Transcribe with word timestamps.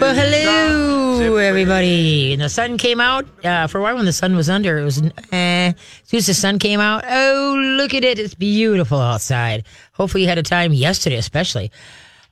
Well, 0.00 0.14
hello, 0.14 1.36
everybody. 1.36 2.32
And 2.32 2.40
the 2.40 2.48
sun 2.48 2.78
came 2.78 3.00
out 3.00 3.26
uh, 3.44 3.66
for 3.66 3.78
a 3.78 3.82
while 3.82 3.96
when 3.96 4.04
the 4.04 4.12
sun 4.12 4.36
was 4.36 4.48
under. 4.48 4.78
It 4.78 4.84
was, 4.84 5.02
uh, 5.02 5.10
as 5.32 5.74
soon 6.04 6.18
as 6.18 6.26
the 6.26 6.34
sun 6.34 6.60
came 6.60 6.78
out, 6.78 7.04
oh, 7.04 7.56
look 7.76 7.94
at 7.94 8.04
it. 8.04 8.20
It's 8.20 8.34
beautiful 8.34 9.00
outside. 9.00 9.64
Hopefully, 9.94 10.22
you 10.22 10.28
had 10.28 10.38
a 10.38 10.44
time 10.44 10.72
yesterday, 10.72 11.16
especially. 11.16 11.72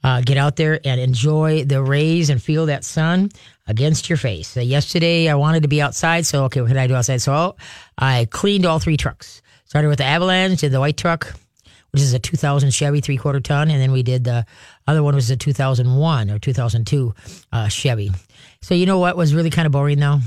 Uh, 0.04 0.21
get 0.21 0.37
out 0.37 0.54
there 0.54 0.79
and 0.84 1.00
enjoy 1.00 1.64
the 1.64 1.82
rays 1.82 2.30
and 2.30 2.40
feel 2.40 2.66
that 2.66 2.84
sun 2.84 3.30
against 3.67 4.08
your 4.08 4.17
face. 4.17 4.56
Uh, 4.56 4.60
yesterday, 4.60 5.28
I 5.28 5.35
wanted 5.35 5.64
to 5.64 5.69
be 5.69 5.83
outside, 5.83 6.24
so 6.24 6.44
okay, 6.44 6.60
what 6.60 6.69
did 6.69 6.76
I 6.76 6.87
do 6.87 6.94
outside? 6.94 7.21
So 7.21 7.56
I 7.98 8.28
cleaned 8.30 8.64
all 8.64 8.78
three 8.78 8.96
trucks. 8.96 9.42
Started 9.64 9.88
with 9.88 9.98
the 9.98 10.04
Avalanche, 10.04 10.60
did 10.60 10.71
the 10.71 10.78
white 10.78 10.96
truck, 10.96 11.35
which 11.92 12.03
is 12.03 12.12
a 12.12 12.18
2000 12.18 12.71
Chevy 12.72 13.00
three 13.00 13.16
quarter 13.16 13.40
ton, 13.40 13.71
and 13.71 13.80
then 13.80 13.92
we 13.92 14.03
did 14.03 14.24
the 14.24 14.46
other 14.86 15.03
one 15.03 15.14
was 15.14 15.30
a 15.30 15.36
2001 15.36 16.30
or 16.30 16.38
2002 16.38 17.14
uh, 17.52 17.68
Chevy. 17.68 18.10
So 18.60 18.74
you 18.74 18.86
know 18.86 18.98
what 18.98 19.16
was 19.16 19.34
really 19.34 19.50
kind 19.50 19.66
of 19.66 19.72
boring 19.72 20.00
though 20.00 20.20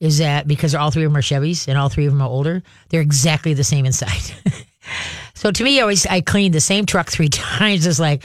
is 0.00 0.18
that 0.18 0.46
because 0.46 0.74
all 0.74 0.90
three 0.90 1.04
of 1.04 1.10
them 1.10 1.16
are 1.16 1.22
Chevys 1.22 1.68
and 1.68 1.78
all 1.78 1.88
three 1.88 2.06
of 2.06 2.12
them 2.12 2.20
are 2.20 2.28
older, 2.28 2.62
they're 2.88 3.00
exactly 3.00 3.54
the 3.54 3.64
same 3.64 3.86
inside. 3.86 4.22
so 5.34 5.50
to 5.50 5.64
me, 5.64 5.78
I 5.78 5.82
always 5.82 6.06
I 6.06 6.20
cleaned 6.20 6.54
the 6.54 6.60
same 6.60 6.86
truck 6.86 7.10
three 7.10 7.28
times. 7.30 7.86
It's 7.86 7.98
like, 8.00 8.24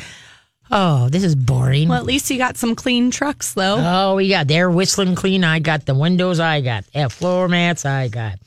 oh, 0.71 1.09
this 1.09 1.23
is 1.23 1.35
boring. 1.35 1.89
Well, 1.89 1.99
at 1.99 2.05
least 2.05 2.29
you 2.29 2.38
got 2.38 2.57
some 2.57 2.75
clean 2.75 3.11
trucks, 3.11 3.53
though. 3.53 3.77
Oh, 3.79 4.15
we 4.15 4.29
got 4.29 4.47
they're 4.47 4.69
whistling 4.69 5.15
clean. 5.15 5.43
I 5.43 5.59
got 5.59 5.85
the 5.85 5.95
windows. 5.95 6.39
I 6.39 6.61
got 6.61 6.85
yeah, 6.93 7.07
floor 7.07 7.47
mats. 7.47 7.85
I 7.85 8.07
got, 8.07 8.39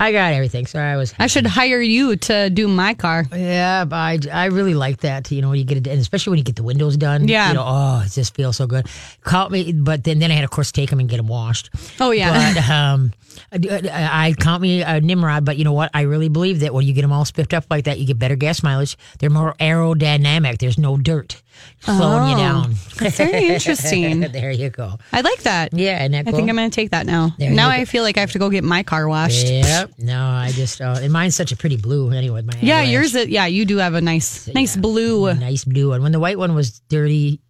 I 0.00 0.12
got 0.12 0.32
everything. 0.32 0.66
So 0.66 0.78
I 0.78 0.96
was. 0.96 1.14
I 1.18 1.26
should 1.26 1.46
hire 1.46 1.80
you 1.80 2.16
to 2.16 2.50
do 2.50 2.68
my 2.68 2.94
car. 2.94 3.24
Yeah, 3.32 3.84
but 3.84 3.96
I, 3.96 4.18
I 4.32 4.44
really 4.46 4.74
like 4.74 4.98
that. 4.98 5.30
You 5.30 5.42
know, 5.42 5.50
when 5.50 5.58
you 5.58 5.64
get 5.64 5.78
it, 5.78 5.86
and 5.86 6.00
especially 6.00 6.32
when 6.32 6.38
you 6.38 6.44
get 6.44 6.56
the 6.56 6.62
windows 6.62 6.96
done. 6.96 7.26
Yeah. 7.26 7.48
You 7.48 7.54
know, 7.54 7.64
oh, 7.66 8.02
it 8.06 8.12
just 8.12 8.34
feels 8.34 8.56
so 8.56 8.66
good. 8.66 8.86
Caught 9.22 9.50
me, 9.50 9.72
but 9.72 10.04
then 10.04 10.18
then 10.20 10.30
I 10.30 10.34
had 10.34 10.44
of 10.44 10.50
course 10.50 10.70
take 10.70 10.90
them 10.90 11.00
and 11.00 11.08
get 11.08 11.16
them 11.16 11.26
washed. 11.26 11.70
Oh, 12.00 12.12
yeah. 12.12 12.54
But 12.54 12.70
um, 12.70 13.12
I, 13.52 14.28
I 14.28 14.34
count 14.38 14.62
me 14.62 14.82
a 14.82 15.00
Nimrod, 15.00 15.44
but 15.44 15.56
you 15.56 15.64
know 15.64 15.72
what? 15.72 15.90
I 15.94 16.02
really 16.02 16.28
believe 16.28 16.60
that 16.60 16.72
when 16.72 16.86
you 16.86 16.92
get 16.92 17.02
them 17.02 17.12
all 17.12 17.24
spiffed 17.24 17.54
up 17.54 17.64
like 17.70 17.84
that, 17.84 17.98
you 17.98 18.06
get 18.06 18.18
better 18.18 18.36
gas 18.36 18.62
mileage. 18.62 18.96
They're 19.18 19.30
more 19.30 19.54
aerodynamic. 19.60 20.58
There's 20.58 20.78
no 20.78 20.96
dirt 20.96 21.42
slowing 21.80 22.28
you 22.30 22.34
Oh, 22.34 22.38
down. 22.38 22.74
That's 22.98 23.16
very 23.16 23.48
interesting. 23.54 24.20
there 24.20 24.50
you 24.50 24.70
go. 24.70 24.98
I 25.12 25.20
like 25.20 25.42
that. 25.42 25.72
Yeah, 25.72 26.02
and 26.02 26.14
I 26.16 26.22
cool? 26.24 26.32
think 26.32 26.48
I'm 26.48 26.56
going 26.56 26.70
to 26.70 26.74
take 26.74 26.90
that 26.90 27.06
now. 27.06 27.34
There 27.38 27.50
now 27.50 27.70
you 27.70 27.76
go. 27.76 27.82
I 27.82 27.84
feel 27.84 28.02
like 28.02 28.16
I 28.16 28.20
have 28.20 28.32
to 28.32 28.38
go 28.38 28.50
get 28.50 28.64
my 28.64 28.82
car 28.82 29.08
washed. 29.08 29.46
Yeah, 29.46 29.64
Yep. 29.80 29.90
No, 29.98 30.24
I 30.24 30.50
just 30.52 30.80
uh, 30.80 30.96
and 31.00 31.12
mine's 31.12 31.36
such 31.36 31.52
a 31.52 31.56
pretty 31.56 31.76
blue 31.76 32.10
anyway. 32.10 32.42
My 32.42 32.52
Avalanche. 32.54 32.90
yours. 32.90 33.14
Is, 33.14 33.28
yeah, 33.28 33.46
you 33.46 33.64
do 33.64 33.76
have 33.78 33.94
a 33.94 34.00
nice, 34.00 34.48
nice 34.48 34.76
blue. 34.76 35.32
nice 35.34 35.64
blue 35.64 35.90
one. 35.90 36.02
When 36.02 36.12
the 36.12 36.20
white 36.20 36.38
one 36.38 36.54
was 36.54 36.80
dirty, 36.88 37.40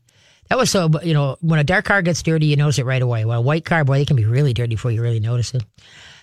that 0.48 0.58
was 0.58 0.70
so. 0.70 0.90
You 1.02 1.14
know, 1.14 1.36
when 1.40 1.58
a 1.58 1.64
dark 1.64 1.84
car 1.86 2.02
gets 2.02 2.22
dirty, 2.22 2.46
you 2.46 2.56
notice 2.56 2.78
it 2.78 2.84
right 2.86 3.02
away. 3.02 3.24
Well, 3.24 3.38
a 3.38 3.42
white 3.42 3.64
car, 3.64 3.84
boy, 3.84 3.98
they 3.98 4.04
can 4.04 4.16
be 4.16 4.24
really 4.24 4.52
dirty 4.54 4.74
before 4.76 4.90
you 4.90 5.02
really 5.02 5.20
notice 5.20 5.54
it. 5.54 5.62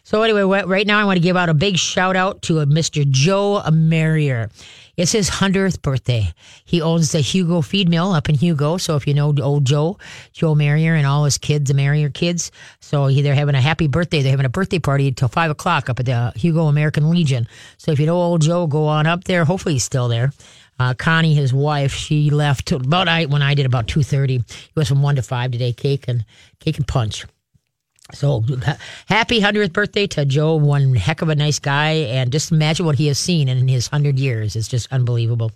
So 0.06 0.22
anyway, 0.22 0.44
right 0.44 0.86
now 0.86 1.00
I 1.00 1.04
want 1.06 1.18
to 1.18 1.22
give 1.22 1.36
out 1.36 1.50
a 1.50 1.56
big 1.56 1.78
shout 1.78 2.16
out 2.16 2.44
to 2.44 2.60
a 2.60 2.68
Mr. 2.68 3.10
Joe 3.10 3.64
Marrier. 3.72 4.52
It's 4.98 5.12
his 5.12 5.28
hundredth 5.28 5.82
birthday. 5.82 6.32
He 6.64 6.80
owns 6.80 7.12
the 7.12 7.22
Hugo 7.22 7.64
Feed 7.64 7.90
Mill 7.90 8.12
up 8.12 8.30
in 8.30 8.36
Hugo. 8.36 8.78
So 8.78 8.96
if 8.98 9.08
you 9.08 9.16
know 9.16 9.34
old 9.42 9.66
Joe, 9.66 9.98
Joe 10.32 10.54
Marrier 10.54 10.94
and 10.94 11.08
all 11.08 11.26
his 11.26 11.40
kids, 11.40 11.70
the 11.70 11.74
Marrier 11.74 12.12
kids, 12.12 12.52
so 12.82 13.10
they're 13.10 13.34
having 13.34 13.56
a 13.56 13.62
happy 13.62 13.88
birthday. 13.88 14.22
They're 14.22 14.30
having 14.30 14.46
a 14.46 14.50
birthday 14.50 14.78
party 14.78 15.08
until 15.08 15.28
five 15.28 15.50
o'clock 15.50 15.90
up 15.90 16.00
at 16.00 16.06
the 16.06 16.34
Hugo 16.36 16.68
American 16.68 17.10
Legion. 17.10 17.48
So 17.78 17.92
if 17.92 18.00
you 18.00 18.06
know 18.06 18.18
old 18.18 18.44
Joe, 18.44 18.68
go 18.68 18.86
on 18.86 19.08
up 19.08 19.24
there. 19.24 19.44
Hopefully 19.44 19.74
he's 19.74 19.84
still 19.84 20.08
there. 20.08 20.32
Uh, 20.78 20.94
Connie, 20.94 21.34
his 21.34 21.52
wife, 21.52 21.94
she 21.94 22.30
left 22.30 22.72
about 22.72 23.08
I 23.08 23.26
when 23.26 23.42
I 23.42 23.56
did 23.56 23.66
about 23.66 23.88
two 23.88 24.04
thirty. 24.04 24.36
It 24.36 24.76
was 24.76 24.88
from 24.88 25.02
one 25.02 25.16
to 25.16 25.24
five 25.24 25.50
today. 25.50 25.74
Cake 25.74 26.06
and 26.08 26.26
cake 26.60 26.78
and 26.78 26.88
punch. 26.88 27.26
So 28.14 28.44
happy 29.08 29.40
hundredth 29.40 29.74
birthday 29.74 30.06
to 30.08 30.26
Joe! 30.26 30.56
One 30.56 30.94
heck 30.94 31.22
of 31.24 31.30
a 31.30 31.36
nice 31.36 31.58
guy, 31.58 31.92
and 31.92 32.32
just 32.32 32.52
imagine 32.52 32.86
what 32.86 32.96
he 32.96 33.08
has 33.08 33.18
seen 33.18 33.50
in 33.50 33.68
his 33.68 33.88
hundred 33.88 34.20
years. 34.20 34.56
It's 34.56 34.68
just 34.68 34.88
unbelievable. 34.92 35.52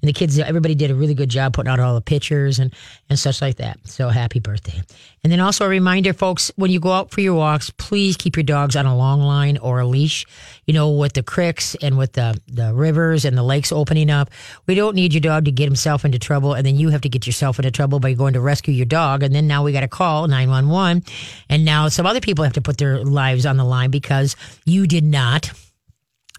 And 0.00 0.08
the 0.08 0.12
kids, 0.12 0.38
everybody 0.38 0.74
did 0.74 0.90
a 0.90 0.94
really 0.94 1.14
good 1.14 1.28
job 1.28 1.54
putting 1.54 1.70
out 1.70 1.80
all 1.80 1.94
the 1.94 2.00
pictures 2.00 2.58
and 2.58 2.72
and 3.10 3.18
such 3.18 3.40
like 3.40 3.56
that. 3.56 3.78
So 3.84 4.08
happy 4.08 4.38
birthday! 4.38 4.80
And 5.24 5.32
then 5.32 5.40
also 5.40 5.64
a 5.64 5.68
reminder, 5.68 6.12
folks, 6.12 6.52
when 6.56 6.70
you 6.70 6.78
go 6.78 6.92
out 6.92 7.10
for 7.10 7.20
your 7.20 7.34
walks, 7.34 7.70
please 7.70 8.16
keep 8.16 8.36
your 8.36 8.44
dogs 8.44 8.76
on 8.76 8.86
a 8.86 8.96
long 8.96 9.20
line 9.20 9.58
or 9.58 9.80
a 9.80 9.86
leash. 9.86 10.24
You 10.66 10.74
know, 10.74 10.90
with 10.90 11.14
the 11.14 11.22
creeks 11.22 11.74
and 11.82 11.98
with 11.98 12.12
the 12.12 12.40
the 12.46 12.72
rivers 12.72 13.24
and 13.24 13.36
the 13.36 13.42
lakes 13.42 13.72
opening 13.72 14.10
up, 14.10 14.30
we 14.66 14.74
don't 14.74 14.94
need 14.94 15.12
your 15.12 15.20
dog 15.20 15.44
to 15.46 15.50
get 15.50 15.64
himself 15.64 16.04
into 16.04 16.18
trouble, 16.18 16.54
and 16.54 16.64
then 16.64 16.76
you 16.76 16.90
have 16.90 17.00
to 17.02 17.08
get 17.08 17.26
yourself 17.26 17.58
into 17.58 17.70
trouble 17.70 17.98
by 17.98 18.12
going 18.12 18.34
to 18.34 18.40
rescue 18.40 18.74
your 18.74 18.86
dog, 18.86 19.22
and 19.22 19.34
then 19.34 19.46
now 19.46 19.64
we 19.64 19.72
got 19.72 19.80
to 19.80 19.88
call 19.88 20.28
nine 20.28 20.48
one 20.50 20.68
one, 20.68 21.02
and 21.48 21.64
now 21.64 21.88
some 21.88 22.06
other 22.06 22.20
people 22.20 22.44
have 22.44 22.54
to 22.54 22.62
put 22.62 22.78
their 22.78 23.02
lives 23.04 23.46
on 23.46 23.56
the 23.56 23.64
line 23.64 23.90
because 23.90 24.36
you 24.64 24.86
did 24.86 25.04
not 25.04 25.50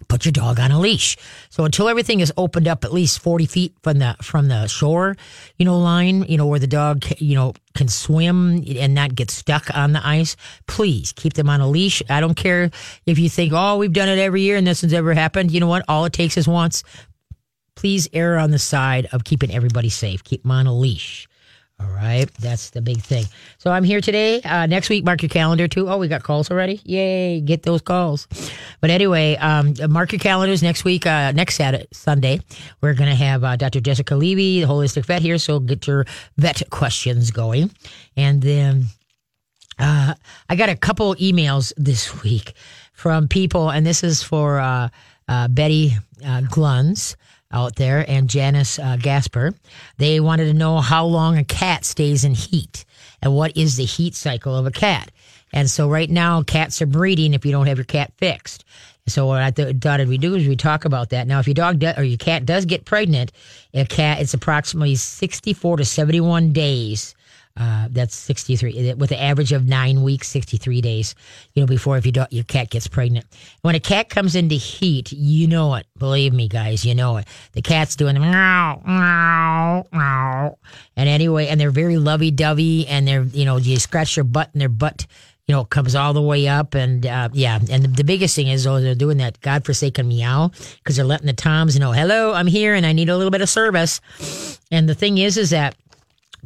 put 0.09 0.25
your 0.25 0.34
dog 0.34 0.59
on 0.59 0.72
a 0.72 0.80
leash. 0.80 1.16
So 1.50 1.64
until 1.64 1.88
everything 1.88 2.20
is 2.20 2.34
opened 2.36 2.68
up 2.68 2.84
at 2.84 2.92
least 2.92 3.22
40 3.22 3.46
feet 3.46 3.74
from 3.81 4.00
the 4.00 4.16
from 4.22 4.50
the 4.50 4.68
shore, 4.68 5.16
you 5.58 5.66
know, 5.66 5.80
line, 5.80 6.24
you 6.24 6.38
know, 6.38 6.47
where 6.47 6.59
the 6.59 6.68
dog, 6.68 7.06
you 7.20 7.36
know, 7.36 7.53
can 7.75 7.88
swim 7.88 8.66
and 8.78 8.94
not 8.94 9.16
get 9.16 9.31
stuck 9.31 9.74
on 9.74 9.94
the 9.94 10.06
ice, 10.06 10.36
please 10.68 11.14
keep 11.14 11.34
them 11.34 11.50
on 11.50 11.62
a 11.62 11.70
leash. 11.70 12.03
I 12.09 12.20
don't 12.20 12.36
care 12.36 12.72
if 13.06 13.18
you 13.20 13.30
think, 13.30 13.53
oh, 13.56 13.78
we've 13.78 13.94
done 13.94 14.09
it 14.09 14.20
every 14.20 14.42
year 14.42 14.58
and 14.58 14.68
this 14.68 14.81
has 14.81 14.94
ever 14.94 15.14
happened. 15.14 15.52
You 15.52 15.62
know 15.62 15.68
what? 15.68 15.86
All 15.88 16.03
it 16.06 16.14
takes 16.14 16.36
is 16.36 16.47
once. 16.47 16.84
Please 17.76 18.09
err 18.12 18.38
on 18.38 18.52
the 18.52 18.59
side 18.59 19.08
of 19.14 19.24
keeping 19.24 19.53
everybody 19.53 19.88
safe. 19.88 20.24
Keep 20.26 20.41
them 20.41 20.52
on 20.52 20.68
a 20.68 20.76
leash. 20.76 21.28
All 21.81 21.90
right, 21.90 22.29
that's 22.40 22.72
the 22.72 22.81
big 22.81 23.01
thing. 23.01 23.25
So 23.57 23.72
I'm 23.72 23.85
here 23.85 24.01
today. 24.01 24.41
Uh, 24.41 24.66
next 24.66 24.90
week, 24.90 25.06
mark 25.06 25.22
your 25.22 25.29
calendar 25.29 25.67
too. 25.67 25.90
Oh, 25.90 25.97
we 25.97 26.09
got 26.09 26.23
calls 26.23 26.51
already. 26.51 26.81
Yay! 26.84 27.40
Get 27.40 27.63
those 27.63 27.81
calls. 27.81 28.28
But 28.81 28.90
anyway, 28.90 29.38
um, 29.38 29.73
mark 29.90 30.12
your 30.12 30.19
calendars 30.19 30.62
next 30.62 30.84
week. 30.84 31.06
Uh, 31.06 31.31
next 31.31 31.56
Saturday, 31.56 31.88
Sunday, 31.94 32.41
we're 32.81 32.95
gonna 32.95 33.16
have 33.16 33.45
uh, 33.45 33.56
Dr. 33.56 33.79
Jessica 33.79 34.16
Levy, 34.16 34.59
the 34.59 34.67
holistic 34.67 35.06
vet 35.06 35.22
here. 35.22 35.38
So 35.38 35.59
get 35.59 35.88
your 35.88 36.06
vet 36.38 36.62
questions 36.69 37.31
going, 37.31 37.72
and 38.17 38.41
then 38.41 38.85
uh, 39.78 40.16
I 40.50 40.56
got 40.57 40.67
a 40.67 40.75
couple 40.75 41.16
emails 41.16 41.72
this 41.78 42.23
week 42.23 42.53
from 42.91 43.29
people, 43.29 43.69
and 43.69 43.85
this 43.85 44.03
is 44.03 44.22
for 44.22 44.59
uh, 44.59 44.90
uh, 45.29 45.47
Betty 45.47 45.94
Gluns 46.22 47.16
out 47.52 47.76
there 47.76 48.06
and 48.08 48.30
Janice 48.30 48.80
uh, 48.80 48.98
Gasper. 48.98 49.54
They 49.98 50.20
wanted 50.20 50.46
to 50.46 50.54
know 50.54 50.80
how 50.80 51.06
long 51.06 51.38
a 51.38 51.44
cat 51.44 51.86
stays 51.86 52.24
in 52.24 52.36
heat 52.36 52.86
and 53.22 53.36
what 53.36 53.58
is 53.58 53.76
the 53.76 53.86
heat 53.86 54.16
cycle 54.16 54.56
of 54.56 54.66
a 54.66 54.72
cat. 54.72 55.12
And 55.52 55.70
so 55.70 55.90
right 55.90 56.09
now, 56.09 56.44
cats 56.44 56.82
are 56.82 56.86
breeding 56.86 57.34
if 57.34 57.46
you 57.46 57.52
don't 57.52 57.68
have 57.68 57.78
your 57.78 57.86
cat 57.86 58.14
fixed. 58.18 58.66
So 59.08 59.26
what 59.26 59.42
I 59.42 59.50
th- 59.50 59.78
thought 59.78 60.06
we 60.06 60.20
do 60.20 60.36
is 60.36 60.48
we 60.48 60.56
talk 60.56 60.86
about 60.86 61.09
that. 61.09 61.26
Now, 61.26 61.40
if 61.40 61.48
your 61.48 61.56
dog 61.56 61.80
do- 61.80 61.94
or 61.98 62.04
your 62.04 62.20
cat 62.20 62.46
does 62.46 62.66
get 62.66 62.86
pregnant, 62.86 63.32
a 63.74 63.86
cat 63.86 64.22
it's 64.22 64.36
approximately 64.36 64.96
sixty-four 64.96 65.78
to 65.78 65.86
seventy-one 65.86 66.54
days. 66.54 67.16
Uh, 67.58 67.90
that's 67.92 68.16
63 68.16 68.94
with 68.94 69.12
an 69.12 69.18
average 69.18 69.52
of 69.52 69.68
nine 69.68 70.02
weeks, 70.02 70.30
63 70.30 70.80
days, 70.80 71.14
you 71.54 71.62
know, 71.62 71.68
before 71.68 71.98
if 71.98 72.06
you 72.06 72.12
don't, 72.12 72.32
your 72.32 72.46
cat 72.46 72.70
gets 72.70 72.88
pregnant. 72.88 73.26
When 73.64 73.76
a 73.76 73.82
cat 73.82 74.10
comes 74.10 74.34
into 74.34 74.56
heat, 74.56 75.12
you 75.12 75.46
know 75.46 75.76
it. 75.76 75.86
Believe 75.98 76.32
me, 76.32 76.48
guys, 76.48 76.86
you 76.86 76.96
know 76.96 77.18
it. 77.18 77.28
The 77.52 77.62
cat's 77.62 77.98
doing 77.98 78.14
the 78.14 78.22
meow, 78.22 78.82
meow, 78.86 79.84
meow. 79.92 80.58
And 80.96 81.09
anyway, 81.09 81.48
and 81.48 81.59
they're 81.59 81.70
very 81.70 81.98
lovey 81.98 82.32
dovey 82.32 82.88
and 82.88 83.06
they're, 83.06 83.24
you 83.24 83.44
know, 83.44 83.58
you 83.58 83.78
scratch 83.78 84.16
their 84.16 84.24
butt 84.24 84.52
and 84.54 84.62
their 84.62 84.70
butt, 84.70 85.06
you 85.46 85.54
know, 85.54 85.66
comes 85.66 85.96
all 85.96 86.14
the 86.14 86.22
way 86.22 86.48
up. 86.48 86.76
And 86.76 87.06
uh, 87.06 87.28
yeah, 87.34 87.59
and 87.70 87.84
the, 87.84 87.90
the 87.90 88.04
biggest 88.06 88.38
thing 88.38 88.48
is, 88.48 88.66
oh, 88.66 88.80
they're 88.80 88.96
doing 88.96 89.18
that 89.18 89.42
godforsaken 89.42 90.08
meow 90.08 90.52
because 90.78 90.96
they're 90.96 91.04
letting 91.04 91.28
the 91.28 91.34
toms 91.34 91.78
know, 91.78 91.92
hello, 91.92 92.34
I'm 92.34 92.48
here 92.48 92.74
and 92.74 92.86
I 92.86 92.94
need 92.94 93.09
a 93.09 93.18
little 93.18 93.32
bit 93.32 93.42
of 93.42 93.50
service. 93.50 94.00
And 94.72 94.88
the 94.88 94.96
thing 94.96 95.18
is, 95.18 95.38
is 95.38 95.50
that 95.50 95.76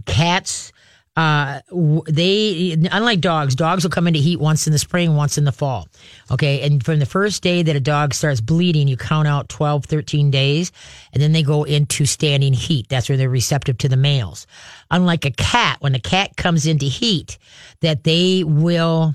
cats, 0.06 0.73
uh 1.16 1.60
they 2.08 2.76
unlike 2.92 3.22
dogs 3.22 3.54
dogs 3.54 3.84
will 3.84 3.92
come 3.92 4.08
into 4.08 4.20
heat 4.20 4.40
once 4.40 4.66
in 4.66 4.74
the 4.74 4.80
spring 4.80 5.16
once 5.16 5.38
in 5.38 5.46
the 5.46 5.52
fall. 5.52 5.88
Okay 6.32 6.62
and 6.62 6.84
from 6.84 7.00
the 7.00 7.06
first 7.06 7.44
day 7.44 7.62
that 7.62 7.76
a 7.76 7.80
dog 7.80 8.14
starts 8.14 8.42
bleeding 8.42 8.88
you 8.88 8.98
count 8.98 9.28
out 9.28 9.48
12 9.50 9.86
13 9.86 10.32
days 10.32 10.72
and 11.14 11.22
then 11.22 11.32
they 11.32 11.44
go 11.44 11.64
into 11.64 12.06
standing 12.06 12.54
heat. 12.54 12.90
That's 12.90 13.10
where 13.10 13.18
they're 13.18 13.30
receptive 13.30 13.78
to 13.80 13.90
the 13.90 13.98
males. 13.98 14.48
Unlike 14.90 15.26
a 15.26 15.32
cat 15.32 15.78
when 15.82 15.94
a 15.94 16.00
cat 16.00 16.36
comes 16.36 16.66
into 16.66 16.86
heat 16.86 17.38
that 17.82 18.04
they 18.04 18.44
will 18.44 19.14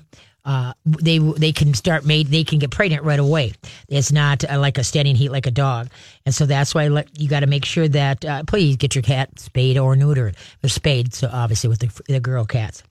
uh, 0.49 0.73
they 0.87 1.19
they 1.19 1.53
can 1.53 1.75
start 1.75 2.07
made 2.07 2.29
they 2.29 2.43
can 2.43 2.59
get 2.59 2.71
pregnant 2.71 3.05
right 3.05 3.21
away. 3.21 3.53
It's 3.87 4.11
not 4.11 4.51
uh, 4.51 4.59
like 4.59 4.79
a 4.79 4.85
standing 4.85 5.15
heat 5.15 5.29
like 5.29 5.47
a 5.47 5.51
dog, 5.51 5.91
and 6.25 6.35
so 6.35 6.47
that's 6.47 6.75
why 6.75 6.89
let, 6.89 7.21
you 7.21 7.29
got 7.29 7.41
to 7.41 7.47
make 7.47 7.67
sure 7.67 7.87
that 7.87 8.25
uh, 8.25 8.45
please 8.45 8.77
get 8.77 8.95
your 8.95 9.03
cat 9.03 9.39
spayed 9.39 9.77
or 9.77 9.95
neutered 9.95 10.37
or 10.65 10.69
spayed. 10.69 11.13
So 11.13 11.29
obviously 11.31 11.69
with 11.69 11.81
the, 11.81 12.13
the 12.13 12.21
girl 12.21 12.47
cats. 12.47 12.83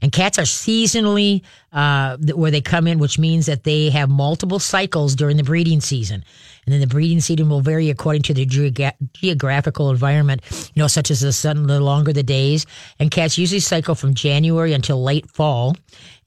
And 0.00 0.12
cats 0.12 0.38
are 0.38 0.42
seasonally 0.42 1.42
uh, 1.72 2.16
where 2.34 2.50
they 2.50 2.62
come 2.62 2.86
in, 2.86 2.98
which 2.98 3.18
means 3.18 3.46
that 3.46 3.64
they 3.64 3.90
have 3.90 4.08
multiple 4.08 4.58
cycles 4.58 5.14
during 5.14 5.36
the 5.36 5.42
breeding 5.42 5.80
season. 5.80 6.24
And 6.64 6.72
then 6.72 6.80
the 6.80 6.86
breeding 6.86 7.20
season 7.20 7.48
will 7.48 7.60
vary 7.60 7.90
according 7.90 8.22
to 8.22 8.34
their 8.34 8.46
geogra- 8.46 8.96
geographical 9.12 9.90
environment, 9.90 10.42
you 10.74 10.82
know, 10.82 10.86
such 10.86 11.10
as 11.10 11.20
the 11.20 11.32
sun, 11.32 11.66
the 11.66 11.80
longer 11.80 12.12
the 12.12 12.22
days. 12.22 12.66
And 12.98 13.10
cats 13.10 13.38
usually 13.38 13.60
cycle 13.60 13.94
from 13.94 14.14
January 14.14 14.72
until 14.72 15.02
late 15.02 15.30
fall. 15.30 15.76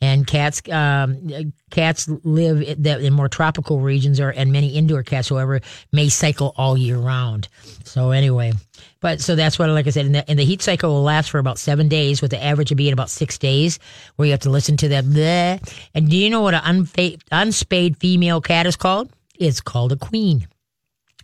And 0.04 0.26
cats, 0.26 0.64
um, 0.72 1.54
cats 1.70 2.10
live 2.24 2.64
in, 2.64 3.14
more 3.14 3.30
tropical 3.30 3.80
regions, 3.80 4.20
or 4.20 4.30
and 4.32 4.52
many 4.52 4.70
indoor 4.70 5.04
cats, 5.04 5.30
however, 5.30 5.62
may 5.92 6.10
cycle 6.10 6.54
all 6.58 6.76
year 6.76 6.98
round. 6.98 7.48
So 7.86 8.10
anyway, 8.10 8.54
but 9.00 9.22
so 9.22 9.36
that's 9.36 9.60
what, 9.60 9.70
like 9.70 9.86
I 9.86 9.92
said, 9.92 10.08
and 10.08 10.16
the, 10.16 10.28
and 10.28 10.40
the 10.40 10.44
heat 10.44 10.64
cycle 10.64 10.90
will 10.92 11.04
last 11.04 11.30
for 11.30 11.38
about 11.38 11.60
seven 11.60 11.88
days, 11.88 12.20
with 12.20 12.32
the 12.32 12.44
average 12.44 12.76
being 12.76 12.94
about 12.94 13.12
six 13.12 13.38
days, 13.38 13.78
where 14.16 14.26
you 14.26 14.32
have 14.32 14.42
to 14.42 14.50
listen 14.50 14.76
to 14.78 14.88
that. 14.88 15.06
Bleh. 15.06 15.62
And 15.94 16.10
do 16.10 16.18
you 16.18 16.32
know 16.32 16.42
what 16.42 16.56
an 16.56 16.62
unfa- 16.62 17.22
unspayed 17.32 17.98
female 17.98 18.42
cat 18.42 18.66
is 18.66 18.76
called? 18.76 19.12
It's 19.38 19.62
called 19.62 19.92
a 19.92 19.98
queen. 19.98 20.48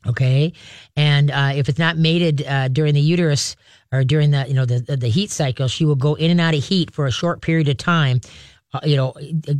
Okay, 0.05 0.53
and 0.95 1.31
uh, 1.31 1.51
if 1.55 1.67
it's 1.67 1.79
not 1.79 1.97
mated 1.97 2.45
uh, 2.45 2.67
during 2.67 2.93
the 2.93 3.01
uterus 3.01 3.55
or 3.91 4.03
during 4.03 4.31
the 4.31 4.45
you 4.47 4.53
know 4.53 4.65
the 4.65 4.95
the 4.95 5.09
heat 5.09 5.31
cycle, 5.31 5.67
she 5.67 5.83
will 5.83 5.95
go 5.95 6.13
in 6.13 6.29
and 6.29 6.39
out 6.39 6.53
of 6.53 6.63
heat 6.63 6.91
for 6.91 7.07
a 7.07 7.11
short 7.11 7.41
period 7.41 7.67
of 7.67 7.77
time. 7.77 8.21
Uh, 8.73 8.81
you 8.83 8.97
know, 8.97 9.13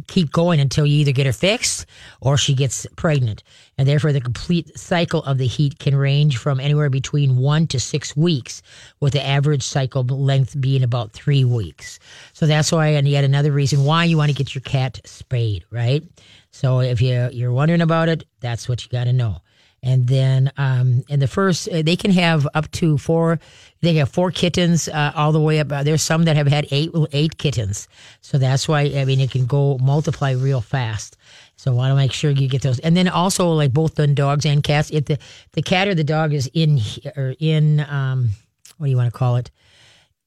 keep 0.08 0.32
going 0.34 0.60
until 0.60 0.86
you 0.86 1.00
either 1.00 1.14
get 1.14 1.26
her 1.26 1.32
fixed 1.32 1.86
or 2.20 2.36
she 2.36 2.54
gets 2.54 2.86
pregnant. 2.98 3.42
And 3.78 3.88
therefore, 3.88 4.12
the 4.12 4.20
complete 4.20 4.78
cycle 4.78 5.24
of 5.24 5.38
the 5.38 5.48
heat 5.48 5.80
can 5.80 5.96
range 5.96 6.36
from 6.38 6.60
anywhere 6.60 6.90
between 6.90 7.38
one 7.38 7.68
to 7.68 7.80
six 7.80 8.18
weeks, 8.18 8.62
with 9.00 9.14
the 9.14 9.26
average 9.26 9.64
cycle 9.64 10.04
length 10.04 10.60
being 10.60 10.84
about 10.84 11.14
three 11.14 11.46
weeks. 11.46 12.00
So 12.34 12.48
that's 12.48 12.70
why, 12.70 12.88
and 12.88 13.08
yet 13.08 13.24
another 13.24 13.54
reason 13.54 13.86
why 13.86 14.04
you 14.04 14.18
want 14.18 14.30
to 14.30 14.36
get 14.36 14.54
your 14.54 14.62
cat 14.62 15.00
spayed, 15.06 15.64
right? 15.72 16.04
So 16.52 16.82
if 16.82 17.02
you 17.02 17.30
you're 17.32 17.54
wondering 17.54 17.82
about 17.82 18.10
it, 18.10 18.26
that's 18.42 18.68
what 18.68 18.84
you 18.84 18.90
got 18.90 19.06
to 19.06 19.14
know. 19.14 19.38
And 19.84 20.08
then, 20.08 20.52
um, 20.58 21.04
in 21.08 21.20
the 21.20 21.28
first, 21.28 21.70
they 21.72 21.96
can 21.96 22.12
have 22.12 22.48
up 22.56 22.70
to 22.72 22.98
four. 22.98 23.40
They 23.82 23.94
have 23.96 24.10
four 24.10 24.32
kittens 24.32 24.88
uh, 24.88 25.12
all 25.16 25.32
the 25.32 25.40
way 25.40 25.60
up. 25.60 25.72
Uh, 25.72 25.84
there's 25.84 26.02
some 26.02 26.24
that 26.24 26.36
have 26.36 26.48
had 26.48 26.68
eight 26.72 26.90
eight 27.14 27.38
kittens. 27.38 27.88
So 28.22 28.38
that's 28.40 28.68
why 28.68 28.82
I 28.96 29.06
mean 29.06 29.20
it 29.20 29.30
can 29.30 29.46
go 29.46 29.78
multiply 29.78 30.32
real 30.32 30.62
fast. 30.62 31.16
So 31.58 31.74
want 31.74 31.92
to 31.92 31.96
make 31.96 32.12
sure 32.12 32.32
you 32.32 32.48
get 32.48 32.64
those. 32.64 32.80
And 32.80 32.98
then 32.98 33.08
also 33.08 33.50
like 33.50 33.72
both 33.72 33.96
the 33.96 34.08
dogs 34.08 34.46
and 34.46 34.64
cats. 34.64 34.90
If 34.92 35.06
the 35.06 35.20
the 35.54 35.62
cat 35.62 35.88
or 35.88 35.96
the 35.96 36.04
dog 36.04 36.34
is 36.34 36.50
in 36.54 36.80
or 37.16 37.36
in 37.40 37.82
um, 37.82 38.30
what 38.78 38.88
do 38.88 38.92
you 38.92 38.98
want 38.98 39.12
to 39.12 39.18
call 39.18 39.36
it? 39.36 39.52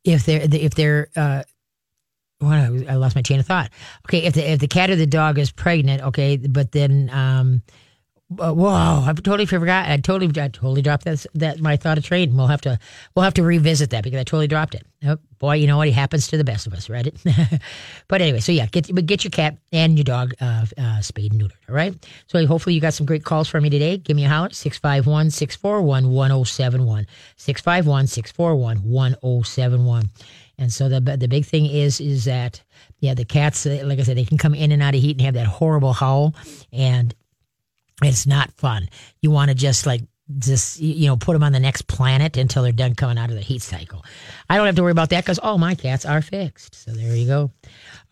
If 0.05 0.27
they're 0.27 0.43
if 0.43 0.75
they're 0.75 1.09
uh, 1.17 1.43
I 2.43 2.95
lost 2.95 3.17
my 3.17 3.23
chain 3.23 3.41
of 3.41 3.47
thought. 3.47 3.71
Okay, 4.07 4.23
if 4.25 4.35
the 4.35 4.49
if 4.49 4.61
the 4.61 4.69
cat 4.69 4.91
or 4.91 4.97
the 4.97 5.07
dog 5.07 5.39
is 5.39 5.51
pregnant, 5.51 6.03
okay, 6.03 6.37
but 6.37 6.73
then 6.73 7.11
um, 7.13 7.63
uh, 8.39 8.53
whoa, 8.53 9.05
I 9.07 9.13
totally 9.13 9.47
forgot. 9.47 9.89
I 9.89 9.97
totally, 9.97 10.29
I 10.41 10.49
totally 10.49 10.83
dropped 10.83 11.05
that. 11.05 11.27
That 11.35 11.61
my 11.61 11.77
thought 11.77 11.99
of 11.99 12.05
trade. 12.05 12.33
We'll 12.33 12.47
have 12.47 12.61
to, 12.63 12.79
we'll 13.15 13.25
have 13.25 13.35
to 13.35 13.43
revisit 13.43 13.91
that 13.91 14.05
because 14.05 14.21
I 14.21 14.25
totally 14.25 14.47
dropped 14.47 14.75
it. 14.75 14.87
Oh, 15.05 15.17
boy, 15.39 15.55
you 15.55 15.67
know 15.67 15.79
what? 15.79 15.89
It 15.89 15.95
happens 15.95 16.29
to 16.29 16.37
the 16.37 16.45
best 16.45 16.67
of 16.67 16.73
us, 16.73 16.89
right? 16.89 17.13
but 18.09 18.21
anyway, 18.21 18.41
so 18.41 18.53
yeah, 18.53 18.67
get 18.67 18.95
get 19.07 19.25
your 19.25 19.31
cat 19.33 19.57
and 19.73 19.99
your 19.99 20.05
dog 20.05 20.35
uh, 20.41 20.67
uh, 20.79 21.01
spayed 21.01 21.33
and 21.33 21.43
neutered. 21.43 21.69
All 21.69 21.75
right. 21.75 21.95
So 22.27 22.47
hopefully 22.47 22.75
you 22.75 22.81
got 22.81 22.95
some 22.95 23.07
great 23.07 23.25
calls 23.25 23.49
for 23.49 23.61
me 23.61 23.69
today. 23.69 23.97
Give 23.97 24.17
me 24.17 24.25
a 24.25 24.29
holler 24.29 24.51
651 24.51 25.31
641 25.31 26.13
1071. 26.13 27.07
651 27.37 28.07
641 28.07 28.77
1071. 28.79 30.11
And 30.59 30.73
so 30.73 30.89
the 30.89 31.01
the 31.01 31.27
big 31.27 31.47
thing 31.47 31.67
is 31.67 32.01
is 32.01 32.27
that 32.27 32.63
yeah, 33.01 33.15
the 33.15 33.25
cats, 33.25 33.65
uh, 33.65 33.81
like 33.85 33.99
I 33.99 34.03
said, 34.03 34.19
they 34.19 34.27
can 34.27 34.39
come 34.39 34.55
in 34.55 34.73
and 34.73 34.83
out 34.83 34.95
of 34.95 35.01
heat 35.01 35.17
and 35.17 35.23
have 35.23 35.35
that 35.35 35.47
horrible 35.47 35.95
howl, 35.95 36.35
and 36.71 37.15
it's 38.09 38.27
not 38.27 38.53
fun. 38.53 38.89
You 39.21 39.31
want 39.31 39.51
to 39.51 39.55
just 39.55 39.87
like 39.87 40.03
just 40.39 40.79
you 40.79 41.07
know 41.07 41.17
put 41.17 41.33
them 41.33 41.43
on 41.43 41.53
the 41.53 41.61
next 41.61 41.89
planet 41.89 42.37
until 42.37 42.63
they're 42.63 42.73
done 42.73 42.95
coming 42.95 43.19
out 43.19 43.31
of 43.31 43.37
the 43.37 43.43
heat 43.43 43.63
cycle. 43.63 44.05
I 44.49 44.57
don't 44.57 44.67
have 44.67 44.77
to 44.77 44.83
worry 44.83 44.93
about 44.93 45.11
that 45.11 45.25
because 45.25 45.39
all 45.39 45.59
my 45.59 45.75
cats 45.75 46.05
are 46.05 46.23
fixed. 46.23 46.75
So 46.75 46.93
there 46.93 47.17
you 47.17 47.27
go. 47.27 47.51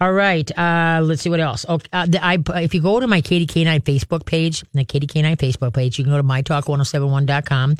All 0.01 0.13
right, 0.13 0.51
uh, 0.59 1.01
let's 1.03 1.23
see 1.23 1.31
what 1.31 1.41
else. 1.41 1.67
Okay, 1.69 1.89
uh, 1.93 2.07
the, 2.07 2.25
I, 2.25 2.39
if 2.63 2.75
you 2.75 2.81
go 2.81 3.01
to 3.01 3.07
my 3.07 3.21
Katie 3.21 3.47
K9 3.47 3.83
Facebook 3.83 4.27
page, 4.27 4.65
the 4.73 4.85
Katie 4.85 5.07
K9 5.07 5.37
Facebook 5.37 5.75
page, 5.75 5.99
you 5.99 6.05
can 6.05 6.13
go 6.13 6.19
to 6.19 6.23
mytalk1071.com. 6.23 7.77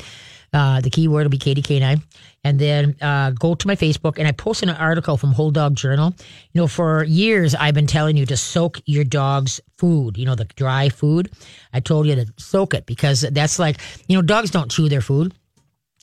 Uh, 0.53 0.81
the 0.81 0.89
keyword 0.89 1.25
will 1.25 1.29
be 1.29 1.37
Katie 1.37 1.61
K9. 1.61 2.01
And 2.43 2.57
then 2.57 2.95
uh, 3.01 3.31
go 3.31 3.53
to 3.53 3.67
my 3.67 3.75
Facebook 3.75 4.17
and 4.17 4.27
I 4.27 4.31
posted 4.31 4.69
an 4.69 4.75
article 4.75 5.17
from 5.17 5.33
Whole 5.33 5.51
Dog 5.51 5.75
Journal. 5.75 6.13
You 6.53 6.61
know, 6.61 6.67
for 6.67 7.03
years 7.03 7.53
I've 7.53 7.73
been 7.73 7.87
telling 7.87 8.15
you 8.17 8.25
to 8.27 8.37
soak 8.37 8.81
your 8.85 9.03
dog's 9.03 9.59
food, 9.77 10.17
you 10.17 10.25
know, 10.25 10.35
the 10.35 10.45
dry 10.45 10.89
food. 10.89 11.31
I 11.73 11.81
told 11.81 12.07
you 12.07 12.15
to 12.15 12.25
soak 12.37 12.73
it 12.73 12.85
because 12.85 13.21
that's 13.21 13.59
like, 13.59 13.77
you 14.07 14.15
know, 14.15 14.21
dogs 14.21 14.51
don't 14.51 14.71
chew 14.71 14.89
their 14.89 15.01
food 15.01 15.33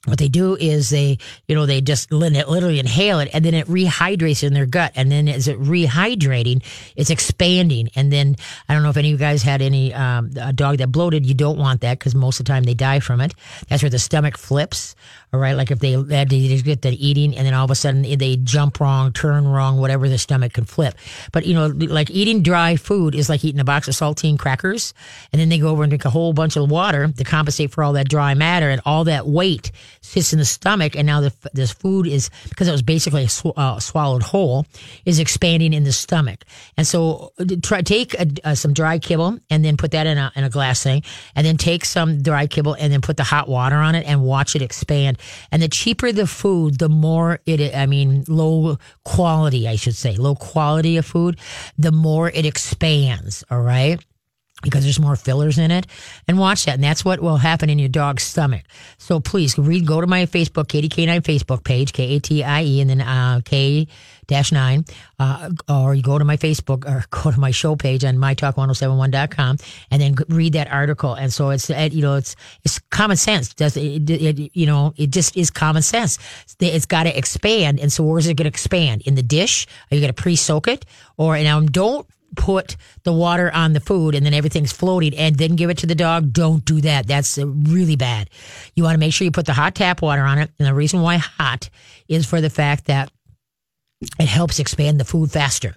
what 0.06 0.18
they 0.18 0.28
do 0.28 0.56
is 0.56 0.90
they, 0.90 1.18
you 1.48 1.54
know, 1.54 1.66
they 1.66 1.80
just 1.80 2.12
literally 2.12 2.78
inhale 2.78 3.18
it 3.18 3.28
and 3.32 3.44
then 3.44 3.54
it 3.54 3.66
rehydrates 3.66 4.42
in 4.44 4.54
their 4.54 4.66
gut. 4.66 4.92
And 4.94 5.10
then 5.10 5.28
as 5.28 5.48
it 5.48 5.60
rehydrating, 5.60 6.62
it's 6.94 7.10
expanding. 7.10 7.90
And 7.94 8.12
then 8.12 8.36
I 8.68 8.74
don't 8.74 8.82
know 8.82 8.90
if 8.90 8.96
any 8.96 9.08
of 9.08 9.12
you 9.12 9.18
guys 9.18 9.42
had 9.42 9.62
any, 9.62 9.92
um, 9.92 10.30
a 10.40 10.52
dog 10.52 10.78
that 10.78 10.88
bloated. 10.88 11.26
You 11.26 11.34
don't 11.34 11.58
want 11.58 11.80
that 11.82 11.98
because 11.98 12.14
most 12.14 12.40
of 12.40 12.46
the 12.46 12.52
time 12.52 12.62
they 12.62 12.74
die 12.74 13.00
from 13.00 13.20
it. 13.20 13.34
That's 13.68 13.82
where 13.82 13.90
the 13.90 13.98
stomach 13.98 14.38
flips. 14.38 14.94
Right. 15.36 15.56
Like 15.56 15.70
if 15.70 15.78
they 15.78 15.92
had 15.92 16.30
to 16.30 16.62
get 16.62 16.82
that 16.82 16.94
eating 16.94 17.36
and 17.36 17.46
then 17.46 17.54
all 17.54 17.64
of 17.64 17.70
a 17.70 17.74
sudden 17.74 18.02
they 18.02 18.36
jump 18.36 18.80
wrong, 18.80 19.12
turn 19.12 19.46
wrong, 19.46 19.78
whatever, 19.78 20.08
the 20.08 20.18
stomach 20.18 20.54
can 20.54 20.64
flip. 20.64 20.94
But, 21.32 21.46
you 21.46 21.54
know, 21.54 21.66
like 21.66 22.10
eating 22.10 22.42
dry 22.42 22.76
food 22.76 23.14
is 23.14 23.28
like 23.28 23.44
eating 23.44 23.60
a 23.60 23.64
box 23.64 23.88
of 23.88 23.94
saltine 23.94 24.38
crackers. 24.38 24.94
And 25.32 25.40
then 25.40 25.48
they 25.48 25.58
go 25.58 25.68
over 25.68 25.82
and 25.82 25.90
drink 25.90 26.04
a 26.04 26.10
whole 26.10 26.32
bunch 26.32 26.56
of 26.56 26.70
water 26.70 27.08
to 27.08 27.24
compensate 27.24 27.72
for 27.72 27.84
all 27.84 27.92
that 27.94 28.08
dry 28.08 28.34
matter 28.34 28.70
and 28.70 28.80
all 28.84 29.04
that 29.04 29.26
weight 29.26 29.72
sits 30.00 30.32
in 30.32 30.38
the 30.38 30.44
stomach, 30.44 30.96
and 30.96 31.06
now 31.06 31.20
the, 31.20 31.32
this 31.52 31.72
food 31.72 32.06
is 32.06 32.30
because 32.48 32.68
it 32.68 32.72
was 32.72 32.82
basically 32.82 33.26
sw- 33.26 33.56
uh, 33.56 33.78
swallowed 33.80 34.22
whole, 34.22 34.64
is 35.04 35.18
expanding 35.18 35.72
in 35.72 35.84
the 35.84 35.92
stomach. 35.92 36.44
And 36.76 36.86
so, 36.86 37.32
uh, 37.38 37.44
try 37.62 37.82
take 37.82 38.14
a, 38.14 38.26
uh, 38.44 38.54
some 38.54 38.72
dry 38.72 38.98
kibble 38.98 39.38
and 39.50 39.64
then 39.64 39.76
put 39.76 39.90
that 39.90 40.06
in 40.06 40.16
a 40.16 40.32
in 40.36 40.44
a 40.44 40.50
glass 40.50 40.82
thing, 40.82 41.02
and 41.34 41.46
then 41.46 41.56
take 41.56 41.84
some 41.84 42.22
dry 42.22 42.46
kibble 42.46 42.74
and 42.74 42.92
then 42.92 43.00
put 43.00 43.16
the 43.16 43.24
hot 43.24 43.48
water 43.48 43.76
on 43.76 43.94
it 43.94 44.06
and 44.06 44.22
watch 44.22 44.54
it 44.54 44.62
expand. 44.62 45.18
And 45.50 45.62
the 45.62 45.68
cheaper 45.68 46.12
the 46.12 46.26
food, 46.26 46.78
the 46.78 46.88
more 46.88 47.40
it. 47.46 47.74
I 47.74 47.86
mean, 47.86 48.24
low 48.28 48.78
quality, 49.04 49.68
I 49.68 49.76
should 49.76 49.96
say, 49.96 50.16
low 50.16 50.34
quality 50.34 50.96
of 50.96 51.06
food, 51.06 51.38
the 51.78 51.92
more 51.92 52.30
it 52.30 52.46
expands. 52.46 53.44
All 53.50 53.62
right 53.62 54.04
because 54.62 54.84
there's 54.84 54.98
more 54.98 55.16
fillers 55.16 55.58
in 55.58 55.70
it. 55.70 55.86
And 56.26 56.38
watch 56.38 56.64
that 56.64 56.74
and 56.74 56.84
that's 56.84 57.04
what 57.04 57.20
will 57.20 57.36
happen 57.36 57.68
in 57.68 57.78
your 57.78 57.88
dog's 57.88 58.22
stomach. 58.22 58.64
So 58.98 59.20
please 59.20 59.58
read 59.58 59.86
go 59.86 60.00
to 60.00 60.06
my 60.06 60.26
facebook 60.26 60.68
katie 60.68 60.88
k9 60.88 61.20
facebook 61.20 61.62
page 61.62 61.92
k-a-t-i-e 61.92 62.80
and 62.80 62.90
then 62.90 63.00
uh, 63.00 63.40
k 63.44 63.86
dash 64.26 64.50
nine 64.50 64.84
uh, 65.20 65.50
or 65.68 65.94
you 65.94 66.02
go 66.02 66.18
to 66.18 66.24
my 66.24 66.36
facebook 66.36 66.84
or 66.86 67.04
go 67.10 67.30
to 67.30 67.38
my 67.38 67.50
show 67.50 67.76
page 67.76 68.04
on 68.04 68.16
mytalk1071.com 68.16 69.58
and 69.90 70.02
then 70.02 70.16
read 70.28 70.54
that 70.54 70.70
article. 70.72 71.14
And 71.14 71.32
so 71.32 71.50
it's 71.50 71.68
you 71.68 72.02
know 72.02 72.16
it's 72.16 72.34
it's 72.64 72.78
common 72.90 73.16
sense. 73.16 73.54
Does 73.54 73.76
it, 73.76 74.08
it, 74.08 74.56
you 74.56 74.66
know 74.66 74.94
it 74.96 75.10
just 75.10 75.36
is 75.36 75.50
common 75.50 75.82
sense. 75.82 76.18
It's 76.60 76.86
got 76.86 77.04
to 77.04 77.16
expand 77.16 77.78
and 77.78 77.92
so 77.92 78.04
where's 78.04 78.26
it 78.26 78.34
going 78.34 78.44
to 78.44 78.48
expand? 78.48 79.02
In 79.02 79.14
the 79.16 79.22
dish? 79.22 79.66
Are 79.90 79.94
you 79.94 80.00
going 80.00 80.12
to 80.12 80.22
pre-soak 80.22 80.66
it? 80.68 80.86
Or 81.18 81.38
now 81.38 81.60
don't 81.60 82.06
put 82.36 82.76
the 83.02 83.12
water 83.12 83.50
on 83.52 83.72
the 83.72 83.80
food 83.80 84.14
and 84.14 84.24
then 84.24 84.34
everything's 84.34 84.72
floating 84.72 85.16
and 85.16 85.36
then 85.36 85.56
give 85.56 85.70
it 85.70 85.78
to 85.78 85.86
the 85.86 85.94
dog. 85.94 86.32
Don't 86.32 86.64
do 86.64 86.80
that. 86.82 87.06
That's 87.06 87.38
uh, 87.38 87.46
really 87.46 87.96
bad. 87.96 88.30
You 88.74 88.84
want 88.84 88.94
to 88.94 89.00
make 89.00 89.12
sure 89.12 89.24
you 89.24 89.32
put 89.32 89.46
the 89.46 89.52
hot 89.52 89.74
tap 89.74 90.02
water 90.02 90.22
on 90.22 90.38
it. 90.38 90.50
And 90.58 90.68
the 90.68 90.74
reason 90.74 91.02
why 91.02 91.16
hot 91.16 91.68
is 92.08 92.26
for 92.26 92.40
the 92.40 92.50
fact 92.50 92.86
that 92.86 93.10
it 94.18 94.28
helps 94.28 94.58
expand 94.58 95.00
the 95.00 95.04
food 95.04 95.30
faster. 95.30 95.74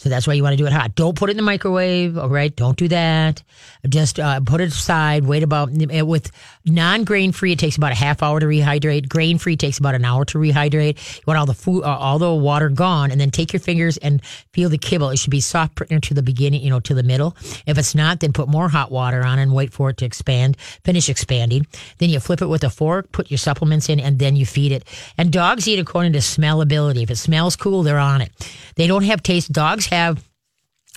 So 0.00 0.08
that's 0.08 0.26
why 0.26 0.32
you 0.32 0.42
want 0.42 0.54
to 0.54 0.56
do 0.56 0.66
it 0.66 0.72
hot. 0.72 0.94
Don't 0.94 1.14
put 1.14 1.28
it 1.28 1.32
in 1.32 1.36
the 1.36 1.42
microwave. 1.42 2.16
All 2.16 2.30
right. 2.30 2.56
Don't 2.56 2.78
do 2.78 2.88
that. 2.88 3.42
Just 3.86 4.18
uh, 4.18 4.40
put 4.40 4.62
it 4.62 4.68
aside. 4.68 5.26
Wait 5.26 5.42
about 5.42 5.70
with 5.72 6.30
non 6.64 7.04
grain 7.04 7.32
free. 7.32 7.52
It 7.52 7.58
takes 7.58 7.76
about 7.76 7.92
a 7.92 7.96
half 7.96 8.22
hour 8.22 8.40
to 8.40 8.46
rehydrate. 8.46 9.10
Grain 9.10 9.36
free 9.36 9.58
takes 9.58 9.76
about 9.76 9.94
an 9.94 10.06
hour 10.06 10.24
to 10.24 10.38
rehydrate. 10.38 11.18
You 11.18 11.22
want 11.26 11.38
all 11.38 11.44
the 11.44 11.52
food, 11.52 11.82
uh, 11.82 11.98
all 11.98 12.18
the 12.18 12.34
water 12.34 12.70
gone, 12.70 13.10
and 13.10 13.20
then 13.20 13.30
take 13.30 13.52
your 13.52 13.60
fingers 13.60 13.98
and 13.98 14.24
feel 14.54 14.70
the 14.70 14.78
kibble. 14.78 15.10
It 15.10 15.18
should 15.18 15.32
be 15.32 15.42
soft 15.42 15.76
to 15.76 16.14
the 16.14 16.22
beginning, 16.22 16.62
you 16.62 16.70
know, 16.70 16.80
to 16.80 16.94
the 16.94 17.02
middle. 17.02 17.36
If 17.66 17.76
it's 17.76 17.94
not, 17.94 18.20
then 18.20 18.32
put 18.32 18.48
more 18.48 18.70
hot 18.70 18.90
water 18.90 19.22
on 19.22 19.38
and 19.38 19.52
wait 19.52 19.74
for 19.74 19.90
it 19.90 19.98
to 19.98 20.06
expand. 20.06 20.56
Finish 20.82 21.10
expanding. 21.10 21.66
Then 21.98 22.08
you 22.08 22.20
flip 22.20 22.40
it 22.40 22.46
with 22.46 22.64
a 22.64 22.70
fork. 22.70 23.12
Put 23.12 23.30
your 23.30 23.36
supplements 23.36 23.90
in, 23.90 24.00
and 24.00 24.18
then 24.18 24.34
you 24.34 24.46
feed 24.46 24.72
it. 24.72 24.84
And 25.18 25.30
dogs 25.30 25.68
eat 25.68 25.78
according 25.78 26.14
to 26.14 26.20
smellability. 26.20 27.02
If 27.02 27.10
it 27.10 27.16
smells 27.16 27.54
cool, 27.54 27.82
they're 27.82 27.98
on 27.98 28.22
it. 28.22 28.32
They 28.76 28.86
don't 28.86 29.04
have 29.04 29.22
taste. 29.22 29.52
Dogs 29.52 29.89
have 29.90 30.16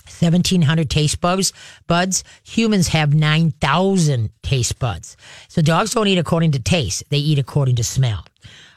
1700 0.06 0.90
taste 0.90 1.20
buds 1.20 1.52
buds 1.86 2.24
humans 2.42 2.88
have 2.88 3.14
9000 3.14 4.30
taste 4.42 4.78
buds 4.78 5.16
so 5.48 5.62
dogs 5.62 5.92
don't 5.92 6.08
eat 6.08 6.18
according 6.18 6.52
to 6.52 6.58
taste 6.58 7.04
they 7.10 7.16
eat 7.18 7.38
according 7.38 7.76
to 7.76 7.84
smell 7.84 8.24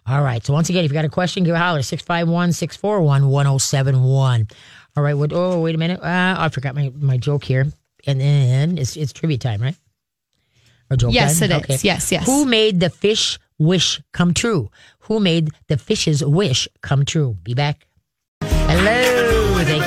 All 0.07 0.23
right. 0.23 0.41
So 0.45 0.53
once 0.53 0.69
again, 0.69 0.85
if 0.85 0.91
you 0.91 0.95
got 0.95 1.03
a 1.03 1.09
question, 1.09 1.43
give 1.43 1.53
a 1.53 1.59
holler 1.59 1.81
651 1.81 2.53
641 2.53 3.27
1071. 3.29 4.47
All 4.95 5.03
right. 5.03 5.13
What, 5.15 5.33
oh, 5.33 5.59
wait 5.59 5.75
a 5.75 5.77
minute. 5.77 5.99
Uh, 5.99 6.35
I 6.39 6.47
forgot 6.47 6.75
my, 6.75 6.93
my 6.95 7.17
joke 7.17 7.43
here. 7.43 7.65
And 8.07 8.21
then 8.21 8.77
it's, 8.77 8.95
it's 8.95 9.11
trivia 9.11 9.37
time, 9.37 9.61
right? 9.61 9.75
Or 10.89 10.95
joke 10.95 11.11
Yes, 11.13 11.39
time? 11.41 11.51
it 11.51 11.69
is. 11.69 11.83
Yes, 11.83 12.09
yes. 12.09 12.25
Who 12.25 12.45
made 12.45 12.79
the 12.79 12.89
fish 12.89 13.37
wish 13.59 13.99
come 14.13 14.33
true? 14.33 14.69
Who 15.11 15.19
made 15.19 15.49
the 15.67 15.75
fish's 15.77 16.23
wish 16.23 16.69
come 16.81 17.03
true? 17.03 17.35
Be 17.43 17.53
back. 17.53 17.85
Hello. 18.41 19.26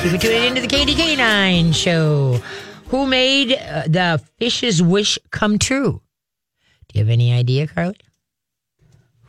Thank 0.01 0.13
you 0.13 0.17
for 0.17 0.25
tuning 0.25 0.43
into 0.47 0.61
the 0.61 0.67
Katie 0.67 0.95
K9 0.95 1.75
show. 1.75 2.39
Who 2.87 3.05
made 3.05 3.53
uh, 3.53 3.83
the 3.85 4.19
fish's 4.39 4.81
wish 4.81 5.19
come 5.29 5.59
true? 5.59 6.01
Do 6.87 6.97
you 6.97 7.05
have 7.05 7.11
any 7.11 7.31
idea, 7.31 7.67
Carly? 7.67 7.97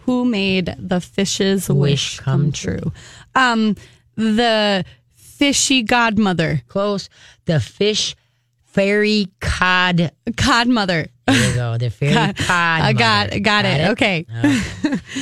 Who 0.07 0.25
made 0.25 0.75
the 0.79 1.03
fish's 1.03 1.69
Wish 1.69 1.79
wish, 1.79 2.21
come 2.21 2.45
come, 2.45 2.53
true? 2.53 2.93
Um, 3.35 3.77
the 4.15 4.87
fishy 5.15 5.83
godmother, 5.83 6.63
Close. 6.69 7.11
The 7.45 7.61
fish 7.61 8.17
fairy 8.63 9.29
cod. 9.41 10.11
codmother. 10.31 11.09
There 11.27 11.49
you 11.51 11.55
go. 11.55 11.79
The 11.79 11.89
fairy 11.91 12.15
God, 12.15 12.37
cod. 12.37 12.81
I 12.83 12.93
got, 12.93 13.29
mother. 13.29 13.41
got 13.41 13.65
it. 13.65 13.91
Okay. 13.91 14.27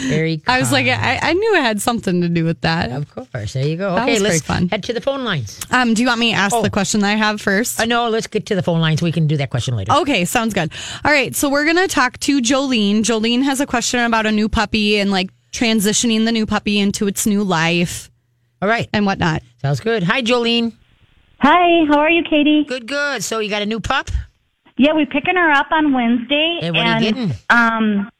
Fairy 0.08 0.38
cod. 0.38 0.44
I 0.54 0.58
was 0.60 0.72
like, 0.72 0.86
I, 0.86 1.18
I 1.22 1.32
knew 1.34 1.54
it 1.56 1.62
had 1.62 1.80
something 1.80 2.20
to 2.22 2.28
do 2.28 2.44
with 2.44 2.60
that. 2.62 2.90
Of 2.90 3.10
course. 3.14 3.52
There 3.52 3.66
you 3.66 3.76
go. 3.76 3.94
That 3.94 4.04
okay, 4.04 4.14
was 4.14 4.22
let's 4.22 4.40
fun. 4.42 4.68
head 4.68 4.82
to 4.84 4.92
the 4.92 5.00
phone 5.00 5.24
lines. 5.24 5.60
Um, 5.70 5.94
do 5.94 6.02
you 6.02 6.08
want 6.08 6.20
me 6.20 6.30
to 6.32 6.36
ask 6.38 6.54
Oh. 6.54 6.62
the 6.62 6.70
question 6.70 7.00
that 7.00 7.10
I 7.12 7.16
have 7.16 7.40
first? 7.40 7.78
Uh, 7.80 7.84
no, 7.84 8.08
let's 8.08 8.26
get 8.26 8.46
to 8.46 8.54
the 8.54 8.62
phone 8.62 8.80
lines. 8.80 9.02
We 9.02 9.12
can 9.12 9.26
do 9.26 9.36
that 9.36 9.50
question 9.50 9.76
later. 9.76 9.92
Okay, 9.92 10.24
sounds 10.24 10.54
good. 10.54 10.72
All 11.04 11.12
right, 11.12 11.34
so 11.36 11.48
we're 11.50 11.66
gonna 11.66 11.88
talk 11.88 12.18
to 12.20 12.40
Jolene. 12.40 13.00
Jolene 13.00 13.42
has 13.42 13.60
a 13.60 13.66
question 13.66 14.00
about 14.00 14.26
a 14.26 14.32
new 14.32 14.48
puppy 14.48 14.98
and 14.98 15.10
like 15.10 15.30
transitioning 15.52 16.24
the 16.24 16.32
new 16.32 16.46
puppy 16.46 16.78
into 16.78 17.06
its 17.08 17.26
new 17.26 17.42
life 17.42 18.10
All 18.62 18.68
right. 18.68 18.88
and 18.92 19.04
whatnot. 19.04 19.42
Sounds 19.60 19.80
good. 19.80 20.02
Hi, 20.04 20.22
Jolene. 20.22 20.72
Hi, 21.40 21.84
how 21.88 21.98
are 21.98 22.10
you, 22.10 22.22
Katie? 22.22 22.64
Good, 22.64 22.86
good. 22.86 23.24
So 23.24 23.38
you 23.40 23.50
got 23.50 23.62
a 23.62 23.66
new 23.66 23.80
pup? 23.80 24.10
Yeah, 24.80 24.94
we're 24.94 25.04
picking 25.04 25.36
her 25.36 25.50
up 25.50 25.66
on 25.72 25.92
Wednesday. 25.92 26.58
And 26.62 26.74
what 26.74 26.86
are 26.86 27.00
you 27.00 27.12
getting? 27.12 27.32
Um, 27.50 28.10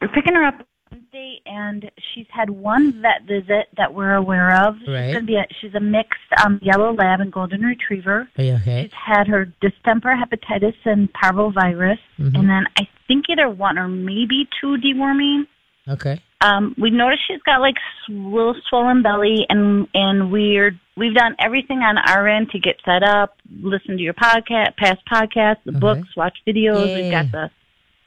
we're 0.00 0.08
picking 0.08 0.34
her 0.34 0.44
up 0.46 0.54
on 0.54 0.64
Wednesday, 0.92 1.42
and 1.44 1.90
she's 2.14 2.24
had 2.30 2.48
one 2.48 3.02
vet 3.02 3.24
visit 3.28 3.68
that 3.76 3.92
we're 3.92 4.14
aware 4.14 4.50
of. 4.66 4.76
Right. 4.88 5.08
She's, 5.08 5.14
gonna 5.16 5.26
be 5.26 5.36
a, 5.36 5.46
she's 5.60 5.74
a 5.74 5.80
mixed 5.80 6.18
um, 6.42 6.58
yellow 6.62 6.94
lab 6.94 7.20
and 7.20 7.30
golden 7.30 7.60
retriever. 7.60 8.28
Okay? 8.38 8.84
She's 8.84 8.92
had 8.94 9.26
her 9.28 9.52
distemper, 9.60 10.16
hepatitis, 10.16 10.74
and 10.86 11.12
parvovirus, 11.12 11.98
Mm-hmm. 12.18 12.36
and 12.36 12.48
then 12.48 12.64
I 12.78 12.88
think 13.06 13.26
either 13.28 13.50
one 13.50 13.78
or 13.78 13.88
maybe 13.88 14.48
two 14.58 14.78
deworming. 14.78 15.46
Okay. 15.86 16.18
Um, 16.42 16.74
we 16.78 16.90
noticed 16.90 17.22
she's 17.28 17.42
got 17.42 17.60
like 17.60 17.76
little 18.08 18.56
swollen 18.68 19.02
belly, 19.02 19.46
and 19.48 19.86
and 19.94 20.32
we're 20.32 20.78
we've 20.96 21.14
done 21.14 21.36
everything 21.38 21.78
on 21.78 21.98
our 21.98 22.26
end 22.26 22.50
to 22.50 22.58
get 22.58 22.76
set 22.84 23.02
up. 23.02 23.36
Listen 23.60 23.96
to 23.96 24.02
your 24.02 24.14
podcast, 24.14 24.76
past 24.76 25.00
podcasts, 25.10 25.62
the 25.64 25.72
books, 25.72 26.08
watch 26.16 26.38
videos. 26.46 26.86
Yay. 26.86 27.02
We've 27.02 27.12
got 27.12 27.30
the 27.30 27.50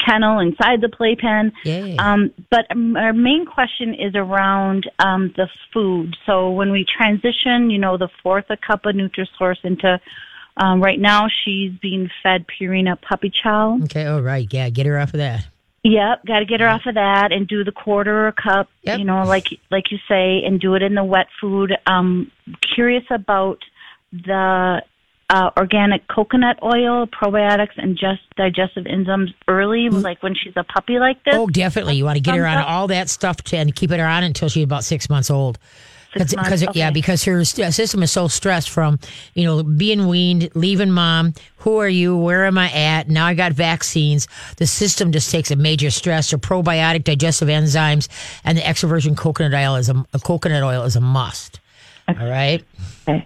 kennel 0.04 0.40
inside 0.40 0.82
the 0.82 0.90
playpen. 0.90 1.52
Yay. 1.64 1.96
Um, 1.98 2.32
but 2.50 2.66
our 2.72 3.14
main 3.14 3.46
question 3.46 3.94
is 3.94 4.16
around 4.16 4.90
um, 5.00 5.34
the 5.36 5.48
food. 5.72 6.16
So 6.26 6.52
when 6.52 6.72
we 6.72 6.86
transition, 6.86 7.70
you 7.70 7.78
know, 7.78 7.98
the 7.98 8.10
fourth 8.22 8.46
a 8.50 8.58
cup 8.58 8.86
of 8.86 8.96
Nutrisource 8.96 9.64
into 9.64 10.00
um, 10.58 10.82
right 10.82 11.00
now, 11.00 11.28
she's 11.44 11.72
being 11.82 12.10
fed 12.22 12.46
Purina 12.48 13.00
puppy 13.02 13.32
chow. 13.32 13.80
Okay. 13.84 14.06
All 14.06 14.22
right. 14.22 14.48
Yeah. 14.52 14.70
Get 14.70 14.86
her 14.86 15.00
off 15.00 15.14
of 15.14 15.20
that. 15.20 15.48
Yep, 15.84 16.26
got 16.26 16.40
to 16.40 16.46
get 16.46 16.62
her 16.62 16.68
off 16.68 16.86
of 16.86 16.96
that 16.96 17.34
and 17.34 17.46
do 17.46 17.66
the 17.66 17.72
quarter 17.74 18.26
or 18.26 18.28
a 18.28 18.34
cup, 18.34 18.70
Yep. 18.84 19.00
you 19.00 19.06
know, 19.06 19.24
like 19.24 19.48
like 19.70 19.92
you 19.92 19.98
say, 20.08 20.42
and 20.46 20.60
do 20.60 20.76
it 20.76 20.82
in 20.82 20.96
the 20.96 21.04
wet 21.04 21.28
food. 21.42 21.74
Um, 21.86 22.32
curious 22.74 23.04
about 23.10 23.60
the 24.14 24.82
uh, 25.30 25.50
organic 25.58 26.08
coconut 26.08 26.60
oil, 26.64 27.08
probiotics, 27.08 27.76
and 27.78 27.98
just 27.98 28.22
digestive 28.38 28.86
enzymes 28.86 29.34
early, 29.48 29.90
like 29.90 30.22
when 30.24 30.36
she's 30.36 30.54
a 30.56 30.64
puppy 30.64 31.00
like 31.00 31.22
this. 31.26 31.34
Oh, 31.36 31.48
definitely. 31.48 31.96
You 31.96 32.06
want 32.06 32.16
to 32.18 32.22
get 32.22 32.36
her 32.36 32.46
on 32.46 32.60
all 32.60 32.88
that 32.88 33.10
stuff 33.10 33.38
to, 33.44 33.58
and 33.58 33.76
keep 33.76 33.92
it 33.92 34.00
on 34.00 34.24
until 34.24 34.48
she's 34.48 34.64
about 34.64 34.84
six 34.84 35.10
months 35.10 35.30
old. 35.30 35.58
Six 36.18 36.36
months, 36.36 36.62
yeah, 36.76 36.88
okay. 36.88 36.94
because 36.94 37.24
her 37.24 37.44
system 37.44 38.04
is 38.04 38.12
so 38.12 38.28
stressed 38.28 38.70
from 38.70 39.00
you 39.34 39.46
know 39.46 39.64
being 39.64 40.08
weaned, 40.08 40.50
leaving 40.54 40.92
mom. 40.92 41.34
Who 41.58 41.78
are 41.78 41.90
you? 41.90 42.16
Where 42.18 42.46
am 42.46 42.58
I 42.58 42.72
at? 42.72 43.10
Now 43.10 43.26
I 43.26 43.34
got 43.34 43.54
vaccines. 43.54 44.28
The 44.58 44.68
system 44.68 45.12
just 45.12 45.32
takes 45.32 45.50
a 45.50 45.56
major 45.56 45.90
stress. 45.90 46.30
So 46.30 46.38
probiotic, 46.38 47.04
digestive 47.04 47.48
enzymes, 47.48 48.08
and 48.44 48.58
the 48.58 48.68
extra 48.68 48.90
virgin 48.90 49.16
coconut 49.16 49.54
oil 49.54 49.76
is 49.76 49.90
a, 49.90 50.06
a 50.14 50.20
coconut 50.20 50.62
oil 50.62 50.84
is 50.84 50.96
a 50.96 51.02
must. 51.02 51.60
All 52.08 52.16
right. 52.16 52.64
Okay. 53.08 53.26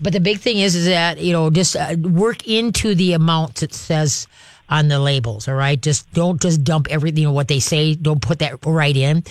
But 0.00 0.12
the 0.12 0.20
big 0.20 0.40
thing 0.40 0.58
is, 0.58 0.74
is 0.74 0.86
that 0.86 1.18
you 1.18 1.32
know, 1.32 1.50
just 1.50 1.76
uh, 1.76 1.94
work 2.00 2.46
into 2.48 2.94
the 2.94 3.12
amounts 3.12 3.62
it 3.62 3.72
says 3.72 4.26
on 4.68 4.88
the 4.88 4.98
labels. 4.98 5.48
All 5.48 5.54
right, 5.54 5.80
just 5.80 6.12
don't 6.12 6.40
just 6.40 6.64
dump 6.64 6.88
everything. 6.90 7.22
You 7.22 7.28
know 7.28 7.32
what 7.32 7.48
they 7.48 7.60
say. 7.60 7.94
Don't 7.94 8.20
put 8.22 8.38
that 8.40 8.64
right 8.64 8.96
in. 8.96 9.24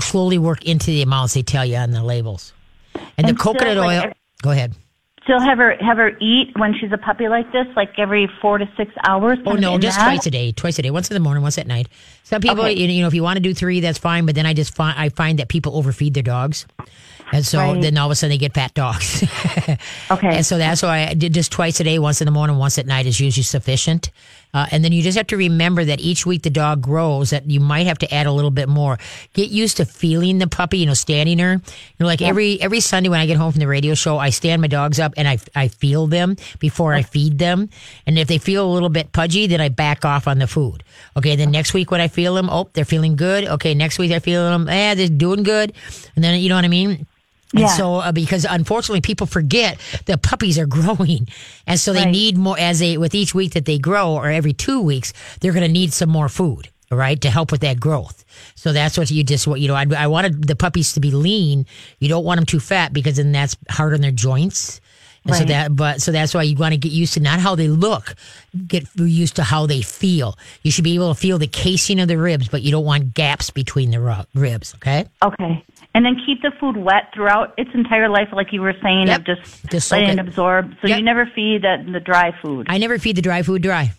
Slowly 0.00 0.38
work 0.38 0.64
into 0.64 0.86
the 0.86 1.02
amounts 1.02 1.34
they 1.34 1.42
tell 1.42 1.64
you 1.64 1.76
on 1.76 1.90
the 1.90 2.02
labels. 2.02 2.52
And, 2.94 3.02
the 3.26 3.28
And 3.30 3.38
still, 3.40 3.54
coconut 3.54 3.76
like, 3.76 4.04
oil. 4.06 4.12
Go 4.42 4.50
ahead. 4.50 4.74
Still 5.24 5.40
have 5.40 5.58
her 5.58 5.76
have 5.80 5.96
her 5.96 6.16
eat 6.20 6.52
when 6.56 6.72
she's 6.78 6.92
a 6.92 6.98
puppy 6.98 7.26
like 7.28 7.50
this, 7.50 7.66
like 7.74 7.98
every 7.98 8.30
four 8.40 8.58
to 8.58 8.68
six 8.76 8.92
hours. 9.08 9.38
Oh 9.44 9.54
no, 9.54 9.76
just 9.76 9.98
that? 9.98 10.04
twice 10.04 10.24
a 10.26 10.30
day. 10.30 10.52
Twice 10.52 10.78
a 10.78 10.82
day. 10.82 10.90
Once 10.92 11.10
in 11.10 11.14
the 11.14 11.20
morning, 11.20 11.42
once 11.42 11.58
at 11.58 11.66
night. 11.66 11.88
Some 12.22 12.40
people, 12.40 12.60
Okay. 12.60 12.74
you 12.74 13.00
know, 13.02 13.08
if 13.08 13.14
you 13.14 13.24
want 13.24 13.36
to 13.36 13.40
do 13.42 13.52
three, 13.52 13.80
that's 13.80 13.98
fine. 13.98 14.24
But 14.24 14.36
then 14.36 14.46
I 14.46 14.54
just 14.54 14.72
find 14.76 14.96
I 14.96 15.08
find 15.08 15.40
that 15.40 15.48
people 15.48 15.76
overfeed 15.76 16.14
their 16.14 16.22
dogs, 16.22 16.64
and 17.32 17.44
so 17.44 17.58
Right. 17.58 17.80
then 17.82 17.96
all 17.98 18.06
of 18.06 18.12
a 18.12 18.14
sudden 18.14 18.30
they 18.32 18.38
get 18.38 18.54
fat 18.54 18.74
dogs. 18.74 19.24
Okay. 20.10 20.28
And 20.36 20.46
so 20.46 20.58
that's 20.58 20.82
why 20.82 21.06
I 21.08 21.14
did 21.14 21.34
just 21.34 21.50
twice 21.50 21.80
a 21.80 21.84
day, 21.84 21.98
once 21.98 22.20
in 22.20 22.26
the 22.26 22.30
morning, 22.30 22.56
once 22.56 22.78
at 22.78 22.86
night 22.86 23.06
is 23.06 23.18
usually 23.18 23.42
sufficient. 23.42 24.10
Uh, 24.54 24.66
and 24.70 24.84
then 24.84 24.92
you 24.92 25.02
just 25.02 25.16
have 25.18 25.26
to 25.26 25.36
remember 25.36 25.84
that 25.84 26.00
each 26.00 26.24
week 26.24 26.42
the 26.42 26.50
dog 26.50 26.80
grows, 26.80 27.30
that 27.30 27.50
you 27.50 27.58
might 27.60 27.86
have 27.86 27.98
to 27.98 28.14
add 28.14 28.26
a 28.26 28.32
little 28.32 28.52
bit 28.52 28.68
more. 28.68 28.96
Get 29.34 29.50
used 29.50 29.78
to 29.78 29.84
feeling 29.84 30.38
the 30.38 30.46
puppy, 30.46 30.78
you 30.78 30.86
know, 30.86 30.94
standing 30.94 31.38
her. 31.40 31.52
You 31.54 31.60
know, 31.98 32.06
like 32.06 32.22
every 32.22 32.60
every 32.62 32.80
Sunday 32.80 33.08
when 33.08 33.18
I 33.20 33.26
get 33.26 33.36
home 33.36 33.50
from 33.52 33.58
the 33.58 33.66
radio 33.66 33.94
show, 33.94 34.16
I 34.18 34.30
stand 34.30 34.62
my 34.62 34.68
dogs 34.68 35.00
up 35.00 35.12
and 35.16 35.26
I 35.28 35.38
I 35.54 35.68
feel 35.68 36.06
them 36.06 36.36
before 36.60 36.94
I 36.94 37.02
feed 37.02 37.38
them. 37.38 37.68
And 38.06 38.18
if 38.18 38.28
they 38.28 38.38
feel 38.38 38.64
a 38.64 38.72
little 38.72 38.88
bit 38.88 39.12
pudgy, 39.12 39.46
then 39.48 39.60
I 39.60 39.68
back 39.68 40.04
off 40.04 40.28
on 40.28 40.38
the 40.38 40.46
food. 40.46 40.84
Okay, 41.16 41.34
then 41.36 41.50
next 41.50 41.74
week 41.74 41.90
when 41.90 42.00
I 42.00 42.08
feel 42.08 42.34
them, 42.34 42.48
oh, 42.48 42.70
they're 42.72 42.84
feeling 42.84 43.16
good. 43.16 43.44
Okay, 43.44 43.74
next 43.74 43.98
week 43.98 44.12
I 44.12 44.20
feel 44.20 44.44
them, 44.48 44.68
eh, 44.68 44.94
they're 44.94 45.08
doing 45.08 45.42
good. 45.42 45.72
And 46.14 46.22
then 46.24 46.40
you 46.40 46.48
know 46.48 46.54
what 46.54 46.64
I 46.64 46.68
mean. 46.68 47.06
And 47.52 47.60
Yeah. 47.62 47.76
so, 47.76 47.96
uh, 47.96 48.12
because 48.12 48.44
unfortunately, 48.48 49.00
people 49.00 49.26
forget 49.26 49.78
the 50.06 50.18
puppies 50.18 50.58
are 50.58 50.66
growing, 50.78 51.28
and 51.66 51.78
so 51.78 51.92
they 51.92 52.00
Right. 52.04 52.10
need 52.10 52.36
more 52.36 52.58
as 52.58 52.80
they 52.80 52.98
with 52.98 53.14
each 53.14 53.34
week 53.34 53.52
that 53.54 53.64
they 53.66 53.78
grow, 53.78 54.12
or 54.12 54.30
every 54.30 54.52
two 54.52 54.80
weeks, 54.80 55.12
they're 55.40 55.52
going 55.52 55.66
to 55.66 55.72
need 55.72 55.92
some 55.92 56.10
more 56.10 56.28
food, 56.28 56.68
right, 56.90 57.20
to 57.20 57.30
help 57.30 57.52
with 57.52 57.60
that 57.60 57.78
growth. 57.78 58.24
So 58.56 58.72
that's 58.72 58.98
what 58.98 59.10
you 59.10 59.22
just 59.22 59.46
what 59.46 59.60
you 59.60 59.68
know. 59.68 59.74
I, 59.74 59.86
I 59.96 60.06
wanted 60.08 60.46
the 60.48 60.56
puppies 60.56 60.92
to 60.94 61.00
be 61.00 61.10
lean. 61.12 61.66
You 62.00 62.08
don't 62.08 62.24
want 62.24 62.38
them 62.38 62.46
too 62.46 62.60
fat 62.60 62.92
because 62.92 63.16
then 63.16 63.30
that's 63.32 63.56
hard 63.70 63.94
on 63.94 64.00
their 64.00 64.10
joints. 64.10 64.80
And 65.24 65.34
so 65.34 65.44
that, 65.46 65.74
but 65.74 66.00
so 66.00 66.12
that's 66.12 66.34
why 66.34 66.44
you 66.44 66.54
want 66.56 66.72
to 66.72 66.78
get 66.78 66.92
used 66.92 67.14
to 67.14 67.20
not 67.20 67.40
how 67.40 67.56
they 67.56 67.66
look, 67.66 68.14
get 68.68 68.86
used 68.96 69.34
to 69.36 69.42
how 69.42 69.66
they 69.66 69.82
feel. 69.82 70.38
You 70.62 70.70
should 70.70 70.84
be 70.84 70.94
able 70.94 71.12
to 71.12 71.18
feel 71.20 71.36
the 71.38 71.48
casing 71.48 71.98
of 71.98 72.06
the 72.06 72.16
ribs, 72.16 72.46
but 72.46 72.62
you 72.62 72.70
don't 72.70 72.84
want 72.84 73.12
gaps 73.12 73.50
between 73.50 73.90
the 73.90 74.24
ribs. 74.34 74.72
Okay. 74.76 75.04
Okay. 75.24 75.64
And 75.96 76.04
then 76.04 76.16
keep 76.26 76.42
the 76.42 76.52
food 76.60 76.76
wet 76.76 77.04
throughout 77.14 77.54
its 77.56 77.70
entire 77.72 78.10
life, 78.10 78.28
like 78.30 78.52
you 78.52 78.60
were 78.60 78.74
saying, 78.82 79.06
Yep. 79.06 79.20
of 79.20 79.24
just, 79.24 79.70
Just 79.70 79.90
letting 79.90 80.10
it. 80.10 80.18
it 80.18 80.28
absorb. 80.28 80.74
So 80.82 80.88
Yep. 80.88 80.98
you 80.98 81.04
never 81.04 81.24
feed 81.34 81.62
the, 81.62 81.74
the 81.90 82.00
dry 82.00 82.32
food. 82.42 82.66
I 82.68 82.76
never 82.76 82.98
feed 82.98 83.16
the 83.16 83.22
dry 83.22 83.40
food 83.42 83.62
dry. 83.62 83.92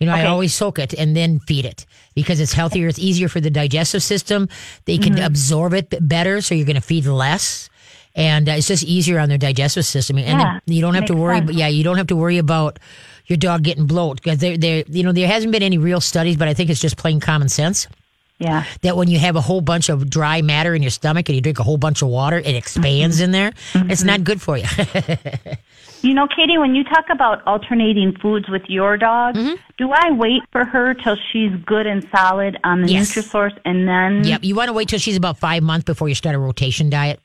You 0.00 0.06
know, 0.08 0.12
I 0.12 0.26
always 0.26 0.52
soak 0.52 0.78
it 0.80 0.92
and 0.92 1.14
then 1.16 1.38
feed 1.38 1.64
it 1.64 1.86
because 2.16 2.40
it's 2.40 2.52
healthier. 2.52 2.88
It's 2.88 2.98
easier 2.98 3.28
for 3.28 3.40
the 3.40 3.48
digestive 3.48 4.02
system. 4.02 4.48
They 4.86 4.98
can 4.98 5.14
Mm-hmm. 5.14 5.24
absorb 5.24 5.72
it 5.72 5.94
better, 6.00 6.40
so 6.42 6.54
you're 6.56 6.66
going 6.66 6.74
to 6.82 6.82
feed 6.82 7.06
less, 7.06 7.70
and 8.14 8.48
uh, 8.48 8.52
it's 8.58 8.66
just 8.68 8.82
easier 8.84 9.18
on 9.20 9.28
their 9.30 9.38
digestive 9.38 9.86
system. 9.86 10.18
And 10.18 10.26
Yeah, 10.40 10.58
you 10.66 10.82
don't 10.82 10.94
have 10.94 11.06
to 11.06 11.14
worry. 11.16 11.38
sense. 11.38 11.52
Yeah, 11.52 11.68
you 11.68 11.82
don't 11.84 11.96
have 11.96 12.08
to 12.08 12.16
worry 12.16 12.36
about 12.38 12.78
your 13.26 13.38
dog 13.38 13.62
getting 13.62 13.86
bloat 13.86 14.16
because 14.22 14.38
they 14.38 14.56
they 14.58 14.84
you 14.88 15.02
know 15.04 15.12
there 15.12 15.28
hasn't 15.28 15.52
been 15.52 15.62
any 15.62 15.78
real 15.78 16.00
studies, 16.02 16.36
but 16.36 16.48
I 16.48 16.54
think 16.54 16.68
it's 16.70 16.80
just 16.80 16.96
plain 16.98 17.18
common 17.20 17.48
sense 17.48 17.86
yeah. 18.38 18.64
that 18.82 18.96
when 18.96 19.08
you 19.08 19.18
have 19.18 19.36
a 19.36 19.40
whole 19.40 19.60
bunch 19.60 19.88
of 19.88 20.08
dry 20.10 20.42
matter 20.42 20.74
in 20.74 20.82
your 20.82 20.90
stomach 20.90 21.28
and 21.28 21.36
you 21.36 21.40
drink 21.42 21.58
a 21.58 21.62
whole 21.62 21.76
bunch 21.78 22.02
of 22.02 22.08
water, 22.08 22.38
it 22.38 22.54
expands 22.54 23.20
in 23.20 23.30
there. 23.30 23.52
It's 23.74 24.02
not 24.04 24.24
good 24.24 24.40
for 24.42 24.56
you. 24.58 24.66
You 26.02 26.14
know, 26.14 26.28
Katie, 26.28 26.56
when 26.58 26.74
you 26.76 26.84
talk 26.84 27.06
about 27.10 27.44
alternating 27.48 28.14
foods 28.20 28.48
with 28.48 28.62
your 28.68 28.96
dog, 28.96 29.34
Mm-hmm. 29.34 29.54
do 29.78 29.90
I 29.90 30.12
wait 30.12 30.42
for 30.52 30.64
her 30.64 30.94
till 30.94 31.16
she's 31.32 31.50
good 31.64 31.86
and 31.86 32.06
solid 32.14 32.58
on 32.62 32.82
the 32.82 32.92
Yes. 32.92 33.12
Nutrisource 33.14 33.58
and 33.64 33.88
then? 33.88 34.22
Yep. 34.24 34.44
You 34.44 34.54
want 34.54 34.68
to 34.68 34.72
wait 34.72 34.88
till 34.88 34.98
she's 35.00 35.16
about 35.16 35.38
five 35.38 35.62
months 35.64 35.84
before 35.84 36.08
you 36.08 36.14
start 36.14 36.36
a 36.36 36.38
rotation 36.38 36.90
diet. 36.90 37.18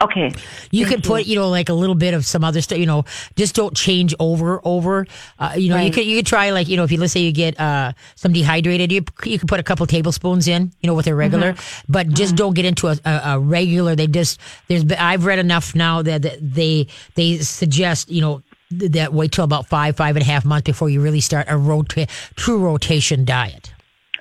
Okay. 0.00 0.32
You 0.70 0.84
Thank 0.86 0.94
could 0.94 1.04
put, 1.04 1.26
you 1.26 1.34
know, 1.34 1.48
like 1.50 1.68
a 1.68 1.72
little 1.74 1.96
bit 1.96 2.14
of 2.14 2.24
some 2.24 2.44
other 2.44 2.60
stuff. 2.60 2.78
You 2.78 2.86
know, 2.86 3.04
just 3.34 3.56
don't 3.56 3.76
change 3.76 4.14
over 4.20 4.60
over. 4.62 5.08
Uh, 5.40 5.54
you 5.56 5.70
know, 5.70 5.76
you 5.80 5.90
could 5.90 6.06
you 6.06 6.18
could 6.18 6.26
try 6.26 6.50
like 6.50 6.68
you 6.68 6.76
know 6.76 6.84
if 6.84 6.92
you 6.92 6.98
let's 6.98 7.12
say 7.12 7.20
you 7.20 7.32
get 7.32 7.58
uh, 7.58 7.90
some 8.14 8.32
dehydrated, 8.32 8.92
you 8.92 9.02
you 9.24 9.40
could 9.40 9.48
put 9.48 9.58
a 9.58 9.64
couple 9.64 9.84
tablespoons 9.86 10.46
in. 10.46 10.70
You 10.82 10.86
know, 10.86 10.94
with 10.94 11.08
a 11.08 11.14
regular, 11.16 11.54
Mm-hmm. 11.54 11.92
but 11.92 12.08
just 12.10 12.36
don't 12.36 12.54
get 12.54 12.64
into 12.64 12.86
a, 12.86 12.96
a, 13.04 13.20
a 13.24 13.38
regular. 13.40 13.96
They 13.96 14.06
just 14.06 14.38
there's 14.68 14.84
I've 14.92 15.24
read 15.24 15.40
enough 15.40 15.74
now 15.74 16.00
that, 16.02 16.22
that 16.22 16.38
they 16.40 16.86
they 17.16 17.38
suggest 17.38 18.08
you 18.08 18.20
know 18.20 18.42
th- 18.70 18.92
that 18.92 19.12
wait 19.12 19.32
till 19.32 19.42
about 19.44 19.66
five 19.66 19.96
five 19.96 20.14
and 20.14 20.22
a 20.22 20.26
half 20.26 20.44
months 20.44 20.66
before 20.66 20.88
you 20.90 21.00
really 21.00 21.20
start 21.20 21.46
a 21.48 21.56
rota- 21.58 22.06
true 22.36 22.58
rotation 22.60 23.24
diet. 23.24 23.72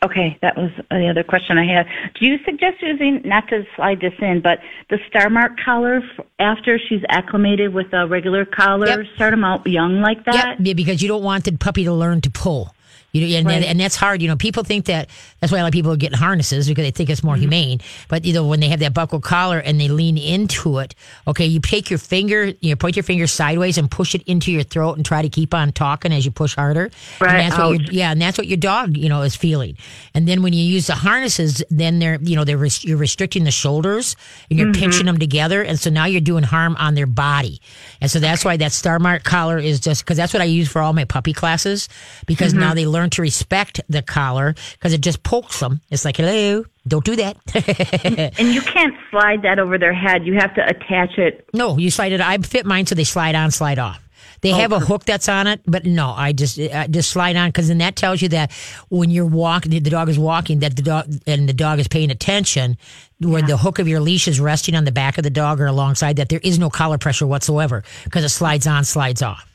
Okay, 0.04 0.38
that 0.42 0.56
was 0.56 0.72
the 0.92 1.08
other 1.10 1.24
question 1.24 1.58
I 1.58 1.66
had. 1.66 1.88
Do 2.20 2.26
you 2.28 2.38
suggest 2.46 2.82
using, 2.82 3.22
not 3.26 3.48
to 3.50 3.64
slide 3.76 4.00
this 4.00 4.14
in, 4.20 4.42
but 4.42 4.60
the 4.90 5.00
Star 5.10 5.30
Mark 5.30 5.54
collar 5.64 5.98
f- 5.98 6.26
after 6.40 6.80
she's 6.88 7.02
acclimated 7.10 7.74
with 7.74 7.92
a 7.94 8.08
regular 8.08 8.46
collar? 8.46 8.86
Yep. 8.88 9.00
Start 9.16 9.32
them 9.32 9.44
out 9.44 9.66
young 9.66 10.02
like 10.02 10.24
that? 10.26 10.58
Yep, 10.58 10.58
yeah, 10.62 10.74
because 10.74 11.02
you 11.02 11.08
don't 11.08 11.24
want 11.24 11.46
the 11.46 11.52
puppy 11.52 11.84
to 11.86 11.94
learn 11.94 12.22
to 12.22 12.30
pull. 12.30 12.74
You 13.14 13.22
know, 13.22 13.38
and, 13.38 13.48
Right. 13.48 13.64
and 13.64 13.80
that's 13.80 13.96
hard. 13.96 14.22
You 14.22 14.28
know, 14.28 14.36
people 14.36 14.64
think 14.64 14.86
that 14.86 15.10
that's 15.40 15.52
why 15.52 15.60
a 15.60 15.62
lot 15.62 15.68
of 15.70 15.74
people 15.74 15.92
are 15.92 15.98
getting 15.98 16.18
harnesses 16.18 16.68
because 16.68 16.84
they 16.84 16.92
think 16.92 17.10
it's 17.10 17.24
more 17.24 17.36
Mm-hmm. 17.36 17.42
humane. 17.42 17.82
But 18.10 18.26
you 18.26 18.34
know, 18.34 18.46
when 18.46 18.60
they 18.60 18.68
have 18.68 18.80
that 18.82 18.94
buckle 18.94 19.20
collar 19.22 19.60
and 19.60 19.80
they 19.80 19.88
lean 19.88 20.18
into 20.18 20.80
it, 20.80 20.94
okay, 21.28 21.46
you 21.46 21.60
take 21.60 21.90
your 21.90 22.00
finger, 22.00 22.46
you 22.60 22.70
know, 22.72 22.76
point 22.76 22.96
your 22.96 23.04
finger 23.04 23.26
sideways 23.26 23.78
and 23.78 23.90
push 23.90 24.14
it 24.14 24.22
into 24.24 24.52
your 24.52 24.64
throat 24.64 24.98
and 24.98 25.06
try 25.06 25.22
to 25.22 25.30
keep 25.30 25.54
on 25.54 25.72
talking 25.72 26.12
as 26.12 26.26
you 26.26 26.32
push 26.32 26.56
harder. 26.56 26.92
Right, 27.22 27.36
And 27.40 27.52
that's 27.52 27.58
what 27.62 27.80
your, 27.82 27.92
yeah, 27.92 28.12
and 28.12 28.22
that's 28.22 28.38
what 28.38 28.48
your 28.48 28.58
dog, 28.58 28.98
you 28.98 29.08
know, 29.10 29.22
is 29.22 29.36
feeling. 29.36 29.78
And 30.14 30.28
then 30.28 30.42
when 30.44 30.54
you 30.54 30.64
use 30.64 30.88
the 30.88 30.96
harnesses, 30.96 31.64
then 31.70 32.00
they're, 32.00 32.20
you 32.22 32.36
know, 32.36 32.44
they're 32.44 32.58
res- 32.58 32.84
you're 32.84 32.98
restricting 32.98 33.46
the 33.46 33.52
shoulders 33.52 34.16
and 34.50 34.60
you're 34.60 34.74
pinching 34.74 35.06
them 35.06 35.18
together, 35.18 35.62
and 35.64 35.80
so 35.80 35.90
now 35.90 36.06
you're 36.06 36.22
doing 36.22 36.44
harm 36.44 36.76
on 36.78 36.96
their 36.96 37.08
body. 37.08 37.62
And 38.02 38.10
so 38.10 38.20
that's 38.20 38.46
why 38.46 38.58
that 38.58 38.72
Star 38.72 39.00
Mark 39.00 39.24
collar 39.24 39.58
is 39.58 39.80
just 39.80 40.04
because 40.04 40.18
that's 40.18 40.34
what 40.34 40.42
I 40.42 40.46
use 40.46 40.70
for 40.70 40.82
all 40.82 40.94
my 40.94 41.06
puppy 41.06 41.34
classes 41.34 41.90
because 42.26 42.54
now 42.54 42.68
mm-hmm. 42.68 42.76
they 42.76 42.86
learn 42.86 43.10
to 43.12 43.22
respect 43.22 43.82
the 43.90 44.02
collar 44.02 44.56
because 44.74 44.94
it 44.94 45.02
just 45.02 45.24
pokes 45.24 45.60
them. 45.60 45.82
It's 45.90 46.06
like, 46.06 46.18
hello, 46.18 46.66
don't 46.88 47.06
do 47.06 47.16
that. 47.16 47.38
And 48.40 48.54
you 48.54 48.62
can't 48.62 48.94
slide 49.10 49.42
that 49.44 49.60
over 49.60 49.78
their 49.78 49.94
head. 49.94 50.26
You 50.26 50.36
have 50.36 50.54
to 50.56 50.66
attach 50.68 51.18
it. 51.18 51.48
No, 51.54 51.78
you 51.78 51.90
slide 51.92 52.12
it. 52.12 52.22
I 52.22 52.38
fit 52.38 52.66
mine 52.66 52.86
so 52.86 52.96
they 52.96 53.04
slide 53.04 53.36
on, 53.36 53.52
slide 53.52 53.80
off. 53.80 54.07
They 54.42 54.52
have 54.52 54.72
a 54.72 54.80
hook 54.80 55.04
that's 55.06 55.28
on 55.28 55.48
it, 55.48 55.62
but 55.66 55.86
no, 55.86 56.10
I 56.16 56.32
just 56.32 56.60
I 56.60 56.88
just 56.88 57.10
slide 57.10 57.36
on 57.36 57.50
because 57.50 57.68
then 57.70 57.80
that 57.80 57.96
tells 57.96 58.22
you 58.22 58.30
that 58.30 58.52
when 58.90 59.10
you're 59.10 59.26
walking, 59.26 59.72
the 59.72 59.80
dog 59.80 60.10
is 60.10 60.20
walking, 60.20 60.60
that 60.60 60.76
the 60.76 60.84
dog 60.84 61.12
and 61.26 61.50
the 61.50 61.54
dog 61.54 61.80
is 61.80 61.88
paying 61.88 62.12
attention, 62.12 62.78
where 63.20 63.42
the 63.42 63.58
hook 63.58 63.80
of 63.80 63.88
your 63.88 64.00
leash 64.00 64.28
is 64.28 64.40
resting 64.40 64.76
on 64.76 64.86
the 64.86 64.92
back 64.92 65.18
of 65.18 65.24
the 65.24 65.30
dog 65.32 65.60
or 65.60 65.66
alongside 65.66 66.18
that, 66.18 66.30
there 66.30 66.40
is 66.44 66.60
no 66.60 66.70
collar 66.70 66.98
pressure 67.00 67.26
whatsoever 67.26 67.84
because 68.04 68.24
it 68.24 68.30
slides 68.30 68.68
on, 68.68 68.84
slides 68.84 69.22
off. 69.24 69.48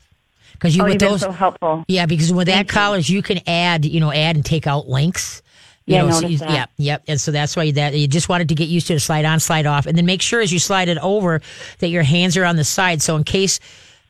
Because 0.53 0.75
you 0.75 0.83
Oh, 0.83 0.85
with 0.87 0.99
those, 0.99 1.21
so 1.21 1.31
helpful. 1.31 1.83
yeah, 1.87 2.05
because 2.05 2.31
with 2.33 2.47
that 2.47 2.67
collars, 2.67 3.09
you 3.09 3.21
can 3.21 3.39
add, 3.47 3.85
you 3.85 3.99
know, 3.99 4.11
add 4.11 4.35
and 4.35 4.45
take 4.45 4.67
out 4.67 4.87
links. 4.87 5.41
You 5.85 5.95
Yeah, 5.95 6.01
know, 6.03 6.11
so 6.21 6.27
you- 6.27 6.37
that. 6.37 6.49
yeah, 6.49 6.65
yep. 6.77 7.03
And 7.09 7.19
so 7.19 7.31
that's 7.31 7.55
why 7.57 7.69
that 7.71 7.93
you 7.95 8.07
just 8.07 8.29
wanted 8.29 8.47
to 8.49 8.55
get 8.55 8.69
used 8.69 8.87
to 8.87 8.93
the 8.93 8.99
slide 9.01 9.25
on, 9.25 9.39
slide 9.41 9.65
off, 9.65 9.85
and 9.85 9.97
then 9.97 10.05
make 10.05 10.21
sure 10.21 10.39
as 10.39 10.53
you 10.53 10.59
slide 10.59 10.87
it 10.87 10.97
over 10.99 11.41
that 11.79 11.89
your 11.89 12.03
hands 12.03 12.37
are 12.37 12.45
on 12.45 12.55
the 12.55 12.63
side. 12.63 13.01
So 13.01 13.17
in 13.17 13.23
case 13.25 13.59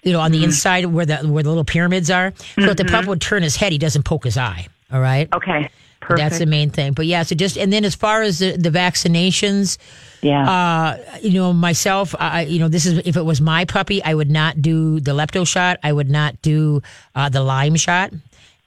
you 0.04 0.12
know 0.14 0.20
on 0.20 0.32
Mm-hmm. 0.32 0.40
the 0.40 0.44
inside 0.46 0.86
where 0.86 1.06
the 1.06 1.18
where 1.18 1.44
the 1.44 1.50
little 1.50 1.66
pyramids 1.66 2.10
are, 2.12 2.34
so 2.60 2.70
if 2.72 2.78
the 2.78 2.86
pup 2.86 3.06
would 3.06 3.22
turn 3.22 3.42
his 3.44 3.56
head, 3.56 3.72
he 3.72 3.78
doesn't 3.78 4.04
poke 4.04 4.24
his 4.26 4.38
eye. 4.38 4.68
All 4.92 5.02
right. 5.02 5.28
Okay. 5.34 5.70
Perfect. 6.02 6.18
That's 6.18 6.40
the 6.40 6.46
main 6.46 6.70
thing. 6.70 6.92
But 6.92 7.06
yeah, 7.06 7.24
so 7.24 7.34
just 7.34 7.58
and 7.58 7.72
then 7.72 7.86
as 7.86 7.96
far 7.96 8.22
as 8.24 8.40
the, 8.40 8.58
the 8.58 8.70
vaccinations, 8.70 9.78
yeah. 10.22 10.50
uh, 10.50 11.18
you 11.22 11.32
know, 11.32 11.54
myself, 11.54 12.14
I, 12.20 12.42
you 12.42 12.60
know, 12.60 12.68
this 12.68 12.86
is 12.86 12.98
if 13.06 13.16
it 13.16 13.22
was 13.24 13.40
my 13.40 13.64
puppy, 13.64 14.04
I 14.04 14.14
would 14.14 14.30
not 14.30 14.62
do 14.62 15.00
the 15.00 15.12
lepto 15.14 15.48
shot. 15.48 15.80
I 15.82 15.94
would 15.94 16.10
not 16.10 16.42
do 16.42 16.82
uh, 17.16 17.30
the 17.30 17.42
Lyme 17.42 17.78
shot, 17.78 18.12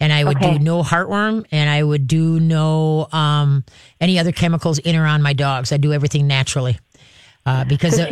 and 0.01 0.13
I 0.15 0.25
would 0.25 0.39
Okay. 0.39 0.57
do 0.57 0.65
no 0.65 0.83
heartworm, 0.83 1.45
and 1.53 1.69
I 1.69 1.83
would 1.83 2.09
do 2.09 2.41
no 2.41 3.07
um, 3.13 3.65
any 4.01 4.19
other 4.19 4.33
chemicals 4.33 4.79
in 4.79 4.97
or 4.97 5.05
on 5.05 5.21
my 5.21 5.35
dogs. 5.35 5.73
I 5.73 5.77
do 5.77 5.93
everything 5.93 6.27
naturally 6.27 6.79
uh, 7.45 7.65
because. 7.65 8.01
uh, 8.01 8.09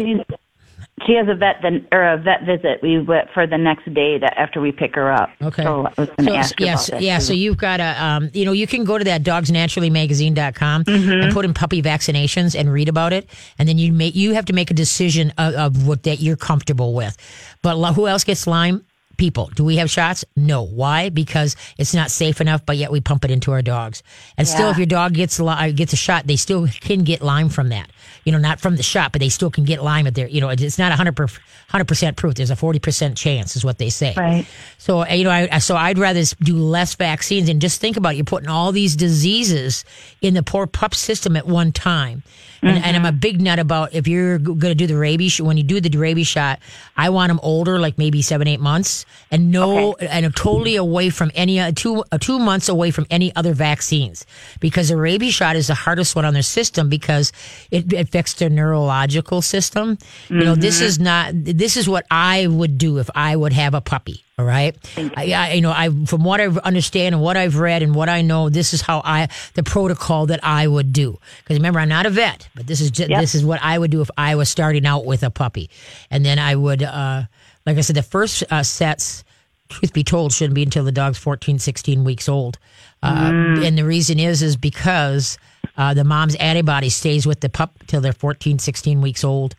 she 1.07 1.15
has 1.15 1.27
a 1.29 1.35
vet 1.35 1.57
then 1.63 1.87
or 1.91 2.03
a 2.05 2.17
vet 2.17 2.45
visit 2.47 2.81
we 2.83 3.01
went 3.01 3.29
for 3.35 3.47
the 3.47 3.59
next 3.59 3.93
day 3.93 4.17
that 4.19 4.35
after 4.39 4.61
we 4.61 4.71
pick 4.73 4.95
her 4.95 5.11
up. 5.13 5.29
Okay. 5.43 5.63
So 5.65 5.89
So, 5.97 6.07
yes, 6.21 6.53
yeah. 6.99 7.19
too. 7.19 7.25
So 7.25 7.33
you've 7.33 7.57
got 7.57 7.79
to, 7.79 8.05
um, 8.05 8.31
you 8.33 8.45
know, 8.45 8.53
you 8.53 8.67
can 8.67 8.85
go 8.85 8.97
to 8.97 9.05
that 9.05 9.23
dogsnaturallymagazine.com 9.25 10.85
Mm-hmm. 10.85 11.11
and 11.23 11.33
put 11.33 11.45
in 11.45 11.55
puppy 11.55 11.83
vaccinations 11.83 12.59
and 12.59 12.73
read 12.73 12.89
about 12.89 13.13
it, 13.13 13.29
and 13.59 13.69
then 13.69 13.79
you 13.79 13.93
make 13.93 14.15
you 14.15 14.35
have 14.35 14.45
to 14.47 14.53
make 14.53 14.71
a 14.71 14.75
decision 14.75 15.33
of, 15.39 15.55
of 15.55 15.87
what 15.87 16.03
that 16.05 16.21
you're 16.21 16.37
comfortable 16.37 16.95
with. 16.95 17.17
But 17.63 17.77
who 17.95 18.07
else 18.07 18.25
gets 18.25 18.47
Lyme? 18.47 18.85
People. 19.17 19.51
Do 19.55 19.65
we 19.65 19.77
have 19.77 19.91
shots? 19.91 20.25
No. 20.37 20.63
Why? 20.63 21.09
Because 21.09 21.57
it's 21.79 21.95
not 21.95 22.11
safe 22.11 22.41
enough, 22.41 22.65
but 22.67 22.77
yet 22.77 22.91
we 22.91 23.01
pump 23.01 23.25
it 23.25 23.31
into 23.31 23.53
our 23.53 23.63
dogs. 23.63 24.03
And 24.37 24.47
still, 24.47 24.71
if 24.71 24.77
your 24.77 24.87
dog 24.87 25.15
gets 25.15 25.39
li- 25.39 25.73
gets 25.73 25.93
a 25.93 25.97
shot, 25.97 26.27
they 26.27 26.37
still 26.37 26.67
can 26.69 27.05
get 27.05 27.23
Lyme 27.23 27.49
from 27.49 27.69
that. 27.69 27.91
You 28.25 28.33
know, 28.33 28.39
not 28.39 28.61
from 28.61 28.77
the 28.77 28.83
shot, 28.83 29.13
but 29.13 29.21
they 29.21 29.29
still 29.29 29.51
can 29.51 29.65
get 29.65 29.83
Lyme 29.83 30.07
at 30.07 30.15
their. 30.15 30.29
You 30.29 30.41
know, 30.41 30.49
it's 30.49 30.79
not 30.79 30.91
100 30.91 31.87
percent 31.87 32.17
proof. 32.17 32.35
There's 32.35 32.51
a 32.51 32.57
40 32.57 32.79
percent 32.79 33.17
chance, 33.17 33.57
is 33.57 33.65
what 33.65 33.79
they 33.79 33.91
say. 33.91 34.15
Right. 34.17 34.47
So 34.79 35.03
uh, 35.03 35.07
you 35.07 35.25
know, 35.25 35.31
I, 35.31 35.59
so 35.59 35.77
I'd 35.77 35.99
rather 35.99 36.23
do 36.43 36.57
less 36.57 36.95
vaccines 36.95 37.49
and 37.49 37.61
just 37.61 37.81
think 37.81 37.97
about 37.97 38.15
it. 38.15 38.17
You're 38.17 38.25
putting 38.25 38.49
all 38.49 38.73
these 38.73 38.97
diseases 38.97 39.85
in 40.21 40.35
the 40.35 40.43
poor 40.43 40.67
pup 40.67 40.95
system 40.95 41.37
at 41.37 41.47
one 41.47 41.73
time. 41.73 42.23
And, 42.63 42.83
and 42.83 42.97
I'm 42.97 43.05
a 43.05 43.13
big 43.13 43.43
nut 43.43 43.59
about 43.59 43.93
if 43.93 44.09
you're 44.09 44.39
going 44.39 44.59
to 44.59 44.75
do 44.75 44.87
the 44.87 44.97
rabies 44.97 45.39
when 45.41 45.59
you 45.59 45.63
do 45.63 45.81
the 45.81 45.97
rabies 45.99 46.27
shot, 46.27 46.61
I 46.97 47.11
want 47.11 47.29
them 47.29 47.41
older, 47.43 47.79
like 47.79 47.99
maybe 47.99 48.23
seven, 48.23 48.49
eight 48.49 48.61
months, 48.61 49.04
and 49.31 49.51
no, 49.51 49.95
and 49.95 50.35
totally 50.37 50.77
away 50.77 51.11
from 51.11 51.31
any 51.35 51.59
uh, 51.61 51.73
two 51.75 52.05
uh, 52.13 52.19
two 52.19 52.39
months 52.39 52.69
away 52.69 52.91
from 52.91 53.07
any 53.11 53.35
other 53.35 53.53
vaccines 53.55 54.27
because 54.61 54.89
the 54.89 54.97
rabies 54.97 55.35
shot 55.35 55.57
is 55.57 55.67
the 55.67 55.75
hardest 55.75 56.15
one 56.15 56.25
on 56.25 56.35
their 56.35 56.43
system 56.43 56.89
because 56.89 57.33
it, 57.71 57.93
affects 57.93 58.35
their 58.35 58.51
neurological 58.51 59.43
system. 59.43 59.99
You 60.29 60.45
know, 60.45 60.55
this 60.55 60.81
is 60.81 60.99
not 60.99 61.33
this 61.33 61.77
is 61.77 61.89
what 61.89 62.07
I 62.11 62.47
would 62.47 62.79
do 62.79 62.99
if 62.99 63.11
I 63.15 63.35
would 63.35 63.53
have 63.53 63.75
a 63.75 63.81
puppy. 63.81 64.25
All 64.37 64.45
right. 64.45 64.77
I, 65.17 65.33
I, 65.33 65.53
you 65.53 65.61
know, 65.61 65.71
I 65.71 65.91
from 66.07 66.25
what 66.25 66.41
I 66.41 66.47
understand 66.47 67.15
and 67.15 67.23
what 67.23 67.37
I've 67.37 67.57
read 67.57 67.85
and 67.85 67.95
what 67.95 68.09
I 68.09 68.23
know, 68.23 68.49
this 68.49 68.75
is 68.75 68.81
how 68.81 69.01
I 69.05 69.29
the 69.55 69.63
protocol 69.63 70.27
that 70.27 70.41
I 70.43 70.67
would 70.67 70.93
do. 70.93 71.21
Because 71.39 71.57
remember, 71.59 71.79
I'm 71.79 71.89
not 71.89 72.05
a 72.05 72.11
vet, 72.11 72.49
but 72.55 72.67
this 72.67 72.81
is 72.81 72.91
just, 72.91 73.11
Yep. 73.11 73.21
this 73.21 73.37
is 73.37 73.45
what 73.45 73.61
I 73.63 73.79
would 73.79 73.93
do 73.93 74.01
if 74.01 74.11
I 74.19 74.35
was 74.35 74.49
starting 74.49 74.87
out 74.87 75.05
with 75.05 75.23
a 75.23 75.31
puppy, 75.31 75.71
and 76.11 76.25
then 76.25 76.41
I 76.41 76.57
would, 76.57 76.83
uh, 76.83 77.25
like 77.67 77.79
I 77.79 77.81
said, 77.83 77.97
the 77.97 78.03
first 78.03 78.43
uh, 78.51 78.63
sets. 78.63 79.25
Truth 79.71 79.95
be 79.95 80.05
told, 80.05 80.31
shouldn't 80.33 80.55
be 80.55 80.63
until 80.63 80.85
the 80.85 80.93
dog's 80.93 81.17
14, 81.17 81.59
16 81.59 82.05
weeks 82.05 82.29
old. 82.29 82.59
Uh, 83.03 83.31
And 83.65 83.79
the 83.79 83.85
reason 83.85 84.21
is, 84.21 84.43
is 84.43 84.57
because 84.57 85.39
uh, 85.79 85.95
the 85.95 86.05
mom's 86.05 86.35
antibody 86.35 86.91
stays 86.91 87.27
with 87.27 87.41
the 87.41 87.49
pup 87.49 87.73
till 87.87 88.03
they're 88.03 88.13
14, 88.13 88.59
16 88.59 89.01
weeks 89.01 89.25
old. 89.25 89.55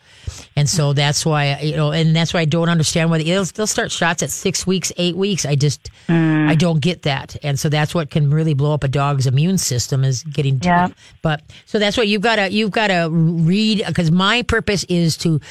And 0.55 0.69
so 0.69 0.93
that's 0.93 1.25
why, 1.25 1.59
you 1.59 1.75
know, 1.75 1.91
and 1.91 2.15
that's 2.15 2.35
why 2.35 2.41
I 2.41 2.45
don't 2.45 2.69
understand 2.69 3.09
why 3.09 3.17
they'll, 3.23 3.45
they'll 3.45 3.65
start 3.65 3.91
shots 3.91 4.21
at 4.21 4.29
six 4.29 4.65
weeks, 4.67 4.91
eight 4.97 5.15
weeks. 5.15 5.43
I 5.43 5.55
just, 5.55 5.89
I 6.07 6.53
don't 6.55 6.81
get 6.81 7.01
that. 7.01 7.35
And 7.41 7.59
so 7.59 7.67
that's 7.67 7.95
what 7.95 8.11
can 8.11 8.29
really 8.29 8.53
blow 8.53 8.75
up 8.75 8.83
a 8.83 8.87
dog's 8.87 9.25
immune 9.25 9.57
system 9.57 10.03
is 10.03 10.21
getting, 10.21 10.59
Yeah. 10.61 10.89
but 11.23 11.41
so 11.65 11.79
that's 11.79 11.97
what 11.97 12.07
you've 12.07 12.21
got 12.21 12.35
to, 12.35 12.51
you've 12.51 12.71
got 12.71 12.87
to 12.87 13.09
read 13.11 13.83
because 13.87 14.11
my 14.11 14.43
purpose 14.43 14.83
is 14.85 15.17
to, 15.17 15.41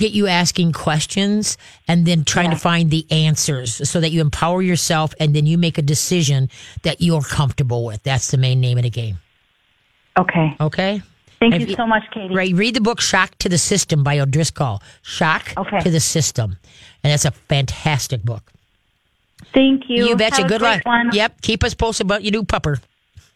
get 0.00 0.12
you 0.12 0.26
asking 0.26 0.72
questions 0.72 1.56
and 1.86 2.06
then 2.06 2.24
trying 2.24 2.50
to 2.50 2.56
find 2.56 2.90
the 2.90 3.06
answers 3.10 3.88
so 3.88 4.00
that 4.00 4.10
you 4.10 4.20
empower 4.20 4.62
yourself 4.62 5.14
and 5.20 5.36
then 5.36 5.46
you 5.46 5.56
make 5.58 5.78
a 5.78 5.82
decision 5.82 6.48
that 6.82 7.00
you're 7.00 7.20
comfortable 7.22 7.84
with. 7.84 8.02
That's 8.02 8.30
the 8.30 8.38
main 8.38 8.60
name 8.60 8.78
of 8.78 8.84
the 8.84 8.90
game. 8.90 9.18
Okay. 10.18 10.56
Okay? 10.60 11.02
Thank 11.38 11.54
If 11.54 11.68
you 11.68 11.76
so 11.76 11.86
much, 11.86 12.02
Katie. 12.12 12.34
Right. 12.34 12.52
Read 12.54 12.74
the 12.74 12.80
book 12.80 13.00
Shock 13.00 13.36
to 13.38 13.48
the 13.48 13.56
System 13.58 14.02
by 14.02 14.18
O'Driscoll. 14.18 14.82
Shock 15.02 15.54
Okay. 15.56 15.80
to 15.80 15.90
the 15.90 16.00
System. 16.00 16.58
And 17.02 17.12
that's 17.12 17.24
a 17.24 17.30
fantastic 17.30 18.22
book. 18.22 18.52
Thank 19.54 19.84
you. 19.88 20.06
You 20.06 20.16
betcha. 20.16 20.42
Have 20.42 20.48
Good 20.48 20.62
luck. 20.62 20.84
One. 20.84 21.10
Yep. 21.12 21.40
Keep 21.42 21.64
us 21.64 21.74
posted 21.74 22.06
about 22.06 22.24
your 22.24 22.32
new 22.32 22.42
pupper. 22.42 22.80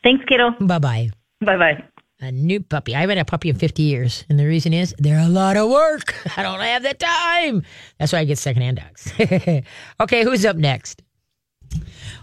Thanks, 0.03 0.25
kiddo. 0.27 0.51
Bye 0.61 0.79
bye. 0.79 1.11
Bye 1.41 1.57
bye. 1.57 1.85
A 2.25 2.33
new 2.33 2.61
puppy. 2.61 2.95
I 2.97 3.01
haven't 3.01 3.19
had 3.19 3.27
a 3.27 3.31
puppy 3.31 3.51
in 3.51 3.57
50 3.57 3.83
years. 3.83 4.25
And 4.31 4.39
the 4.39 4.47
reason 4.47 4.73
is 4.73 4.95
they're 4.99 5.19
a 5.21 5.29
lot 5.29 5.57
of 5.59 5.69
work. 5.71 6.15
I 6.39 6.43
don't 6.43 6.59
have 6.61 6.83
the 6.83 6.95
time. 6.95 7.63
That's 7.99 8.13
why 8.13 8.21
I 8.21 8.25
get 8.25 8.39
secondhand 8.39 8.79
dogs. 8.79 9.13
okay, 10.01 10.25
who's 10.25 10.45
up 10.47 10.57
next? 10.57 11.03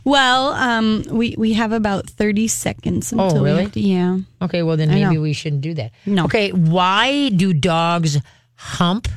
Well, 0.03 0.53
um, 0.53 1.03
we 1.09 1.35
we 1.37 1.53
have 1.53 1.71
about 1.71 2.09
thirty 2.09 2.47
seconds 2.47 3.11
until 3.11 3.37
Oh, 3.39 3.43
really? 3.43 3.63
have 3.63 3.71
to, 3.73 3.79
yeah. 3.79 4.17
Okay, 4.41 4.63
well, 4.63 4.77
then 4.77 4.89
maybe 4.89 5.17
we 5.17 5.33
shouldn't 5.33 5.61
do 5.61 5.73
that. 5.75 5.91
No. 6.05 6.25
Okay, 6.25 6.51
why 6.51 7.29
do 7.29 7.53
dogs 7.53 8.17
hump? 8.55 9.07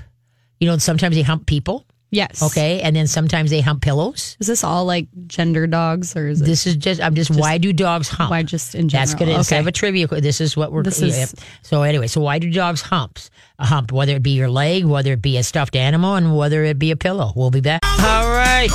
You 0.61 0.67
know, 0.69 0.77
sometimes 0.79 1.17
they 1.17 1.23
hump 1.23 1.47
people. 1.47 1.87
Yes. 2.15 2.43
Okay, 2.43 2.81
and 2.81 2.95
then 2.95 3.07
sometimes 3.09 3.51
they 3.51 3.61
hump 3.61 3.83
pillows. 3.83 4.37
Is 4.41 4.47
this 4.47 4.63
all 4.63 4.85
like 4.85 5.09
gender 5.27 5.67
dogs 5.67 6.15
or 6.17 6.29
is 6.29 6.41
it 6.41 6.45
This 6.45 6.67
is 6.67 6.77
just 6.77 7.01
I'm 7.01 7.15
just, 7.15 7.31
why 7.31 7.59
do 7.59 7.73
dogs 7.73 8.09
hump? 8.09 8.31
why 8.31 8.43
just 8.45 8.75
in 8.75 8.89
general? 8.89 9.07
That's 9.09 9.19
good. 9.19 9.29
Instead 9.29 9.61
of 9.61 9.67
a 9.67 9.73
trivia, 9.73 10.07
this 10.07 10.41
is 10.41 10.57
what 10.57 10.71
we're. 10.73 10.85
This 10.85 11.03
is- 11.03 11.17
yep. 11.19 11.29
So 11.63 11.83
anyway, 11.83 12.07
so 12.07 12.21
why 12.21 12.39
do 12.39 12.51
dogs 12.51 12.81
humps? 12.83 13.31
A 13.59 13.67
hump, 13.67 13.93
whether 13.93 14.15
it 14.17 14.23
be 14.23 14.31
your 14.33 14.49
leg, 14.49 14.85
whether 14.85 15.13
it 15.13 15.23
be 15.23 15.37
a 15.39 15.43
stuffed 15.43 15.77
animal, 15.77 16.15
and 16.17 16.37
whether 16.37 16.65
it 16.65 16.79
be 16.79 16.91
a 16.91 16.97
pillow. 16.97 17.33
We'll 17.37 17.51
be 17.53 17.61
back. 17.61 17.81
All 17.85 18.29
right. 18.31 18.71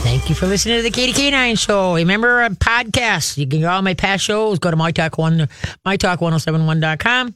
Thank 0.00 0.28
you 0.30 0.34
for 0.34 0.46
listening 0.46 0.78
to 0.78 0.82
the 0.82 0.90
Katie 0.90 1.12
K9 1.12 1.58
Show. 1.58 1.94
Remember 1.96 2.42
a 2.42 2.50
podcast. 2.50 3.36
You 3.36 3.46
can 3.46 3.60
get 3.60 3.66
all 3.66 3.82
my 3.82 3.92
past 3.94 4.24
shows. 4.24 4.58
Go 4.58 4.70
to 4.70 4.76
my 4.76 4.90
talk 4.90 5.18
one, 5.18 5.48
mytalk1071.com. 5.84 7.34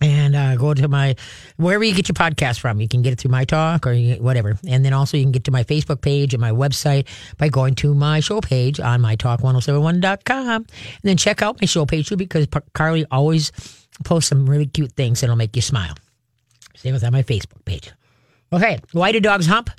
And 0.00 0.34
uh, 0.34 0.56
go 0.56 0.74
to 0.74 0.88
my 0.88 1.14
wherever 1.56 1.84
you 1.84 1.94
get 1.94 2.08
your 2.08 2.14
podcast 2.14 2.58
from. 2.58 2.80
You 2.80 2.88
can 2.88 3.02
get 3.02 3.12
it 3.12 3.20
through 3.20 3.30
my 3.30 3.44
talk 3.44 3.86
or 3.86 3.92
you, 3.92 4.16
whatever. 4.16 4.58
And 4.66 4.84
then 4.84 4.92
also 4.92 5.16
you 5.16 5.22
can 5.22 5.32
get 5.32 5.44
to 5.44 5.50
my 5.50 5.64
Facebook 5.64 6.00
page 6.00 6.34
and 6.34 6.40
my 6.40 6.50
website 6.50 7.06
by 7.38 7.48
going 7.48 7.74
to 7.76 7.94
my 7.94 8.20
show 8.20 8.40
page 8.40 8.80
on 8.80 9.00
mytalk1071.com. 9.00 10.56
And 10.56 10.66
then 11.02 11.16
check 11.16 11.42
out 11.42 11.60
my 11.60 11.66
show 11.66 11.86
page 11.86 12.08
too 12.08 12.16
because 12.16 12.46
Carly 12.74 13.06
always 13.10 13.52
posts 14.04 14.28
some 14.28 14.46
really 14.46 14.66
cute 14.66 14.92
things 14.92 15.20
that'll 15.20 15.36
make 15.36 15.54
you 15.54 15.62
smile. 15.62 15.94
Same 16.76 16.92
with 16.92 17.04
on 17.04 17.12
my 17.12 17.22
Facebook 17.22 17.64
page. 17.64 17.90
Okay, 18.52 18.78
why 18.92 19.12
do 19.12 19.20
dogs 19.20 19.46
hump? 19.46 19.70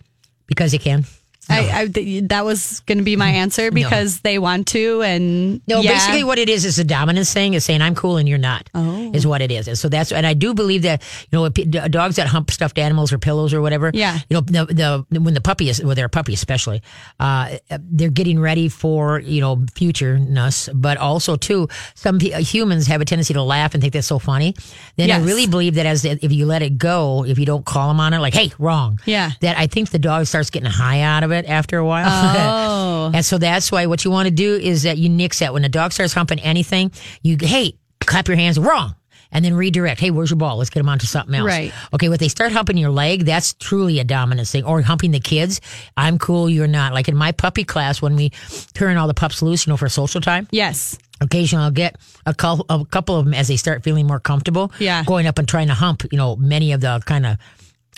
Because 0.48 0.72
they 0.72 0.78
can. 0.78 1.06
I, 1.50 1.82
I, 1.82 1.88
th- 1.88 2.24
that 2.30 2.46
was 2.46 2.80
going 2.82 2.98
to 2.98 3.04
be 3.04 3.16
my 3.16 3.30
answer 3.30 3.72
because 3.72 4.20
they 4.22 4.40
want 4.40 4.68
to, 4.70 5.02
and 5.02 5.62
No, 5.68 5.82
yeah. 5.82 5.94
basically 5.94 6.24
what 6.24 6.40
it 6.40 6.50
is 6.50 6.66
is 6.66 6.80
a 6.80 6.84
dominance 6.84 7.34
thing. 7.34 7.54
Is 7.54 7.64
saying 7.66 7.82
I'm 7.82 7.96
cool 7.96 8.18
and 8.18 8.28
you're 8.28 8.38
not. 8.38 8.70
Oh. 8.74 9.12
is 9.14 9.26
what 9.28 9.42
it 9.42 9.52
is. 9.52 9.68
And 9.68 9.78
so 9.78 9.90
that's 9.90 10.12
and 10.12 10.26
I 10.26 10.34
do 10.34 10.54
believe 10.54 10.84
that 10.84 11.04
you 11.32 11.38
know 11.38 11.50
dogs 11.50 12.16
that 12.16 12.28
hump 12.28 12.52
stuffed 12.52 12.78
animals 12.78 13.12
or 13.14 13.18
pillows 13.18 13.54
or 13.54 13.62
whatever. 13.62 13.92
Yeah. 13.94 14.20
You 14.30 14.36
know 14.36 14.42
the, 14.42 15.06
the 15.12 15.20
when 15.20 15.34
the 15.34 15.42
puppy 15.42 15.70
is 15.70 15.84
well 15.84 15.96
they're 15.96 16.06
a 16.06 16.10
puppy 16.10 16.34
especially, 16.34 16.82
uh, 17.20 17.58
they're 17.80 18.10
getting 18.10 18.40
ready 18.40 18.70
for 18.70 19.20
you 19.20 19.42
know 19.42 19.58
futureness, 19.58 20.70
but 20.74 20.98
also 20.98 21.36
too 21.36 21.68
some 21.96 22.20
humans 22.20 22.88
have 22.88 23.02
a 23.02 23.06
tendency 23.06 23.34
to 23.34 23.42
laugh 23.44 23.74
and 23.74 23.82
think 23.82 23.94
that's 23.94 24.08
so 24.08 24.20
funny. 24.20 24.56
Then 24.96 25.12
I 25.12 25.20
really 25.24 25.48
believe 25.48 25.76
that 25.76 25.86
as 25.86 26.06
if 26.06 26.32
you 26.32 26.46
let 26.46 26.62
it 26.62 26.78
go, 26.78 27.26
if 27.26 27.38
you 27.38 27.46
don't 27.46 27.66
call 27.66 27.90
them 27.90 28.00
on 28.00 28.14
it, 28.14 28.20
like 28.20 28.34
hey 28.34 28.52
wrong. 28.60 29.00
Yeah. 29.06 29.32
That 29.42 29.58
I 29.58 29.68
think 29.68 29.90
the 29.90 30.00
dog 30.00 30.26
starts 30.28 30.50
getting 30.50 30.70
high 30.70 31.02
out 31.02 31.24
of 31.24 31.32
it 31.32 31.35
after 31.44 31.78
a 31.78 31.86
while. 31.86 32.08
Oh. 32.08 32.82
And 33.14 33.26
so 33.26 33.38
that's 33.38 33.72
why 33.72 33.86
what 33.88 34.04
you 34.04 34.10
want 34.12 34.28
to 34.28 34.34
do 34.34 34.56
is 34.56 34.84
that 34.84 34.98
you 34.98 35.10
nix 35.10 35.40
that. 35.40 35.54
When 35.54 35.62
the 35.62 35.70
dog 35.70 35.92
starts 35.92 36.14
humping 36.14 36.40
anything, 36.40 36.92
you, 37.22 37.38
hey, 37.40 37.76
clap 38.02 38.28
your 38.28 38.38
hands, 38.38 38.58
wrong. 38.58 38.96
And 39.32 39.44
then 39.44 39.54
redirect. 39.54 40.00
Hey, 40.00 40.12
where's 40.12 40.30
your 40.30 40.38
ball? 40.38 40.58
Let's 40.58 40.70
get 40.70 40.80
them 40.80 40.88
onto 40.88 41.06
something 41.06 41.36
else. 41.36 41.46
Right. 41.46 41.74
Okay, 41.94 42.08
when 42.08 42.18
they 42.20 42.30
start 42.30 42.54
humping 42.54 42.78
your 42.78 42.90
leg, 42.90 43.26
that's 43.26 43.54
truly 43.54 44.00
a 44.00 44.06
dominance 44.06 44.52
thing. 44.52 44.64
Or 44.64 44.82
humping 44.82 45.12
the 45.12 45.20
kids. 45.20 45.60
I'm 45.98 46.18
cool, 46.18 46.50
you're 46.50 46.68
not. 46.68 46.94
Like 46.94 47.10
in 47.10 47.18
my 47.18 47.32
puppy 47.34 47.66
class, 47.66 48.02
when 48.02 48.16
we 48.16 48.30
turn 48.74 48.96
all 48.98 49.08
the 49.08 49.14
pups 49.14 49.42
loose, 49.42 49.68
you 49.68 49.72
know, 49.72 49.78
for 49.78 49.90
social 49.90 50.22
time, 50.22 50.48
yes, 50.52 50.98
occasionally 51.20 51.66
I'll 51.66 51.72
get 51.72 51.98
a 52.26 52.34
couple 52.34 52.66
of 52.70 53.26
them 53.26 53.34
as 53.34 53.50
they 53.50 53.58
start 53.58 53.84
feeling 53.84 54.08
more 54.08 54.20
comfortable. 54.22 54.72
Yeah. 54.80 55.04
Going 55.04 55.28
up 55.28 55.38
and 55.38 55.48
trying 55.48 55.68
to 55.68 55.74
hump, 55.74 56.04
you 56.12 56.18
know, 56.18 56.38
many 56.38 56.72
of 56.72 56.82
the 56.82 57.02
kind 57.06 57.26
of 57.26 57.38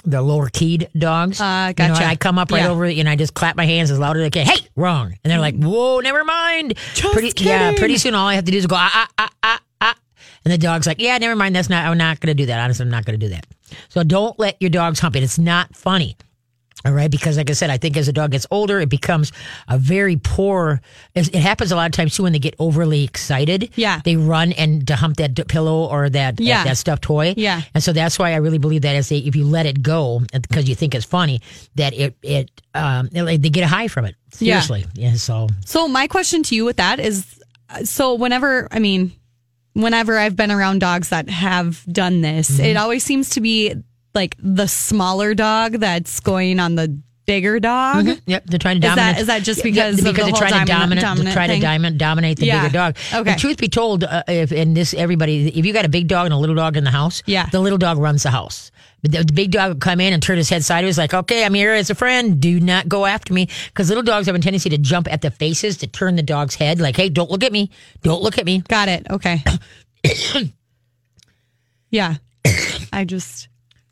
the 0.07 0.21
lower 0.21 0.49
keyed 0.49 0.89
dogs. 0.97 1.39
Uh, 1.41 1.73
You 1.77 1.85
know, 1.87 1.93
gotcha. 1.93 2.05
I 2.05 2.15
come 2.15 2.39
up 2.39 2.49
right 2.51 2.63
Yeah. 2.63 2.69
over 2.69 2.85
it 2.85 2.97
and 2.97 3.09
I 3.09 3.15
just 3.17 3.33
clap 3.33 3.55
my 3.57 3.65
hands 3.65 3.91
as 3.91 3.99
loud 3.99 4.15
as 4.17 4.23
I 4.25 4.29
can. 4.29 4.45
Hey, 4.45 4.65
wrong. 4.75 5.13
And 5.23 5.29
they're 5.31 5.39
like, 5.39 5.55
whoa, 5.55 5.99
never 5.99 6.23
mind. 6.23 6.75
Just 6.95 7.13
pretty, 7.13 7.31
Yeah, 7.43 7.73
pretty 7.77 7.97
soon 7.97 8.15
all 8.15 8.25
I 8.27 8.35
have 8.35 8.45
to 8.45 8.51
do 8.51 8.57
is 8.57 8.65
go, 8.67 8.75
ah, 8.77 8.89
ah, 8.93 9.07
ah, 9.19 9.29
ah, 9.43 9.59
ah. 9.81 9.95
And 10.45 10.53
the 10.53 10.57
dog's 10.57 10.87
like, 10.87 11.01
yeah, 11.01 11.17
never 11.17 11.35
mind. 11.35 11.53
That's 11.55 11.69
not, 11.69 11.85
I'm 11.85 11.97
not 11.97 12.21
going 12.21 12.35
to 12.35 12.41
do 12.41 12.45
that. 12.47 12.59
Honestly, 12.59 12.83
I'm 12.85 12.89
not 12.89 13.03
going 13.05 13.19
to 13.19 13.25
do 13.25 13.33
that. 13.33 13.45
So 13.89 14.01
don't 14.03 14.39
let 14.39 14.55
your 14.61 14.69
dogs 14.69 14.99
hump 15.01 15.17
it. 15.17 15.23
It's 15.23 15.37
not 15.37 15.75
funny. 15.75 16.15
All 16.87 16.93
right, 16.93 17.11
because 17.11 17.35
like 17.35 17.49
I 17.49 17.53
said, 17.53 17.69
I 17.69 17.77
think 17.77 17.97
as 17.97 18.07
a 18.07 18.13
dog 18.13 18.31
gets 18.31 18.47
older, 18.49 18.79
it 18.79 18.87
becomes 18.87 19.33
a 19.67 19.77
very 19.77 20.15
poor. 20.15 20.79
It 21.15 21.27
it 21.35 21.41
happens 21.41 21.73
a 21.73 21.75
lot 21.75 21.87
of 21.87 21.91
times 21.91 22.15
too 22.15 22.23
when 22.23 22.31
they 22.31 22.39
get 22.39 22.55
overly 22.59 23.03
excited. 23.03 23.71
Yeah. 23.75 23.99
they 24.05 24.15
run 24.15 24.53
and 24.53 24.87
to 24.87 24.95
hump 24.95 25.17
that 25.17 25.33
d- 25.33 25.43
pillow 25.43 25.85
or 25.87 26.09
that 26.09 26.39
Yeah. 26.39 26.63
that, 26.63 26.69
that 26.69 26.77
stuffed 26.77 27.03
toy. 27.03 27.33
Yeah. 27.35 27.61
and 27.73 27.83
so 27.83 27.91
that's 27.91 28.17
why 28.17 28.31
I 28.31 28.37
really 28.37 28.57
believe 28.57 28.83
that 28.83 28.95
as 28.95 29.09
they, 29.09 29.17
if 29.17 29.35
you 29.35 29.43
let 29.45 29.65
it 29.65 29.81
go 29.83 30.21
because 30.31 30.69
you 30.69 30.75
think 30.75 30.95
it's 30.95 31.05
funny, 31.05 31.41
that 31.75 31.93
it 31.93 32.15
it 32.23 32.49
um 32.73 33.09
they 33.11 33.37
get 33.37 33.63
a 33.63 33.67
high 33.67 33.89
from 33.89 34.05
it. 34.05 34.15
Seriously, 34.31 34.85
yeah. 34.93 35.15
So 35.15 35.47
So 35.65 35.87
my 35.89 36.07
question 36.07 36.41
to 36.43 36.55
you 36.55 36.63
with 36.63 36.77
that 36.77 36.99
is, 36.99 37.25
uh, 37.69 37.83
so 37.83 38.13
whenever 38.15 38.67
I 38.71 38.79
mean, 38.79 39.11
whenever 39.73 40.17
I've 40.17 40.35
been 40.35 40.51
around 40.51 40.79
dogs 40.79 41.09
that 41.09 41.29
have 41.29 41.83
done 41.91 42.21
this, 42.21 42.49
Mm-hmm. 42.51 42.65
it 42.65 42.77
always 42.77 43.03
seems 43.03 43.29
to 43.31 43.41
be 43.41 43.73
like 44.17 44.35
the 44.39 44.67
smaller 44.67 45.33
dog 45.33 45.73
that's 45.79 46.19
going 46.19 46.59
on 46.59 46.75
the 46.75 46.99
bigger 47.25 47.59
dog. 47.59 48.07
Yep, 48.25 48.45
they're 48.45 48.57
trying 48.57 48.79
to 48.81 48.87
dominate. 48.87 49.19
is 49.19 49.27
that 49.27 49.43
just 49.43 49.59
Yeah, 49.59 49.63
because 49.65 49.99
of 49.99 50.05
because 50.05 50.25
the 50.25 50.31
they're 50.31 50.49
trying 50.49 50.65
to 50.65 50.71
dominate, 50.71 51.01
dominant 51.03 51.33
try 51.33 51.47
to 51.47 51.59
diamond, 51.59 51.99
dominate 51.99 52.39
the 52.39 52.45
Yeah. 52.45 52.61
bigger 52.63 52.73
dog. 52.73 52.97
Okay. 53.13 53.31
And 53.31 53.39
truth 53.39 53.57
be 53.57 53.67
told, 53.67 54.03
uh, 54.05 54.23
if 54.29 54.51
in 54.53 54.73
this 54.73 54.93
everybody, 54.93 55.49
if 55.49 55.65
you 55.65 55.73
got 55.73 55.83
a 55.85 55.89
big 55.89 56.07
dog 56.07 56.25
and 56.25 56.33
a 56.33 56.37
little 56.37 56.55
dog 56.55 56.77
in 56.77 56.83
the 56.85 56.89
house, 56.91 57.23
Yeah. 57.25 57.47
the 57.51 57.59
little 57.59 57.77
dog 57.77 57.97
runs 57.97 58.23
the 58.23 58.31
house. 58.31 58.71
But 59.01 59.11
the, 59.11 59.23
the 59.25 59.33
big 59.33 59.51
dog 59.51 59.69
would 59.73 59.81
come 59.81 59.99
in 59.99 60.13
and 60.13 60.23
turn 60.23 60.37
his 60.37 60.49
head 60.49 60.63
sideways, 60.63 60.97
like, 60.97 61.13
"Okay, 61.13 61.43
I'm 61.45 61.53
here 61.53 61.73
as 61.73 61.89
a 61.89 61.95
friend. 61.95 62.39
Do 62.39 62.59
not 62.59 62.87
go 62.89 63.05
after 63.05 63.33
me," 63.33 63.47
because 63.67 63.89
little 63.89 64.03
dogs 64.03 64.25
have 64.27 64.35
a 64.35 64.39
tendency 64.39 64.69
to 64.71 64.77
jump 64.77 65.11
at 65.11 65.21
the 65.21 65.29
faces 65.29 65.77
to 65.77 65.87
turn 65.87 66.15
the 66.15 66.23
dog's 66.23 66.55
head, 66.55 66.79
like, 66.79 66.95
"Hey, 66.95 67.09
don't 67.09 67.29
look 67.29 67.43
at 67.43 67.51
me. 67.51 67.69
Don't 68.01 68.23
look 68.23 68.37
at 68.39 68.45
me." 68.45 68.63
Got 68.67 68.87
it. 68.89 69.05
Okay. 69.09 69.43
yeah. 71.91 72.15
I 72.93 73.03
just, 73.05 73.49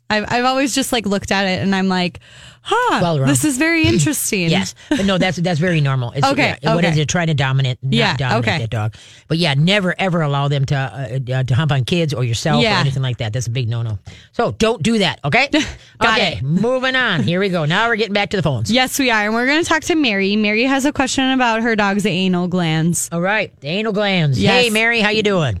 I've, 0.08 0.24
I've 0.28 0.44
always 0.44 0.74
just 0.74 0.92
like 0.92 1.04
looked 1.06 1.32
at 1.32 1.46
it 1.46 1.60
and 1.62 1.74
I'm 1.74 1.88
like, 1.88 2.20
huh, 2.62 2.98
Well, 3.02 3.18
this 3.26 3.44
is 3.44 3.58
very 3.58 3.84
interesting. 3.86 4.50
Yes, 4.50 4.74
but 4.88 5.04
no, 5.04 5.18
that's 5.18 5.36
that's 5.38 5.58
very 5.58 5.80
normal. 5.80 6.12
It's, 6.12 6.26
Okay, 6.26 6.56
yeah, 6.62 6.74
okay. 6.76 6.90
is 6.90 6.98
it? 6.98 7.08
Trying 7.08 7.26
to 7.26 7.34
dominate, 7.34 7.78
not 7.82 7.92
Yeah, 7.92 8.16
dominate 8.16 8.48
okay. 8.48 8.58
that 8.58 8.70
dog. 8.70 8.94
But 9.26 9.38
yeah, 9.38 9.54
never 9.54 9.94
ever 9.98 10.22
allow 10.22 10.46
them 10.48 10.64
to 10.66 10.76
uh, 10.76 11.34
uh, 11.38 11.42
to 11.42 11.54
hump 11.54 11.72
on 11.72 11.84
kids 11.84 12.14
or 12.14 12.22
yourself 12.22 12.62
Yeah. 12.62 12.76
or 12.76 12.80
anything 12.80 13.02
like 13.02 13.16
that. 13.18 13.32
That's 13.32 13.46
a 13.48 13.50
big 13.50 13.68
no 13.68 13.82
no. 13.82 13.98
So 14.32 14.52
don't 14.52 14.82
do 14.82 14.98
that. 14.98 15.18
Okay. 15.24 15.48
Got 15.98 16.18
okay. 16.18 16.36
it. 16.38 16.42
Moving 16.44 16.94
on. 16.94 17.22
Here 17.24 17.40
we 17.40 17.48
go. 17.48 17.64
Now 17.64 17.88
we're 17.88 17.96
getting 17.96 18.14
back 18.14 18.30
to 18.30 18.36
the 18.36 18.42
phones. 18.44 18.70
Yes, 18.70 18.98
we 18.98 19.10
are. 19.10 19.24
And 19.24 19.34
we're 19.34 19.46
going 19.46 19.62
to 19.62 19.68
talk 19.68 19.82
to 19.84 19.94
Mary. 19.96 20.36
Mary 20.36 20.62
has 20.64 20.84
a 20.84 20.92
question 20.92 21.30
about 21.32 21.62
her 21.62 21.74
dog's 21.74 22.06
anal 22.06 22.46
glands. 22.48 23.08
All 23.10 23.20
right. 23.20 23.58
The 23.60 23.68
anal 23.68 23.92
glands. 23.92 24.40
Yes. 24.40 24.64
Hey, 24.64 24.70
Mary, 24.70 25.00
how 25.00 25.10
you 25.10 25.22
doing? 25.22 25.60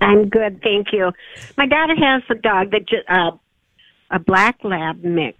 I'm 0.00 0.28
good, 0.28 0.60
thank 0.62 0.88
you. 0.92 1.12
My 1.56 1.66
daughter 1.66 1.94
has 1.94 2.22
a 2.28 2.34
dog 2.34 2.72
that 2.72 2.88
just 2.88 3.08
uh, 3.08 3.30
a 4.10 4.18
black 4.18 4.58
lab 4.64 5.02
mix, 5.02 5.38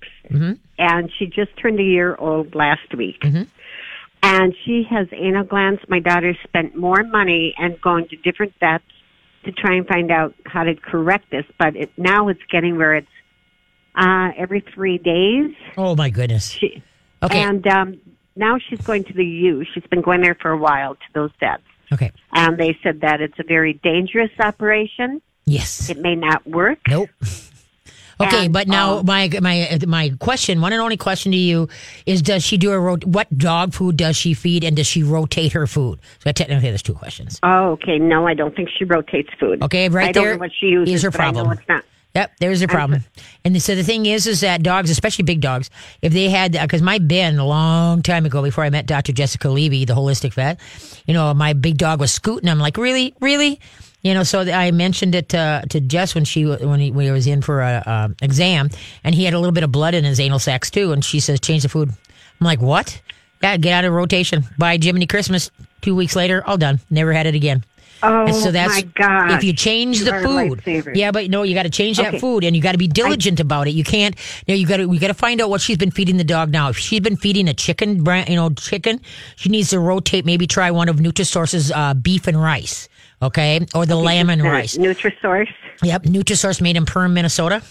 and 0.78 1.10
she 1.18 1.26
just 1.26 1.56
turned 1.60 1.78
a 1.80 1.84
year 1.84 2.16
old 2.16 2.54
last 2.54 2.94
week. 2.96 3.24
And 4.22 4.54
she 4.64 4.82
has 4.90 5.06
anal 5.12 5.44
glands. 5.44 5.80
My 5.88 6.00
daughter 6.00 6.34
spent 6.44 6.74
more 6.74 7.02
money 7.04 7.54
and 7.58 7.80
going 7.80 8.08
to 8.08 8.16
different 8.16 8.54
vets 8.58 8.84
to 9.44 9.52
try 9.52 9.76
and 9.76 9.86
find 9.86 10.10
out 10.10 10.34
how 10.46 10.64
to 10.64 10.74
correct 10.74 11.30
this, 11.30 11.44
but 11.58 11.76
it, 11.76 11.90
now 11.96 12.28
it's 12.28 12.40
getting 12.50 12.76
where 12.76 12.96
it's 12.96 13.06
uh, 13.94 14.30
every 14.36 14.60
three 14.74 14.98
days. 14.98 15.54
Oh 15.76 15.94
my 15.94 16.10
goodness. 16.10 16.50
She, 16.50 16.82
Okay. 17.22 17.42
And 17.42 17.66
um, 17.66 18.00
now 18.34 18.58
she's 18.58 18.80
going 18.80 19.04
to 19.04 19.12
the 19.12 19.24
U. 19.24 19.64
She's 19.72 19.84
been 19.84 20.02
going 20.02 20.20
there 20.20 20.36
for 20.40 20.50
a 20.50 20.58
while 20.58 20.94
to 20.94 21.06
those 21.14 21.30
vets. 21.40 21.62
Okay. 21.92 22.12
And 22.32 22.58
they 22.58 22.76
said 22.82 23.00
that 23.00 23.20
it's 23.20 23.38
a 23.38 23.44
very 23.44 23.74
dangerous 23.74 24.30
operation. 24.38 25.22
Yes. 25.46 25.88
It 25.88 25.98
may 25.98 26.14
not 26.14 26.46
work. 26.46 26.78
Nope. 26.88 27.10
Okay, 28.18 28.44
And, 28.46 28.52
but 28.52 28.66
now 28.66 28.98
um, 28.98 29.06
my 29.06 29.28
my 29.40 29.78
my 29.86 30.12
question, 30.20 30.60
one 30.60 30.72
and 30.72 30.80
only 30.80 30.96
question 30.96 31.32
to 31.32 31.38
you 31.38 31.68
is: 32.06 32.22
Does 32.22 32.42
she 32.42 32.56
do 32.56 32.72
a 32.72 32.80
rot- 32.80 33.04
what 33.04 33.36
dog 33.36 33.74
food 33.74 33.96
does 33.96 34.16
she 34.16 34.32
feed, 34.32 34.64
and 34.64 34.76
does 34.76 34.86
she 34.86 35.02
rotate 35.02 35.52
her 35.52 35.66
food? 35.66 35.98
So 36.20 36.32
technically, 36.32 36.70
there's 36.70 36.82
two 36.82 36.94
questions. 36.94 37.38
Oh, 37.42 37.72
okay. 37.72 37.98
No, 37.98 38.26
I 38.26 38.34
don't 38.34 38.56
think 38.56 38.70
she 38.70 38.84
rotates 38.84 39.28
food. 39.38 39.62
Okay, 39.62 39.88
right 39.88 40.08
I 40.08 40.12
don't 40.12 40.24
know 40.24 40.36
what 40.38 40.52
she 40.58 40.66
uses, 40.66 40.94
is 40.94 41.02
her 41.02 41.10
I 41.10 41.16
problem. 41.16 41.52
it's 41.52 41.68
not. 41.68 41.84
Yep, 42.14 42.32
there's 42.40 42.62
a 42.62 42.68
problem. 42.68 43.04
And 43.44 43.60
so 43.60 43.74
the 43.74 43.82
thing 43.82 44.06
is, 44.06 44.26
is 44.26 44.40
that 44.40 44.62
dogs, 44.62 44.88
especially 44.88 45.24
big 45.24 45.42
dogs, 45.42 45.68
if 46.00 46.14
they 46.14 46.30
had, 46.30 46.52
because 46.52 46.80
my 46.80 46.96
Ben 46.96 47.38
a 47.38 47.44
long 47.44 48.00
time 48.00 48.24
ago, 48.24 48.42
before 48.42 48.64
I 48.64 48.70
met 48.70 48.86
Dr. 48.86 49.12
Jessica 49.12 49.50
Levy, 49.50 49.84
the 49.84 49.92
holistic 49.92 50.32
vet, 50.32 50.58
you 51.06 51.12
know, 51.12 51.34
my 51.34 51.52
big 51.52 51.76
dog 51.76 52.00
was 52.00 52.10
scooting. 52.10 52.48
I'm 52.48 52.58
like, 52.58 52.78
really, 52.78 53.14
really, 53.20 53.60
you 54.06 54.14
know. 54.14 54.22
So 54.22 54.40
I 54.40 54.70
mentioned 54.70 55.14
it 55.14 55.28
to, 55.30 55.64
to 55.68 55.80
Jess 55.80 56.14
when 56.14 56.24
she 56.24 56.44
when 56.46 56.80
he, 56.80 56.90
when 56.90 57.04
he 57.06 57.10
was 57.10 57.26
in 57.26 57.42
for 57.42 57.60
a 57.60 57.82
um, 57.86 58.16
exam, 58.22 58.70
and 59.04 59.14
he 59.14 59.24
had 59.24 59.34
a 59.34 59.38
little 59.38 59.52
bit 59.52 59.64
of 59.64 59.72
blood 59.72 59.94
in 59.94 60.04
his 60.04 60.20
anal 60.20 60.38
sacs 60.38 60.70
too. 60.70 60.92
And 60.92 61.04
she 61.04 61.20
says, 61.20 61.40
change 61.40 61.62
the 61.62 61.68
food. 61.68 61.90
I'm 62.40 62.44
like, 62.44 62.60
what? 62.60 63.00
Yeah, 63.42 63.56
get 63.56 63.72
out 63.72 63.84
of 63.84 63.92
rotation. 63.92 64.44
Buy 64.58 64.78
Jiminy 64.80 65.06
Christmas. 65.06 65.50
Two 65.82 65.94
weeks 65.94 66.16
later, 66.16 66.42
all 66.46 66.56
done. 66.56 66.80
Never 66.90 67.12
had 67.12 67.26
it 67.26 67.34
again. 67.34 67.64
Oh, 68.02 68.26
And 68.26 68.34
so 68.34 68.50
that's 68.50 68.74
my 68.74 68.82
God. 68.82 69.30
if 69.32 69.44
you 69.44 69.52
change 69.52 70.00
You 70.00 70.04
the 70.04 70.20
food. 70.64 70.96
Yeah, 70.96 71.10
but 71.12 71.30
no, 71.30 71.42
you 71.42 71.54
got 71.54 71.62
to 71.62 71.70
change 71.70 71.96
that 71.96 72.20
food, 72.20 72.44
and 72.44 72.54
you 72.54 72.60
got 72.60 72.72
to 72.72 72.78
be 72.78 72.88
diligent 72.88 73.40
about 73.40 73.68
it. 73.68 73.70
You 73.70 73.84
can't. 73.84 74.14
You, 74.46 74.54
know, 74.54 74.58
you 74.58 74.66
got 74.66 74.76
to. 74.78 74.86
We 74.86 74.98
got 74.98 75.08
to 75.08 75.14
find 75.14 75.40
out 75.40 75.48
what 75.48 75.60
she's 75.60 75.78
been 75.78 75.90
feeding 75.90 76.16
the 76.16 76.24
dog 76.24 76.50
now. 76.50 76.68
If 76.68 76.76
she's 76.78 77.00
been 77.00 77.16
feeding 77.16 77.48
a 77.48 77.54
chicken, 77.54 78.04
brand, 78.04 78.28
you 78.28 78.36
know, 78.36 78.50
chicken, 78.50 79.00
she 79.36 79.48
needs 79.48 79.70
to 79.70 79.80
rotate. 79.80 80.26
Maybe 80.26 80.46
try 80.46 80.70
one 80.70 80.88
of 80.88 80.96
Nutrisource's 80.96 81.72
uh, 81.72 81.94
beef 81.94 82.26
and 82.26 82.40
rice. 82.40 82.88
Okay, 83.22 83.66
or 83.74 83.86
the 83.86 83.96
lamb 83.96 84.28
and 84.30 84.42
rice. 84.42 84.76
Nutrisource. 84.76 85.52
Yep, 85.82 86.04
Nutrisource 86.04 86.60
made 86.60 86.76
in 86.76 86.84
Perham, 86.84 87.12
Minnesota. 87.12 87.62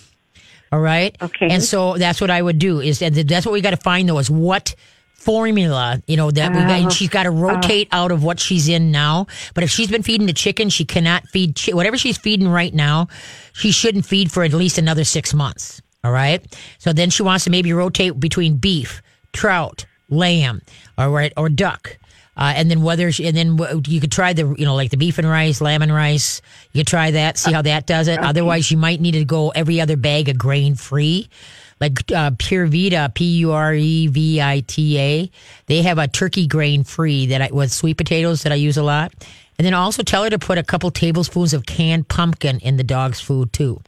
All 0.71 0.79
right. 0.79 1.15
Okay. 1.21 1.47
And 1.49 1.63
so 1.63 1.97
that's 1.97 2.19
what 2.19 2.31
I 2.31 2.41
would 2.41 2.59
do 2.59 2.79
is 2.81 3.01
and 3.01 3.15
that's 3.15 3.45
what 3.45 3.53
we 3.53 3.61
got 3.61 3.71
to 3.71 3.77
find 3.77 4.09
though 4.09 4.17
is 4.17 4.29
what 4.29 4.75
formula 5.13 6.01
you 6.07 6.17
know 6.17 6.29
that 6.29 6.51
we 6.51 6.59
got 6.59 6.91
she's 6.91 7.09
got 7.09 7.23
to 7.23 7.31
rotate 7.31 7.87
out 7.91 8.11
of 8.11 8.23
what 8.23 8.39
she's 8.39 8.67
in 8.67 8.91
now 8.91 9.25
but 9.55 9.63
if 9.63 9.71
she's 9.71 9.89
been 9.89 10.03
feeding 10.03 10.27
the 10.27 10.33
chicken 10.33 10.69
she 10.69 10.85
cannot 10.85 11.27
feed 11.29 11.55
chi- 11.59 11.73
whatever 11.73 11.97
she's 11.97 12.17
feeding 12.17 12.47
right 12.47 12.75
now 12.75 13.07
she 13.53 13.71
shouldn't 13.71 14.05
feed 14.05 14.31
for 14.31 14.43
at 14.43 14.53
least 14.53 14.77
another 14.77 15.03
six 15.03 15.33
months 15.33 15.81
all 16.03 16.11
right 16.11 16.45
so 16.77 16.93
then 16.93 17.09
she 17.09 17.23
wants 17.23 17.45
to 17.45 17.49
maybe 17.49 17.73
rotate 17.73 18.19
between 18.19 18.57
beef 18.57 19.01
trout 19.33 19.85
lamb 20.09 20.61
all 20.97 21.09
right 21.09 21.33
or 21.37 21.49
duck 21.49 21.97
uh, 22.37 22.53
and 22.55 22.69
then 22.69 22.81
whether 22.81 23.11
she, 23.11 23.27
and 23.27 23.35
then 23.35 23.57
you 23.87 24.01
could 24.01 24.11
try 24.11 24.33
the 24.33 24.53
you 24.57 24.65
know 24.65 24.75
like 24.75 24.91
the 24.91 24.97
beef 24.97 25.17
and 25.17 25.29
rice 25.29 25.61
lamb 25.61 25.81
and 25.81 25.93
rice 25.93 26.41
you 26.73 26.79
could 26.79 26.87
try 26.87 27.11
that 27.11 27.37
see 27.37 27.51
how 27.51 27.61
that 27.61 27.85
does 27.85 28.07
it 28.07 28.19
otherwise 28.19 28.69
you 28.69 28.77
might 28.77 29.01
need 29.01 29.11
to 29.11 29.25
go 29.25 29.49
every 29.49 29.79
other 29.81 29.97
bag 29.97 30.29
of 30.29 30.37
grain 30.37 30.75
free 30.75 31.29
like 31.81 32.11
uh, 32.11 32.31
Pure 32.37 32.67
Vita, 32.67 33.11
P 33.13 33.25
U 33.39 33.51
R 33.51 33.73
E 33.73 34.07
V 34.07 34.41
I 34.41 34.61
T 34.61 34.97
A. 34.99 35.31
They 35.65 35.81
have 35.81 35.97
a 35.97 36.07
turkey 36.07 36.47
grain 36.47 36.83
free 36.83 37.27
that 37.27 37.41
I 37.41 37.49
with 37.51 37.71
sweet 37.71 37.97
potatoes 37.97 38.43
that 38.43 38.51
I 38.51 38.55
use 38.55 38.77
a 38.77 38.83
lot. 38.83 39.13
And 39.57 39.65
then 39.65 39.73
also 39.73 40.03
tell 40.03 40.23
her 40.23 40.29
to 40.29 40.39
put 40.39 40.57
a 40.57 40.63
couple 40.63 40.91
tablespoons 40.91 41.53
of 41.53 41.65
canned 41.65 42.07
pumpkin 42.07 42.59
in 42.59 42.77
the 42.77 42.83
dog's 42.83 43.21
food 43.21 43.53
too. 43.53 43.81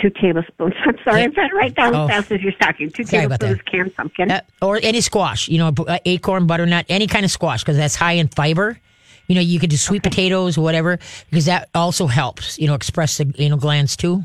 Two 0.00 0.10
tablespoons. 0.10 0.74
I'm 0.84 0.96
sorry. 1.04 1.22
I'm 1.22 1.32
trying 1.32 1.50
to 1.50 1.56
write 1.56 1.74
down 1.74 1.94
Oh. 1.94 2.04
as 2.04 2.10
fast 2.10 2.32
as 2.32 2.40
you're 2.42 2.52
talking. 2.52 2.90
Two 2.90 3.04
Sorry 3.04 3.22
tablespoons 3.22 3.60
canned 3.62 3.94
pumpkin. 3.94 4.30
Uh, 4.30 4.40
or 4.62 4.78
any 4.82 5.00
squash, 5.00 5.48
you 5.48 5.58
know, 5.58 5.72
uh, 5.86 5.98
acorn, 6.04 6.46
butternut, 6.46 6.86
any 6.88 7.06
kind 7.06 7.24
of 7.24 7.30
squash 7.30 7.62
because 7.62 7.76
that's 7.76 7.94
high 7.96 8.12
in 8.12 8.28
fiber. 8.28 8.78
You 9.28 9.34
know, 9.34 9.40
you 9.40 9.58
could 9.58 9.70
do 9.70 9.76
sweet 9.76 10.02
potatoes, 10.04 10.56
or 10.56 10.60
whatever, 10.62 10.98
because 11.30 11.46
that 11.46 11.68
also 11.74 12.06
helps, 12.06 12.58
you 12.60 12.68
know, 12.68 12.74
express 12.74 13.18
the 13.18 13.32
anal 13.38 13.58
glands 13.58 13.96
too. 13.96 14.24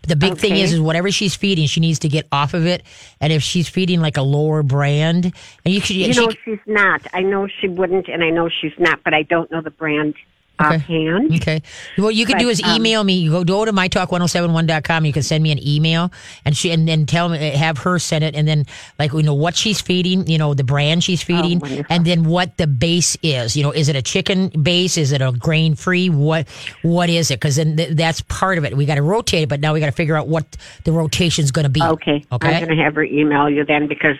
But 0.00 0.08
the 0.08 0.16
big 0.16 0.38
thing 0.38 0.56
is, 0.56 0.72
is 0.72 0.80
whatever 0.80 1.10
she's 1.12 1.34
feeding, 1.36 1.66
she 1.66 1.78
needs 1.80 1.98
to 2.00 2.08
get 2.08 2.26
off 2.32 2.54
of 2.54 2.66
it. 2.66 2.82
And 3.20 3.32
if 3.32 3.42
she's 3.42 3.68
feeding 3.68 4.00
like 4.00 4.16
a 4.16 4.22
lower 4.22 4.62
brand, 4.62 5.32
and 5.64 5.74
you 5.74 5.80
should, 5.80 5.96
You 5.96 6.12
she, 6.12 6.20
know, 6.26 6.32
she's 6.44 6.58
not. 6.66 7.02
I 7.12 7.20
know 7.20 7.46
she 7.60 7.68
wouldn't, 7.68 8.08
and 8.08 8.24
I 8.24 8.30
know 8.30 8.48
she's 8.48 8.72
not, 8.78 9.04
but 9.04 9.14
I 9.14 9.22
don't 9.22 9.50
know 9.52 9.60
the 9.60 9.70
brand 9.70 10.14
offhand. 10.62 11.34
Okay. 11.36 11.62
What 11.96 12.14
you 12.14 12.26
do 12.26 12.32
But, 12.34 12.42
is 12.42 12.62
um, 12.62 12.76
email 12.76 13.04
me. 13.04 13.14
You 13.14 13.30
go 13.30 13.44
go 13.44 13.64
to 13.64 13.72
mytalk1071.com. 13.72 15.04
You 15.04 15.12
can 15.12 15.22
send 15.22 15.42
me 15.42 15.52
an 15.52 15.66
email 15.66 16.10
and 16.44 16.56
she 16.56 16.70
and 16.70 16.86
then 16.88 17.06
tell 17.06 17.28
me 17.28 17.38
have 17.50 17.78
her 17.78 17.98
send 17.98 18.24
it 18.24 18.34
and 18.34 18.46
then 18.46 18.66
like 18.98 19.12
you 19.12 19.22
know 19.22 19.34
what 19.34 19.56
she's 19.56 19.80
feeding, 19.80 20.26
you 20.26 20.38
know, 20.38 20.54
the 20.54 20.64
brand 20.64 21.04
she's 21.04 21.22
feeding 21.22 21.60
Oh, 21.64 21.82
and 21.88 22.04
then 22.04 22.24
what 22.24 22.56
the 22.56 22.66
base 22.66 23.16
is. 23.22 23.56
You 23.56 23.62
know, 23.62 23.70
is 23.70 23.88
it 23.88 23.96
a 23.96 24.02
chicken 24.02 24.48
base? 24.48 24.96
Is 24.96 25.12
it 25.12 25.20
a 25.22 25.32
grain 25.32 25.74
free? 25.74 26.08
What 26.08 26.48
what 26.82 27.08
is 27.10 27.30
it? 27.30 27.40
Cuz 27.40 27.56
then 27.56 27.76
th- 27.76 27.96
that's 27.96 28.20
part 28.22 28.58
of 28.58 28.64
it. 28.64 28.76
We 28.76 28.86
got 28.86 28.96
to 28.96 29.02
rotate 29.02 29.44
it, 29.44 29.48
but 29.48 29.60
now 29.60 29.72
we 29.72 29.80
got 29.80 29.86
to 29.86 29.92
figure 29.92 30.16
out 30.16 30.28
what 30.28 30.56
the 30.84 30.92
rotation's 30.92 31.50
going 31.50 31.64
to 31.64 31.70
be. 31.70 31.82
Okay. 31.82 32.24
Okay. 32.32 32.48
I'm 32.48 32.64
going 32.64 32.76
to 32.76 32.82
have 32.82 32.94
her 32.94 33.04
email 33.04 33.48
you 33.48 33.64
then 33.64 33.88
because 33.88 34.16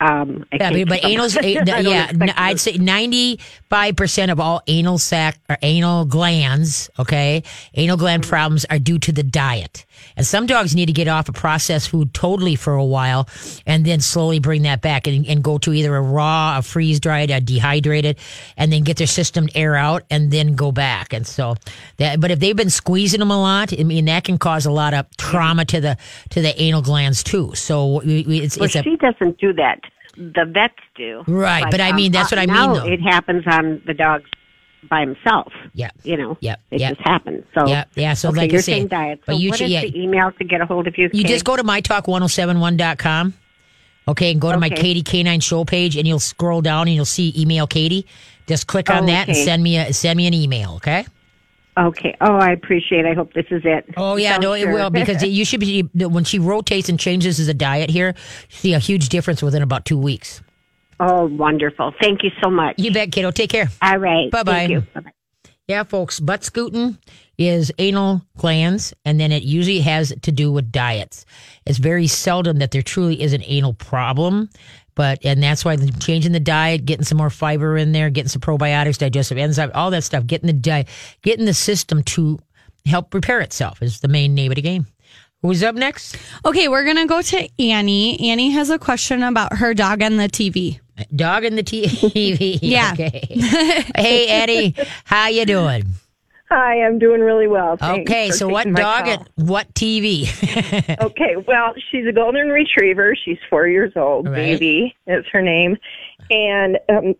um, 0.00 0.44
Yeah, 0.52 0.70
but, 0.70 0.88
but 0.88 1.00
keep 1.02 1.18
anals, 1.18 1.36
up. 1.36 1.44
I 1.44 1.82
don't 1.82 1.84
yeah, 1.84 2.34
I'd 2.36 2.58
say 2.58 2.72
ninety-five 2.72 3.96
percent 3.96 4.30
of 4.30 4.40
all 4.40 4.62
anal 4.66 4.98
sac 4.98 5.38
or 5.48 5.58
anal 5.62 6.04
glands, 6.06 6.90
okay, 6.98 7.42
anal 7.74 7.96
gland 7.96 8.26
problems 8.26 8.64
are 8.70 8.78
due 8.78 8.98
to 8.98 9.12
the 9.12 9.22
diet. 9.22 9.84
And 10.16 10.26
some 10.26 10.46
dogs 10.46 10.74
need 10.74 10.86
to 10.86 10.92
get 10.92 11.08
off 11.08 11.28
of 11.28 11.34
processed 11.34 11.90
food 11.90 12.14
totally 12.14 12.56
for 12.56 12.72
a 12.72 12.84
while, 12.84 13.28
and 13.66 13.84
then 13.84 14.00
slowly 14.00 14.38
bring 14.38 14.62
that 14.62 14.80
back 14.80 15.06
and, 15.06 15.26
and 15.26 15.44
go 15.44 15.58
to 15.58 15.72
either 15.72 15.94
a 15.94 16.00
raw, 16.00 16.58
a 16.58 16.62
freeze 16.62 17.00
dried, 17.00 17.30
a 17.30 17.40
dehydrated, 17.40 18.18
and 18.56 18.72
then 18.72 18.82
get 18.82 18.96
their 18.96 19.06
system 19.06 19.48
to 19.48 19.56
air 19.56 19.76
out, 19.76 20.04
and 20.10 20.30
then 20.30 20.54
go 20.54 20.72
back. 20.72 21.12
And 21.12 21.26
so 21.26 21.56
that, 21.98 22.20
but 22.20 22.30
if 22.30 22.38
they've 22.38 22.56
been 22.56 22.70
squeezing 22.70 23.20
them 23.20 23.30
a 23.30 23.40
lot, 23.40 23.78
I 23.78 23.82
mean 23.82 24.06
that 24.06 24.24
can 24.24 24.38
cause 24.38 24.64
a 24.64 24.72
lot 24.72 24.94
of 24.94 25.06
trauma 25.16 25.64
to 25.66 25.80
the 25.80 25.96
to 26.30 26.40
the 26.40 26.60
anal 26.60 26.82
glands 26.82 27.22
too. 27.22 27.54
So 27.54 28.00
it's 28.04 28.56
Well, 28.56 28.66
it's 28.66 28.76
a 28.76 28.82
she 28.82 28.96
doesn't 28.96 29.38
do 29.38 29.52
that. 29.54 29.80
The 30.20 30.44
vets 30.44 30.74
do. 30.96 31.24
Right, 31.26 31.64
but 31.70 31.80
I 31.80 31.90
um, 31.90 31.96
mean, 31.96 32.12
that's 32.12 32.30
uh, 32.30 32.36
what 32.36 32.50
I 32.50 32.52
mean, 32.52 32.72
though. 32.74 32.86
It 32.86 33.00
happens 33.00 33.44
on 33.46 33.80
the 33.86 33.94
dogs 33.94 34.28
by 34.88 35.00
himself. 35.00 35.52
Yeah. 35.72 35.90
You 36.02 36.16
know. 36.16 36.36
Yeah, 36.40 36.56
It 36.70 36.80
yeah. 36.80 36.90
just 36.90 37.00
happens. 37.02 37.44
So. 37.54 37.66
Yeah, 37.66 37.84
yeah, 37.94 38.12
so 38.14 38.28
okay, 38.28 38.38
like 38.38 38.52
you're 38.52 38.60
say, 38.60 38.72
saying 38.72 38.88
diet. 38.88 39.22
but 39.26 39.36
you 39.38 39.48
what 39.50 39.58
should- 39.58 39.66
is 39.66 39.72
yeah. 39.72 39.80
the 39.82 39.98
email 39.98 40.30
to 40.32 40.44
get 40.44 40.60
a 40.60 40.66
hold 40.66 40.86
of 40.86 40.98
you? 40.98 41.08
You 41.12 41.24
just 41.24 41.44
go 41.44 41.56
to 41.56 41.64
mytalk1071.com. 41.64 43.34
Okay, 44.08 44.32
and 44.32 44.40
go 44.40 44.50
to 44.50 44.58
my 44.58 44.70
Katie 44.70 45.02
K9 45.02 45.42
show 45.42 45.64
page 45.64 45.96
and 45.96 46.06
you'll 46.08 46.18
scroll 46.18 46.62
down 46.62 46.88
and 46.88 46.96
you'll 46.96 47.04
see 47.04 47.32
email 47.36 47.66
Katie. 47.66 48.06
Just 48.46 48.66
click 48.66 48.90
on 48.90 49.04
Oh, 49.04 49.06
that 49.06 49.28
and 49.28 49.36
send 49.36 49.62
me 49.62 49.78
a 49.78 49.92
send 49.92 50.16
me 50.16 50.26
an 50.26 50.34
email, 50.34 50.74
okay? 50.76 51.06
Okay. 51.78 52.16
Oh, 52.20 52.34
I 52.36 52.50
appreciate. 52.50 53.04
it. 53.04 53.08
I 53.10 53.14
hope 53.14 53.32
this 53.32 53.46
is 53.50 53.62
it. 53.64 53.84
Oh 53.96 54.16
yeah, 54.16 54.34
So 54.36 54.40
no, 54.42 54.52
it 54.52 54.62
sure. 54.62 54.72
will 54.72 54.90
because 54.90 55.22
you 55.38 55.44
should 55.44 55.60
be 55.60 55.82
when 55.94 56.24
she 56.24 56.38
rotates 56.38 56.88
and 56.88 56.98
changes 56.98 57.38
as 57.40 57.48
a 57.48 57.54
diet 57.54 57.90
here, 57.90 58.14
see 58.48 58.74
a 58.74 58.78
huge 58.78 59.08
difference 59.08 59.42
within 59.42 59.62
about 59.62 59.84
two 59.84 59.98
weeks. 59.98 60.42
oh, 60.98 61.26
wonderful. 61.26 61.94
Thank 62.00 62.22
you 62.22 62.30
so 62.42 62.50
much. 62.50 62.74
You 62.78 62.92
bet, 62.92 63.12
kiddo. 63.12 63.30
Take 63.30 63.50
care. 63.50 63.68
All 63.80 63.98
right. 63.98 64.24
You. 64.24 64.30
Bye-bye. 64.30 64.82
Yeah, 65.68 65.84
folks, 65.84 66.18
butt 66.18 66.42
scooting 66.42 66.98
is 67.38 67.72
anal 67.78 68.22
glands, 68.36 68.92
and 69.04 69.20
then 69.20 69.30
it 69.30 69.44
usually 69.44 69.78
has 69.80 70.12
to 70.22 70.32
do 70.32 70.50
with 70.52 70.72
diets. 70.72 71.24
It's 71.64 71.78
very 71.78 72.08
seldom 72.08 72.58
that 72.58 72.72
there 72.72 72.82
truly 72.82 73.22
is 73.22 73.32
an 73.32 73.42
anal 73.46 73.74
problem, 73.74 74.50
but 75.00 75.18
and 75.24 75.42
that's 75.42 75.64
why 75.64 75.78
changing 75.98 76.32
the 76.32 76.38
diet, 76.40 76.84
getting 76.84 77.06
some 77.06 77.16
more 77.16 77.30
fiber 77.30 77.78
in 77.78 77.92
there, 77.92 78.10
getting 78.10 78.28
some 78.28 78.42
probiotics, 78.42 78.98
digestive 78.98 79.38
enzyme, 79.38 79.70
all 79.74 79.90
that 79.90 80.04
stuff, 80.04 80.26
getting 80.26 80.46
the 80.46 80.52
diet, 80.52 80.88
getting 81.22 81.46
the 81.46 81.54
system 81.54 82.02
to 82.02 82.38
help 82.84 83.14
repair 83.14 83.40
itself 83.40 83.80
is 83.80 84.00
the 84.00 84.08
main 84.08 84.34
name 84.34 84.52
of 84.52 84.56
the 84.56 84.60
game. 84.60 84.86
Who's 85.40 85.62
up 85.62 85.74
next? 85.74 86.18
Okay, 86.44 86.68
we're 86.68 86.84
gonna 86.84 87.06
go 87.06 87.22
to 87.22 87.48
Annie. 87.58 88.20
Annie 88.30 88.50
has 88.50 88.68
a 88.68 88.78
question 88.78 89.22
about 89.22 89.56
her 89.56 89.72
dog 89.72 90.02
and 90.02 90.20
the 90.20 90.28
TV. 90.28 90.80
Dog 91.16 91.44
and 91.44 91.56
the 91.56 91.62
TV. 91.62 92.58
Yeah. 92.60 92.90
Okay. 92.92 93.26
hey, 93.96 94.28
Eddie, 94.28 94.74
how 95.04 95.28
you 95.28 95.46
doing? 95.46 95.84
Hi, 96.50 96.82
I'm 96.82 96.98
doing 96.98 97.20
really 97.20 97.46
well. 97.46 97.76
Thanks 97.76 98.10
Okay, 98.10 98.30
so 98.32 98.48
what 98.48 98.64
dog 98.74 99.04
call. 99.04 99.12
and 99.36 99.48
what 99.48 99.72
TV? 99.74 100.26
Okay, 101.00 101.36
well, 101.46 101.74
she's 101.90 102.06
a 102.06 102.12
golden 102.12 102.48
retriever. 102.48 103.14
She's 103.14 103.38
four 103.48 103.68
years 103.68 103.92
old. 103.96 104.26
Right. 104.26 104.58
Baby 104.58 104.96
is 105.06 105.24
her 105.32 105.42
name. 105.42 105.76
And 106.30 106.78
um, 106.88 107.14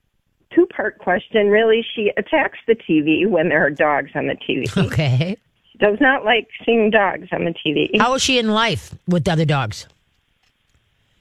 two 0.53 0.67
part 0.67 0.99
question 0.99 1.49
really. 1.49 1.87
She 1.95 2.13
attacks 2.17 2.59
the 2.67 2.75
TV 2.75 3.27
when 3.29 3.49
there 3.51 3.65
are 3.65 3.71
dogs 3.71 4.11
on 4.17 4.27
the 4.27 4.35
TV. 4.35 4.77
okay. 4.87 5.37
She 5.71 5.79
does 5.79 5.99
not 6.01 6.25
like 6.25 6.49
seeing 6.67 6.91
dogs 6.91 7.29
on 7.33 7.45
the 7.45 7.55
TV. 7.55 7.99
How 8.01 8.15
is 8.15 8.23
she 8.23 8.39
in 8.39 8.49
life 8.51 8.95
with 9.07 9.25
the 9.25 9.33
other 9.33 9.45
dogs? 9.45 9.87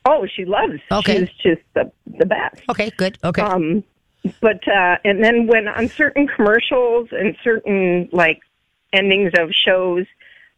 Oh, 0.06 0.26
she 0.26 0.46
loves. 0.46 0.80
Okay. 0.92 1.26
She's 1.28 1.36
just 1.54 1.62
the 1.76 1.92
the 2.18 2.26
best. 2.26 2.62
Okay, 2.70 2.90
good. 2.98 3.20
Okay. 3.24 3.42
Um, 3.44 3.84
but 4.42 4.68
uh, 4.68 4.98
and 5.06 5.24
then 5.24 5.48
when 5.48 5.68
on 5.68 5.88
certain 5.90 6.28
commercials 6.28 7.10
and 7.12 7.36
certain 7.44 8.10
like 8.12 8.40
endings 8.94 9.32
of 9.38 9.52
shows 9.52 10.06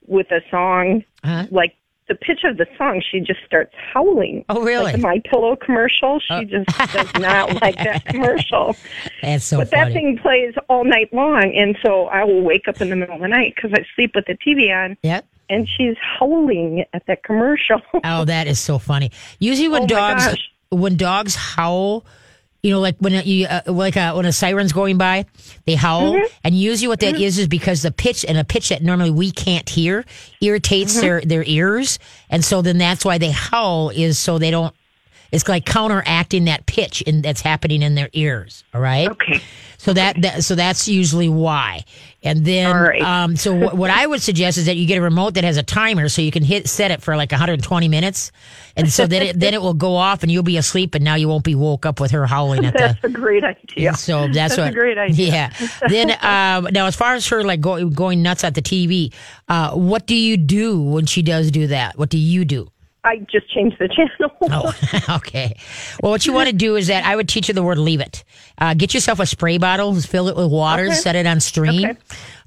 with 0.08 0.32
a 0.32 0.42
song, 0.50 1.04
Uh-huh. 1.24 1.46
like 1.52 1.76
the 2.08 2.16
pitch 2.16 2.44
of 2.44 2.58
the 2.58 2.66
song, 2.78 3.02
she 3.10 3.20
just 3.22 3.40
starts 3.46 3.74
howling. 3.94 4.44
Oh, 4.50 4.62
really? 4.64 4.86
Like 4.94 5.00
My 5.00 5.22
Pillow 5.30 5.56
commercial, 5.56 6.20
she 6.20 6.34
Oh. 6.34 6.44
just 6.44 6.68
does 6.94 7.14
not 7.22 7.54
like 7.62 7.76
that 7.78 8.04
commercial. 8.06 8.76
That's 9.22 9.46
so 9.46 9.60
but 9.60 9.70
funny. 9.70 9.84
that 9.86 9.94
thing 9.94 10.18
plays 10.18 10.54
all 10.68 10.84
night 10.84 11.14
long, 11.14 11.54
and 11.56 11.78
so 11.84 12.08
I 12.08 12.24
will 12.26 12.42
wake 12.42 12.68
up 12.68 12.82
in 12.82 12.90
the 12.90 12.96
middle 12.98 13.16
of 13.16 13.22
the 13.22 13.28
night 13.30 13.54
because 13.56 13.72
I 13.74 13.86
sleep 13.96 14.12
with 14.16 14.26
the 14.26 14.36
TV 14.36 14.74
on, 14.76 14.98
Yep. 15.04 15.26
and 15.50 15.70
she's 15.70 15.96
howling 16.02 16.84
at 16.94 17.06
that 17.06 17.24
commercial. 17.24 17.82
Oh, 18.04 18.26
that 18.26 18.48
is 18.48 18.60
so 18.60 18.78
funny. 18.80 19.12
Usually 19.40 19.70
when 19.76 19.84
Oh, 19.84 19.88
dogs 19.88 20.36
when 20.70 20.98
dogs 20.98 21.36
howl, 21.36 22.06
you 22.64 22.70
know, 22.72 22.80
like 22.80 22.96
when 23.00 23.14
you 23.26 23.48
uh, 23.48 23.62
like 23.68 23.98
uh, 23.98 24.14
when 24.14 24.26
a 24.26 24.32
siren's 24.32 24.72
going 24.74 24.98
by, 24.98 25.26
they 25.66 25.76
howl, 25.76 26.14
Mm-hmm. 26.14 26.26
and 26.44 26.56
usually 26.56 26.88
what 26.88 27.00
that 27.00 27.20
is 27.20 27.40
is 27.40 27.48
because 27.48 27.82
the 27.82 27.92
pitch 27.92 28.24
and 28.28 28.38
a 28.38 28.44
pitch 28.44 28.70
that 28.70 28.84
normally 28.84 29.12
we 29.12 29.32
can't 29.32 29.68
hear 29.68 30.06
irritates 30.42 30.94
Mm-hmm. 30.94 31.02
their 31.02 31.22
their 31.22 31.44
ears, 31.46 31.98
and 32.30 32.44
so 32.46 32.62
then 32.62 32.78
that's 32.78 33.04
why 33.04 33.18
they 33.18 33.32
howl 33.32 33.90
is 33.90 34.20
so 34.20 34.38
they 34.38 34.52
don't. 34.52 34.76
It's 35.32 35.48
like 35.48 35.66
counteracting 35.66 36.46
that 36.46 36.66
pitch 36.66 37.02
in, 37.04 37.22
that's 37.22 37.40
happening 37.40 37.82
in 37.82 37.96
their 37.96 38.10
ears. 38.12 38.66
All 38.74 38.82
right. 38.82 39.08
Okay. 39.10 39.40
So 39.78 39.94
that, 39.94 40.22
that 40.24 40.44
so 40.44 40.56
that's 40.56 40.90
usually 40.90 41.30
why. 41.30 41.86
And 42.24 42.46
then 42.46 42.76
right. 42.76 43.02
um 43.02 43.36
so 43.36 43.54
what, 43.54 43.76
what 43.76 43.90
I 43.90 44.06
would 44.06 44.22
suggest 44.22 44.58
is 44.58 44.68
that 44.68 44.76
you 44.76 44.86
get 44.86 44.98
a 44.98 45.02
remote 45.02 45.34
that 45.36 45.44
has 45.44 45.58
a 45.58 45.64
timer 45.64 46.08
so 46.08 46.22
you 46.22 46.32
can 46.32 46.44
hit 46.44 46.70
set 46.70 46.92
it 46.92 47.02
for 47.02 47.16
like 47.16 47.32
120 47.32 47.88
minutes. 47.88 48.32
And 48.76 48.92
so 48.92 49.08
then 49.08 49.24
it 49.24 49.40
then 49.40 49.54
it 49.54 49.62
will 49.62 49.74
go 49.74 49.96
off 49.96 50.22
and 50.22 50.32
you'll 50.32 50.44
be 50.44 50.58
asleep 50.58 50.94
and 50.96 51.04
now 51.04 51.16
you 51.16 51.28
won't 51.28 51.44
be 51.44 51.56
woke 51.56 51.86
up 51.86 52.00
with 52.00 52.12
her 52.12 52.28
howling 52.28 52.66
at 52.66 52.74
the 52.74 52.80
That's 52.80 53.04
a 53.04 53.10
great 53.10 53.44
idea. 53.44 53.96
so 53.96 54.28
that's, 54.28 54.56
That's 54.56 54.58
what 54.58 54.70
a 54.70 54.74
great 54.74 54.98
idea. 54.98 55.52
Yeah. 55.60 55.68
Then 55.88 56.12
um 56.12 56.72
now 56.72 56.86
as 56.86 56.96
far 56.96 57.16
as 57.16 57.28
her 57.28 57.44
like 57.44 57.62
go, 57.62 57.90
going 57.90 58.22
nuts 58.22 58.44
at 58.44 58.56
the 58.56 58.62
TV, 58.62 59.14
uh 59.48 59.72
what 59.72 60.06
do 60.06 60.16
you 60.16 60.38
do 60.38 60.82
when 60.82 61.06
she 61.06 61.22
does 61.24 61.50
do 61.50 61.68
that? 61.68 61.98
What 61.98 62.10
do 62.10 62.18
you 62.18 62.46
do? 62.46 62.68
I 63.04 63.18
just 63.32 63.50
changed 63.52 63.78
the 63.80 63.88
channel. 63.88 64.32
Oh, 64.44 65.16
okay. 65.18 65.56
Well, 66.02 66.12
what 66.12 66.26
you 66.26 66.34
want 66.34 66.48
to 66.50 66.54
do 66.56 66.76
is 66.76 66.88
that 66.88 67.04
I 67.06 67.16
would 67.16 67.30
teach 67.30 67.48
you 67.48 67.54
the 67.54 67.64
word 67.64 67.78
leave 67.78 68.00
it. 68.02 68.24
Uh, 68.58 68.74
get 68.74 68.94
yourself 68.94 69.20
a 69.20 69.26
spray 69.26 69.58
bottle, 69.58 69.94
fill 70.02 70.28
it 70.28 70.36
with 70.36 70.52
water, 70.52 70.86
Okay. 70.86 70.94
set 70.94 71.16
it 71.16 71.26
on 71.26 71.40
stream. 71.40 71.90
Okay. 71.92 72.00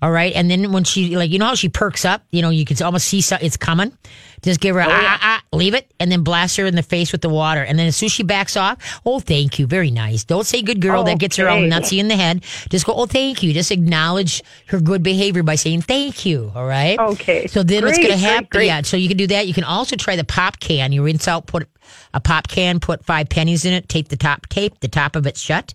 All 0.04 0.10
right. 0.10 0.34
And 0.34 0.50
then 0.50 0.70
when 0.70 0.84
she, 0.84 1.16
like, 1.16 1.30
you 1.30 1.38
know 1.38 1.46
how 1.46 1.54
she 1.54 1.70
perks 1.70 2.04
up, 2.04 2.22
you 2.30 2.42
know, 2.42 2.50
you 2.50 2.66
can 2.66 2.76
almost 2.82 3.08
see 3.08 3.22
so, 3.22 3.38
it's 3.40 3.56
coming. 3.56 3.96
Just 4.42 4.60
give 4.60 4.74
her, 4.74 4.82
a, 4.82 4.86
ah, 4.86 5.18
ah, 5.22 5.42
leave 5.54 5.72
it, 5.72 5.90
and 5.98 6.12
then 6.12 6.22
blast 6.22 6.58
her 6.58 6.66
in 6.66 6.74
the 6.74 6.82
face 6.82 7.10
with 7.10 7.22
the 7.22 7.30
water. 7.30 7.62
And 7.62 7.78
then 7.78 7.86
as 7.86 7.96
soon 7.96 8.08
as 8.08 8.12
she 8.12 8.22
backs 8.22 8.54
off, 8.54 9.00
oh, 9.06 9.18
thank 9.18 9.58
you. 9.58 9.66
Very 9.66 9.90
nice. 9.90 10.22
Don't 10.24 10.44
say 10.44 10.60
good 10.60 10.82
girl. 10.82 11.04
That 11.04 11.18
gets 11.18 11.36
her 11.36 11.48
all 11.48 11.60
nutsy 11.60 12.00
in 12.00 12.08
the 12.08 12.16
head. 12.16 12.44
Just 12.68 12.84
go, 12.84 12.92
oh, 12.92 13.06
thank 13.06 13.42
you. 13.42 13.54
Just 13.54 13.70
acknowledge 13.70 14.42
her 14.66 14.78
good 14.78 15.02
behavior 15.02 15.42
by 15.42 15.54
saying 15.54 15.80
thank 15.80 16.26
you. 16.26 16.52
All 16.54 16.66
right. 16.66 16.98
Okay. 16.98 17.46
So 17.46 17.62
then 17.62 17.82
what's 17.86 17.96
going 17.96 18.10
to 18.10 18.16
great, 18.16 18.20
happen? 18.20 18.48
great. 18.50 18.66
Yeah. 18.66 18.82
So 18.82 18.98
you 18.98 19.08
can 19.08 19.16
do 19.16 19.28
that. 19.28 19.46
You 19.48 19.54
can 19.54 19.64
also 19.64 19.96
try 19.96 20.16
the 20.16 20.24
pop 20.24 20.60
can. 20.60 20.92
You 20.92 21.02
rinse 21.02 21.26
out, 21.26 21.46
put 21.46 21.66
a 22.12 22.20
pop 22.20 22.48
can, 22.48 22.80
put 22.80 23.04
five 23.04 23.28
pennies 23.28 23.64
in 23.64 23.72
it, 23.72 23.88
tape 23.88 24.08
the 24.08 24.16
top, 24.16 24.48
tape 24.48 24.80
the 24.80 24.88
top 24.88 25.16
of 25.16 25.26
it 25.26 25.36
shut. 25.36 25.74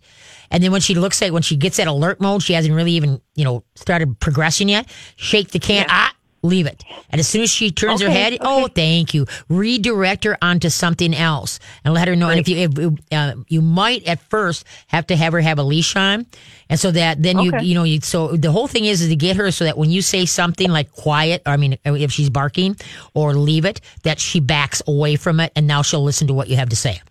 And 0.52 0.64
then 0.64 0.72
when 0.72 0.82
she 0.82 0.96
looks 0.96 1.22
at, 1.22 1.32
when 1.32 1.44
she 1.44 1.56
gets 1.56 1.78
that 1.78 1.88
alert 1.88 2.20
mode, 2.20 2.42
she 2.42 2.54
hasn't 2.54 2.74
really 2.74 2.94
even, 2.94 3.22
you 3.36 3.44
know, 3.44 3.64
started 3.76 4.20
progressing 4.20 4.70
yet. 4.70 4.90
Shake 5.16 5.52
the 5.52 5.60
can. 5.60 5.86
Ah, 5.90 6.14
leave 6.42 6.66
it. 6.66 6.84
And 7.10 7.20
as 7.20 7.28
soon 7.28 7.42
as 7.42 7.50
she 7.50 7.72
turns 7.72 8.02
her 8.02 8.08
Okay, 8.08 8.18
head, 8.32 8.38
oh, 8.42 8.68
thank 8.68 9.14
you. 9.14 9.26
Redirect 9.50 10.24
her 10.24 10.38
onto 10.42 10.70
something 10.70 11.14
else 11.16 11.60
and 11.84 11.94
let 11.94 12.08
her 12.08 12.16
know. 12.16 12.30
And 12.30 12.40
if 12.40 12.48
you, 12.48 12.58
if, 12.58 12.94
uh, 13.12 13.36
you 13.48 13.62
might 13.62 14.04
at 14.08 14.20
first 14.30 14.66
have 14.88 15.08
to 15.08 15.16
have 15.16 15.34
her 15.34 15.42
have 15.42 15.60
a 15.60 15.64
leash 15.64 15.96
on. 15.96 16.26
And 16.70 16.80
so 16.80 16.92
that 16.92 17.22
then 17.24 17.40
you, 17.40 17.52
Okay. 17.54 17.66
you 17.66 17.76
know, 17.76 17.84
you, 17.84 18.00
so 18.02 18.36
the 18.36 18.52
whole 18.52 18.68
thing 18.68 18.86
is, 18.86 19.02
is 19.02 19.10
to 19.10 19.16
get 19.16 19.36
her 19.38 19.52
so 19.52 19.66
that 19.66 19.78
when 19.78 19.90
you 19.90 20.02
say 20.02 20.26
something 20.26 20.70
like 20.70 20.92
quiet, 20.92 21.42
or 21.46 21.52
I 21.54 21.58
mean, 21.58 21.78
if 21.84 22.12
she's 22.12 22.30
barking 22.30 22.76
or 23.14 23.34
leave 23.34 23.66
it, 23.66 23.82
that 24.04 24.20
she 24.20 24.40
backs 24.40 24.82
away 24.88 25.16
from 25.16 25.40
it 25.40 25.52
and 25.56 25.66
now 25.68 25.82
she'll 25.82 26.04
listen 26.04 26.28
to 26.28 26.34
what 26.34 26.48
you 26.48 26.56
have 26.58 26.70
to 26.70 26.76
say. 26.76 27.02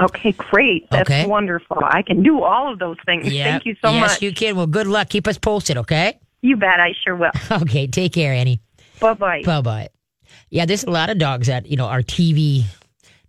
Okay, 0.00 0.32
great. 0.32 0.88
That's 0.90 1.10
Okay. 1.10 1.26
wonderful. 1.26 1.76
I 1.82 2.00
can 2.02 2.22
do 2.22 2.42
all 2.42 2.72
of 2.72 2.78
those 2.78 2.96
things. 3.04 3.30
Yeah. 3.30 3.44
Thank 3.44 3.66
you 3.66 3.76
so 3.82 3.90
yes, 3.90 4.00
much. 4.12 4.22
you 4.22 4.32
can. 4.32 4.56
Well, 4.56 4.66
good 4.66 4.86
luck. 4.86 5.10
Keep 5.10 5.28
us 5.28 5.36
posted, 5.36 5.76
okay? 5.76 6.18
You 6.42 6.56
bet. 6.56 6.80
I 6.80 6.94
sure 7.04 7.16
will. 7.16 7.30
Okay. 7.62 7.86
Take 7.86 8.12
care, 8.12 8.32
Annie. 8.32 8.60
Bye 9.00 9.14
bye. 9.14 9.42
Bye 9.44 9.60
bye. 9.60 9.88
Yeah, 10.50 10.66
there's 10.66 10.84
a 10.84 10.90
lot 10.90 11.10
of 11.10 11.18
dogs 11.18 11.46
that 11.48 11.66
you 11.66 11.76
know 11.76 11.86
are 11.86 12.02
TV 12.02 12.64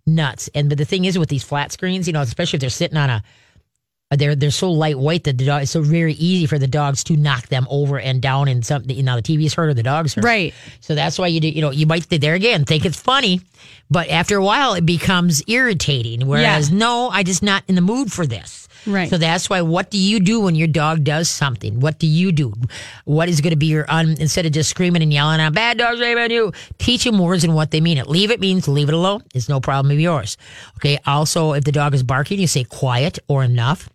nuts, 0.06 0.48
and 0.54 0.68
but 0.68 0.78
the 0.78 0.84
thing 0.84 1.04
is 1.04 1.18
with 1.18 1.28
these 1.28 1.44
flat 1.44 1.72
screens, 1.72 2.06
you 2.06 2.12
know, 2.12 2.20
especially 2.20 2.56
if 2.56 2.60
they're 2.60 2.70
sitting 2.70 2.96
on 2.96 3.10
a, 3.10 3.22
they're 4.10 4.34
they're 4.34 4.50
so 4.50 4.70
lightweight 4.70 5.24
that 5.24 5.38
the 5.38 5.46
dog 5.46 5.62
it's 5.62 5.70
so 5.70 5.80
very 5.82 6.14
easy 6.14 6.46
for 6.46 6.58
the 6.58 6.66
dogs 6.66 7.02
to 7.04 7.16
knock 7.16 7.46
them 7.48 7.66
over 7.70 7.98
and 7.98 8.20
down, 8.20 8.48
and 8.48 8.64
something 8.64 8.94
you 8.96 9.02
know 9.02 9.16
the 9.16 9.22
TV's 9.22 9.54
hurt 9.54 9.68
or 9.68 9.74
the 9.74 9.82
dogs 9.82 10.14
hurt. 10.14 10.24
Right. 10.24 10.52
So 10.80 10.94
that's 10.94 11.18
why 11.18 11.28
you 11.28 11.40
do, 11.40 11.48
you 11.48 11.60
know, 11.62 11.70
you 11.70 11.86
might 11.86 12.08
there 12.08 12.34
again 12.34 12.64
think 12.64 12.84
it's 12.84 13.00
funny, 13.00 13.40
but 13.90 14.08
after 14.08 14.36
a 14.36 14.44
while 14.44 14.74
it 14.74 14.84
becomes 14.86 15.42
irritating. 15.48 16.26
Whereas 16.26 16.70
Yeah. 16.70 16.76
no, 16.78 17.08
I 17.08 17.22
just 17.22 17.42
not 17.42 17.62
in 17.68 17.74
the 17.74 17.80
mood 17.80 18.12
for 18.12 18.26
this. 18.26 18.68
Right. 18.86 19.08
So 19.08 19.18
that's 19.18 19.48
why. 19.48 19.62
What 19.62 19.90
do 19.90 19.98
you 19.98 20.20
do 20.20 20.40
when 20.40 20.54
your 20.54 20.68
dog 20.68 21.04
does 21.04 21.28
something? 21.28 21.80
What 21.80 21.98
do 21.98 22.06
you 22.06 22.32
do? 22.32 22.52
What 23.04 23.28
is 23.28 23.40
going 23.40 23.52
to 23.52 23.56
be 23.56 23.66
your 23.66 23.84
un? 23.88 24.16
Instead 24.18 24.46
of 24.46 24.52
just 24.52 24.70
screaming 24.70 25.02
and 25.02 25.12
yelling 25.12 25.40
out 25.40 25.54
bad 25.54 25.78
dogs, 25.78 26.00
on 26.00 26.30
you. 26.30 26.52
Teach 26.78 27.04
them 27.04 27.18
words 27.18 27.44
and 27.44 27.54
what 27.54 27.70
they 27.70 27.80
mean. 27.80 27.98
It 27.98 28.08
leave 28.08 28.30
it 28.30 28.40
means 28.40 28.66
leave 28.66 28.88
it 28.88 28.94
alone. 28.94 29.22
It's 29.34 29.48
no 29.48 29.60
problem 29.60 29.92
of 29.92 30.00
yours. 30.00 30.36
Okay. 30.76 30.98
Also, 31.06 31.52
if 31.52 31.64
the 31.64 31.72
dog 31.72 31.94
is 31.94 32.02
barking, 32.02 32.40
you 32.40 32.46
say 32.46 32.64
quiet 32.64 33.18
or 33.28 33.44
enough, 33.44 33.88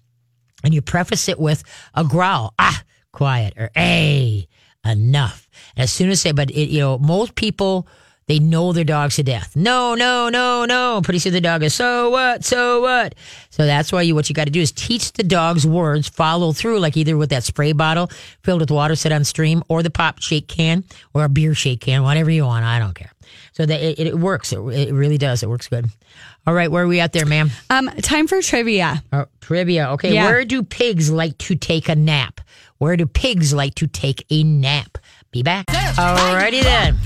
and 0.63 0.73
you 0.73 0.82
preface 0.82 1.28
it 1.28 1.39
with 1.39 1.63
a 1.93 2.04
growl. 2.04 2.54
Ah, 2.58 2.82
quiet 3.12 3.54
or 3.58 3.71
hey, 3.76 4.47
enough. 4.86 5.50
And 5.76 5.84
as 5.84 5.91
soon 5.91 6.10
as 6.10 6.21
say, 6.21 6.32
but 6.32 6.50
it, 6.52 6.69
you 6.69 6.80
know, 6.80 6.97
most 6.97 7.36
people. 7.36 7.88
They 8.28 8.40
know 8.40 8.74
their 8.74 8.84
dogs 8.84 9.16
to 9.16 9.24
death. 9.24 9.56
No, 9.56 9.96
no, 9.96 10.28
no, 10.28 10.66
no. 10.66 11.00
Pretty 11.02 11.20
soon 11.20 11.32
the 11.32 11.40
dog 11.40 11.63
is, 11.63 11.74
so 11.74 12.10
what? 12.10 12.44
So 12.44 12.82
what? 12.82 13.16
So 13.52 13.66
that's 13.66 13.92
why 13.94 14.02
you, 14.02 14.16
what 14.16 14.28
you 14.28 14.36
got 14.36 14.46
to 14.46 14.52
do 14.52 14.60
is 14.60 14.74
teach 14.74 15.13
the 15.13 15.24
dogs 15.24 15.66
words, 15.66 16.10
follow 16.10 16.52
through, 16.52 16.80
like 16.80 16.98
either 16.98 17.16
with 17.16 17.30
that 17.30 17.46
spray 17.46 17.72
bottle 17.72 18.08
filled 18.44 18.60
with 18.60 18.70
water 18.70 18.96
set 18.98 19.13
on 19.13 19.24
stream 19.24 19.63
or 19.70 19.82
the 19.82 19.90
pop 19.90 20.22
shake 20.22 20.50
can 20.50 20.84
or 21.13 21.24
a 21.24 21.30
beer 21.30 21.54
shake 21.54 21.80
can, 21.80 22.04
whatever 22.04 22.30
you 22.30 22.44
want. 22.44 22.66
I 22.66 22.80
don't 22.80 22.94
care. 22.94 23.12
So 23.54 23.66
that 23.66 23.82
it, 23.82 24.00
it 24.08 24.16
works. 24.20 24.52
It, 24.52 24.60
it 24.60 24.94
really 24.94 25.18
does. 25.18 25.42
It 25.42 25.48
works 25.50 25.70
good. 25.70 25.86
All 26.46 26.54
right. 26.54 26.70
Where 26.70 26.84
are 26.84 26.88
we 26.88 27.00
at 27.00 27.13
there, 27.13 27.26
ma'am? 27.26 27.50
Um, 27.70 27.88
time 28.02 28.28
for 28.28 28.42
trivia. 28.42 29.04
Oh, 29.13 29.26
trivia. 29.40 29.92
Okay. 29.92 30.13
Yeah. 30.13 30.26
Where 30.26 30.44
do 30.44 30.63
pigs 30.63 31.10
like 31.10 31.38
to 31.40 31.56
take 31.56 31.88
a 31.88 31.96
nap? 31.96 32.42
Where 32.78 32.98
do 32.98 33.06
pigs 33.06 33.54
like 33.54 33.76
to 33.76 33.88
take 33.88 34.26
a 34.30 34.44
nap? 34.44 34.98
Be 35.32 35.44
back. 35.44 35.66
Alrighty 35.68 36.62
then. 36.62 36.98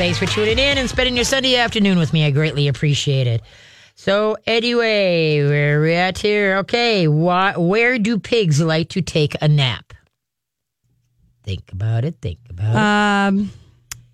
Thanks 0.00 0.16
for 0.18 0.24
tuning 0.24 0.58
in 0.58 0.78
and 0.78 0.88
spending 0.88 1.14
your 1.14 1.26
Sunday 1.26 1.56
afternoon 1.56 1.98
with 1.98 2.14
me. 2.14 2.24
I 2.24 2.30
greatly 2.30 2.68
appreciate 2.68 3.26
it. 3.26 3.42
So 3.96 4.38
anyway, 4.46 5.44
where 5.46 5.82
we 5.82 5.92
at 5.92 6.16
here? 6.16 6.56
Okay, 6.60 7.06
why, 7.06 7.54
where 7.58 7.98
do 7.98 8.18
pigs 8.18 8.62
like 8.62 8.88
to 8.88 9.02
take 9.02 9.36
a 9.42 9.46
nap? 9.46 9.92
Think 11.42 11.70
about 11.70 12.06
it. 12.06 12.16
Think 12.22 12.38
about 12.48 13.28
Um, 13.28 13.52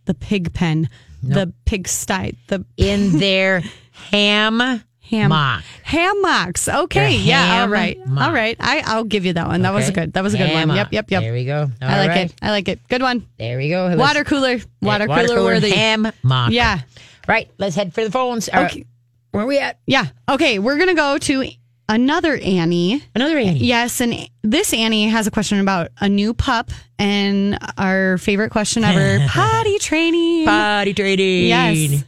the 0.07 0.15
pig 0.15 0.53
pen, 0.53 0.89
the 1.23 1.53
pig 1.67 1.87
sty, 1.87 2.33
the. 2.49 2.67
In 2.77 3.19
their 3.21 3.63
ham 4.11 4.83
ham 5.11 5.29
mock. 5.31 5.63
hammocks. 5.83 6.69
Okay, 6.69 7.17
yeah, 7.17 7.63
all 7.63 7.69
right, 7.69 7.99
all 8.19 8.33
right. 8.33 8.57
I 8.61 8.83
I'll 8.87 9.05
give 9.05 9.25
you 9.25 9.33
that 9.35 9.47
one. 9.49 9.63
That 9.63 9.73
was 9.73 9.87
a 9.89 9.93
Okay? 9.93 10.01
good. 10.03 10.13
That 10.15 10.23
was 10.23 10.35
a 10.35 10.39
good 10.39 10.45
one. 10.51 10.69
Hammock. 10.69 10.77
Yep, 10.77 10.89
yep, 10.93 11.11
yep. 11.11 11.23
There 11.23 11.33
we 11.33 11.45
go. 11.45 11.71
I 11.81 11.93
All 11.93 11.99
like 11.99 12.09
right. 12.11 12.31
it. 12.31 12.35
I 12.43 12.51
like 12.51 12.69
it. 12.69 12.81
Good 12.89 13.03
one. 13.03 13.27
There 13.39 13.57
we 13.59 13.69
go. 13.69 13.87
Let's- 13.87 13.99
Water 13.99 14.25
cooler. 14.25 14.59
Water, 14.83 15.07
cooler, 15.07 15.43
worthy. 15.43 15.71
ham 15.71 16.11
mock. 16.23 16.51
Yeah. 16.53 16.81
Right. 17.29 17.51
Let's 17.59 17.75
head 17.77 17.93
for 17.95 18.05
the 18.05 18.11
phones. 18.11 18.49
All 18.49 18.63
right. 18.63 18.71
Okay. 18.71 18.85
Where 19.33 19.45
are 19.45 19.47
we 19.47 19.59
at? 19.59 19.79
Yeah. 19.87 20.07
Okay, 20.29 20.59
we're 20.59 20.79
gonna 20.79 20.95
go 20.95 21.19
to 21.19 21.45
another 21.89 22.37
Annie. 22.37 23.03
Another 23.15 23.37
Annie. 23.39 23.59
Yes, 23.59 24.01
and 24.01 24.29
this 24.43 24.73
Annie 24.73 25.09
has 25.09 25.27
a 25.27 25.31
question 25.31 25.61
about 25.61 25.91
a 26.01 26.09
new 26.09 26.33
pup 26.35 26.71
and 26.99 27.59
our 27.77 28.17
favorite 28.19 28.51
question 28.51 28.83
ever: 28.85 29.27
potty 29.29 29.79
training. 29.79 30.47
Potty 30.47 30.95
trading. 30.95 31.49
Yes. 31.49 32.05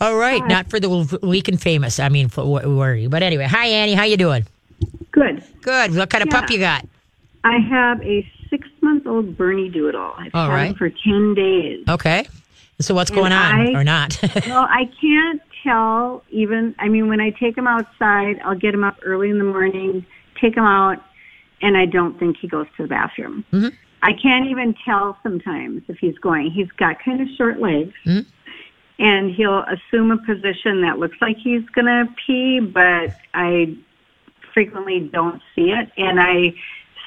All 0.00 0.16
right. 0.16 0.46
Not 0.46 0.68
for 0.68 0.78
the 0.78 1.18
weak 1.22 1.48
and 1.48 1.60
famous. 1.60 1.98
I 1.98 2.08
mean, 2.08 2.28
for 2.28 2.42
w- 2.44 2.76
worry. 2.76 3.06
But 3.06 3.22
anyway, 3.22 3.44
hi 3.44 3.66
Annie. 3.66 3.94
How 3.94 4.04
you 4.04 4.16
doing? 4.16 4.44
Good. 5.12 5.42
Good. 5.62 5.94
What 5.94 6.10
kind 6.10 6.22
of 6.22 6.28
pup 6.30 6.50
you 6.50 6.58
got? 6.58 6.86
I 7.44 7.58
have 7.58 8.02
a 8.02 8.28
six 8.50 8.68
month 8.82 9.06
old 9.06 9.36
Bernedoodle. 9.36 10.14
I've 10.18 10.34
All 10.34 10.48
had 10.50 10.54
right. 10.54 10.66
him 10.70 10.74
for 10.74 10.90
10 10.90 11.34
days. 11.34 11.84
Okay. 11.88 12.26
So 12.80 12.94
what's 12.94 13.10
going 13.10 13.32
on 13.32 13.68
I- 13.68 13.72
or 13.72 13.84
not? 13.84 14.18
Well, 14.46 14.66
I 14.68 14.90
can't 15.00 15.40
tell 15.62 16.22
even, 16.30 16.74
I 16.78 16.88
mean, 16.88 17.08
when 17.08 17.20
I 17.20 17.30
take 17.30 17.56
him 17.56 17.66
outside, 17.66 18.38
I'll 18.44 18.54
get 18.58 18.74
him 18.74 18.84
up 18.84 18.98
early 19.02 19.30
in 19.30 19.38
the 19.38 19.44
morning, 19.44 20.04
take 20.40 20.56
him 20.56 20.64
out, 20.64 21.02
and 21.62 21.76
I 21.76 21.86
don't 21.86 22.18
think 22.18 22.36
he 22.36 22.46
goes 22.48 22.66
to 22.76 22.82
the 22.82 22.88
bathroom. 22.88 23.44
Mm-hmm. 23.52 23.74
I 24.02 24.12
can't 24.12 24.46
even 24.48 24.74
tell 24.84 25.16
sometimes 25.22 25.82
if 25.88 25.98
he's 25.98 26.16
going. 26.18 26.50
He's 26.50 26.70
got 26.72 27.02
kind 27.02 27.20
of 27.22 27.28
short 27.36 27.58
legs. 27.60 27.94
Mhm. 28.04 28.26
And 28.98 29.30
he'll 29.30 29.64
assume 29.64 30.10
a 30.10 30.18
position 30.18 30.80
that 30.82 30.98
looks 30.98 31.18
like 31.20 31.36
he's 31.36 31.64
going 31.74 31.86
to 31.86 32.08
pee, 32.26 32.60
but 32.60 33.14
I 33.34 33.76
frequently 34.54 35.00
don't 35.12 35.42
see 35.54 35.70
it. 35.70 35.90
And 35.98 36.18
I 36.18 36.54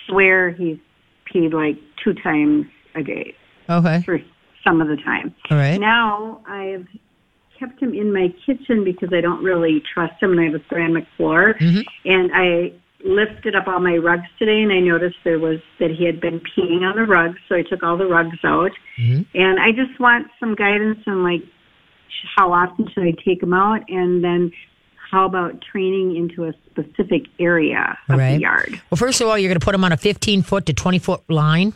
swear 0.05 0.51
he's 0.51 0.77
peed 1.25 1.53
like 1.53 1.77
two 2.03 2.13
times 2.13 2.67
a 2.95 3.03
day 3.03 3.35
okay. 3.69 4.01
for 4.03 4.19
some 4.63 4.81
of 4.81 4.87
the 4.87 4.97
time. 4.97 5.33
All 5.49 5.57
right. 5.57 5.79
Now 5.79 6.41
I've 6.47 6.87
kept 7.57 7.79
him 7.81 7.93
in 7.93 8.13
my 8.13 8.33
kitchen 8.45 8.83
because 8.83 9.09
I 9.13 9.21
don't 9.21 9.43
really 9.43 9.81
trust 9.93 10.21
him 10.21 10.31
and 10.31 10.39
I 10.39 10.45
have 10.45 10.55
a 10.55 10.63
ceramic 10.69 11.05
floor. 11.17 11.55
Mhm. 11.59 11.85
And 12.05 12.31
I 12.33 12.71
lifted 13.03 13.55
up 13.55 13.67
all 13.67 13.79
my 13.79 13.97
rugs 13.97 14.27
today 14.37 14.61
and 14.61 14.71
I 14.71 14.79
noticed 14.79 15.17
there 15.23 15.39
was 15.39 15.59
that 15.79 15.91
he 15.91 16.05
had 16.05 16.19
been 16.19 16.39
peeing 16.41 16.81
on 16.81 16.95
the 16.95 17.05
rugs, 17.05 17.39
so 17.47 17.55
I 17.55 17.63
took 17.63 17.83
all 17.83 17.97
the 17.97 18.07
rugs 18.07 18.37
out. 18.43 18.71
Mhm. 18.97 19.25
And 19.33 19.59
I 19.59 19.71
just 19.71 19.99
want 19.99 20.27
some 20.39 20.55
guidance 20.55 20.99
on 21.07 21.23
like 21.23 21.43
how 22.35 22.51
often 22.53 22.87
should 22.93 23.03
I 23.03 23.11
take 23.25 23.41
him 23.41 23.53
out 23.53 23.81
and 23.89 24.23
then 24.23 24.51
how 25.11 25.25
about 25.25 25.61
training 25.61 26.15
into 26.15 26.45
a 26.45 26.53
specific 26.69 27.23
area 27.39 27.97
of 28.09 28.19
Right. 28.19 28.35
the 28.35 28.41
yard? 28.41 28.79
Well, 28.89 28.97
first 28.97 29.21
of 29.21 29.27
all, 29.27 29.37
you're 29.37 29.49
going 29.49 29.59
to 29.59 29.63
put 29.65 29.73
him 29.75 29.83
on 29.83 29.91
a 29.91 29.97
15 29.97 30.43
foot 30.43 30.65
to 30.67 30.73
20 30.73 30.99
foot 30.99 31.21
line, 31.29 31.73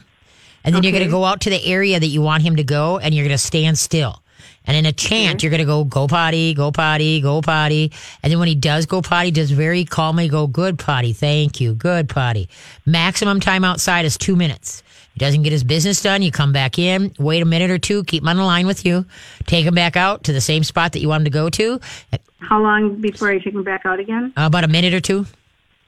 and 0.63 0.75
then 0.75 0.83
you're 0.83 0.91
going 0.91 1.03
to 1.03 1.09
go 1.09 1.25
out 1.25 1.41
to 1.41 1.49
the 1.49 1.63
area 1.65 1.99
that 1.99 2.07
you 2.07 2.21
want 2.21 2.43
him 2.43 2.55
to 2.57 2.63
go, 2.63 2.99
and 2.99 3.13
you're 3.13 3.25
going 3.25 3.33
to 3.37 3.37
stand 3.43 3.77
still. 3.79 4.21
And 4.65 4.77
in 4.77 4.85
a 4.85 4.93
chant, 4.93 5.43
you're 5.43 5.49
going 5.49 5.59
to 5.59 5.65
go, 5.65 5.83
go 5.83 6.07
potty, 6.07 6.53
go 6.53 6.71
potty, 6.71 7.19
go 7.21 7.41
potty. 7.41 7.91
And 8.21 8.31
then 8.31 8.39
when 8.39 8.47
he 8.47 8.55
does 8.55 8.85
go 8.85 9.01
potty, 9.01 9.31
just 9.31 9.51
very 9.51 9.83
calmly 9.83 10.29
go, 10.29 10.47
good 10.47 10.79
potty, 10.79 11.11
thank 11.11 11.59
you, 11.59 11.73
good 11.73 12.07
potty. 12.07 12.47
Maximum 12.85 13.39
time 13.41 13.65
outside 13.65 14.05
is 14.05 14.17
two 14.17 14.35
minutes. 14.37 14.81
He 15.13 15.19
doesn't 15.19 15.43
get 15.43 15.51
his 15.51 15.63
business 15.63 16.01
done. 16.01 16.21
You 16.23 16.31
come 16.31 16.51
back 16.53 16.79
in, 16.79 17.13
wait 17.19 17.41
a 17.41 17.45
minute 17.45 17.69
or 17.69 17.77
two, 17.77 18.03
keep 18.03 18.23
him 18.23 18.29
on 18.29 18.37
the 18.37 18.43
line 18.43 18.65
with 18.67 18.85
you, 18.85 19.05
take 19.45 19.65
him 19.65 19.75
back 19.75 19.95
out 19.95 20.23
to 20.25 20.33
the 20.33 20.41
same 20.41 20.63
spot 20.63 20.93
that 20.93 20.99
you 20.99 21.07
want 21.09 21.21
him 21.21 21.25
to 21.25 21.29
go 21.31 21.49
to, 21.49 21.79
How 22.39 22.61
long 22.61 22.95
before 22.99 23.29
I 23.29 23.37
take 23.39 23.53
him 23.53 23.63
back 23.63 23.85
out 23.85 23.99
again? 23.99 24.33
uh, 24.35 24.43
about 24.47 24.63
a 24.63 24.67
minute 24.67 24.93
or 24.93 24.99
two 25.01 25.25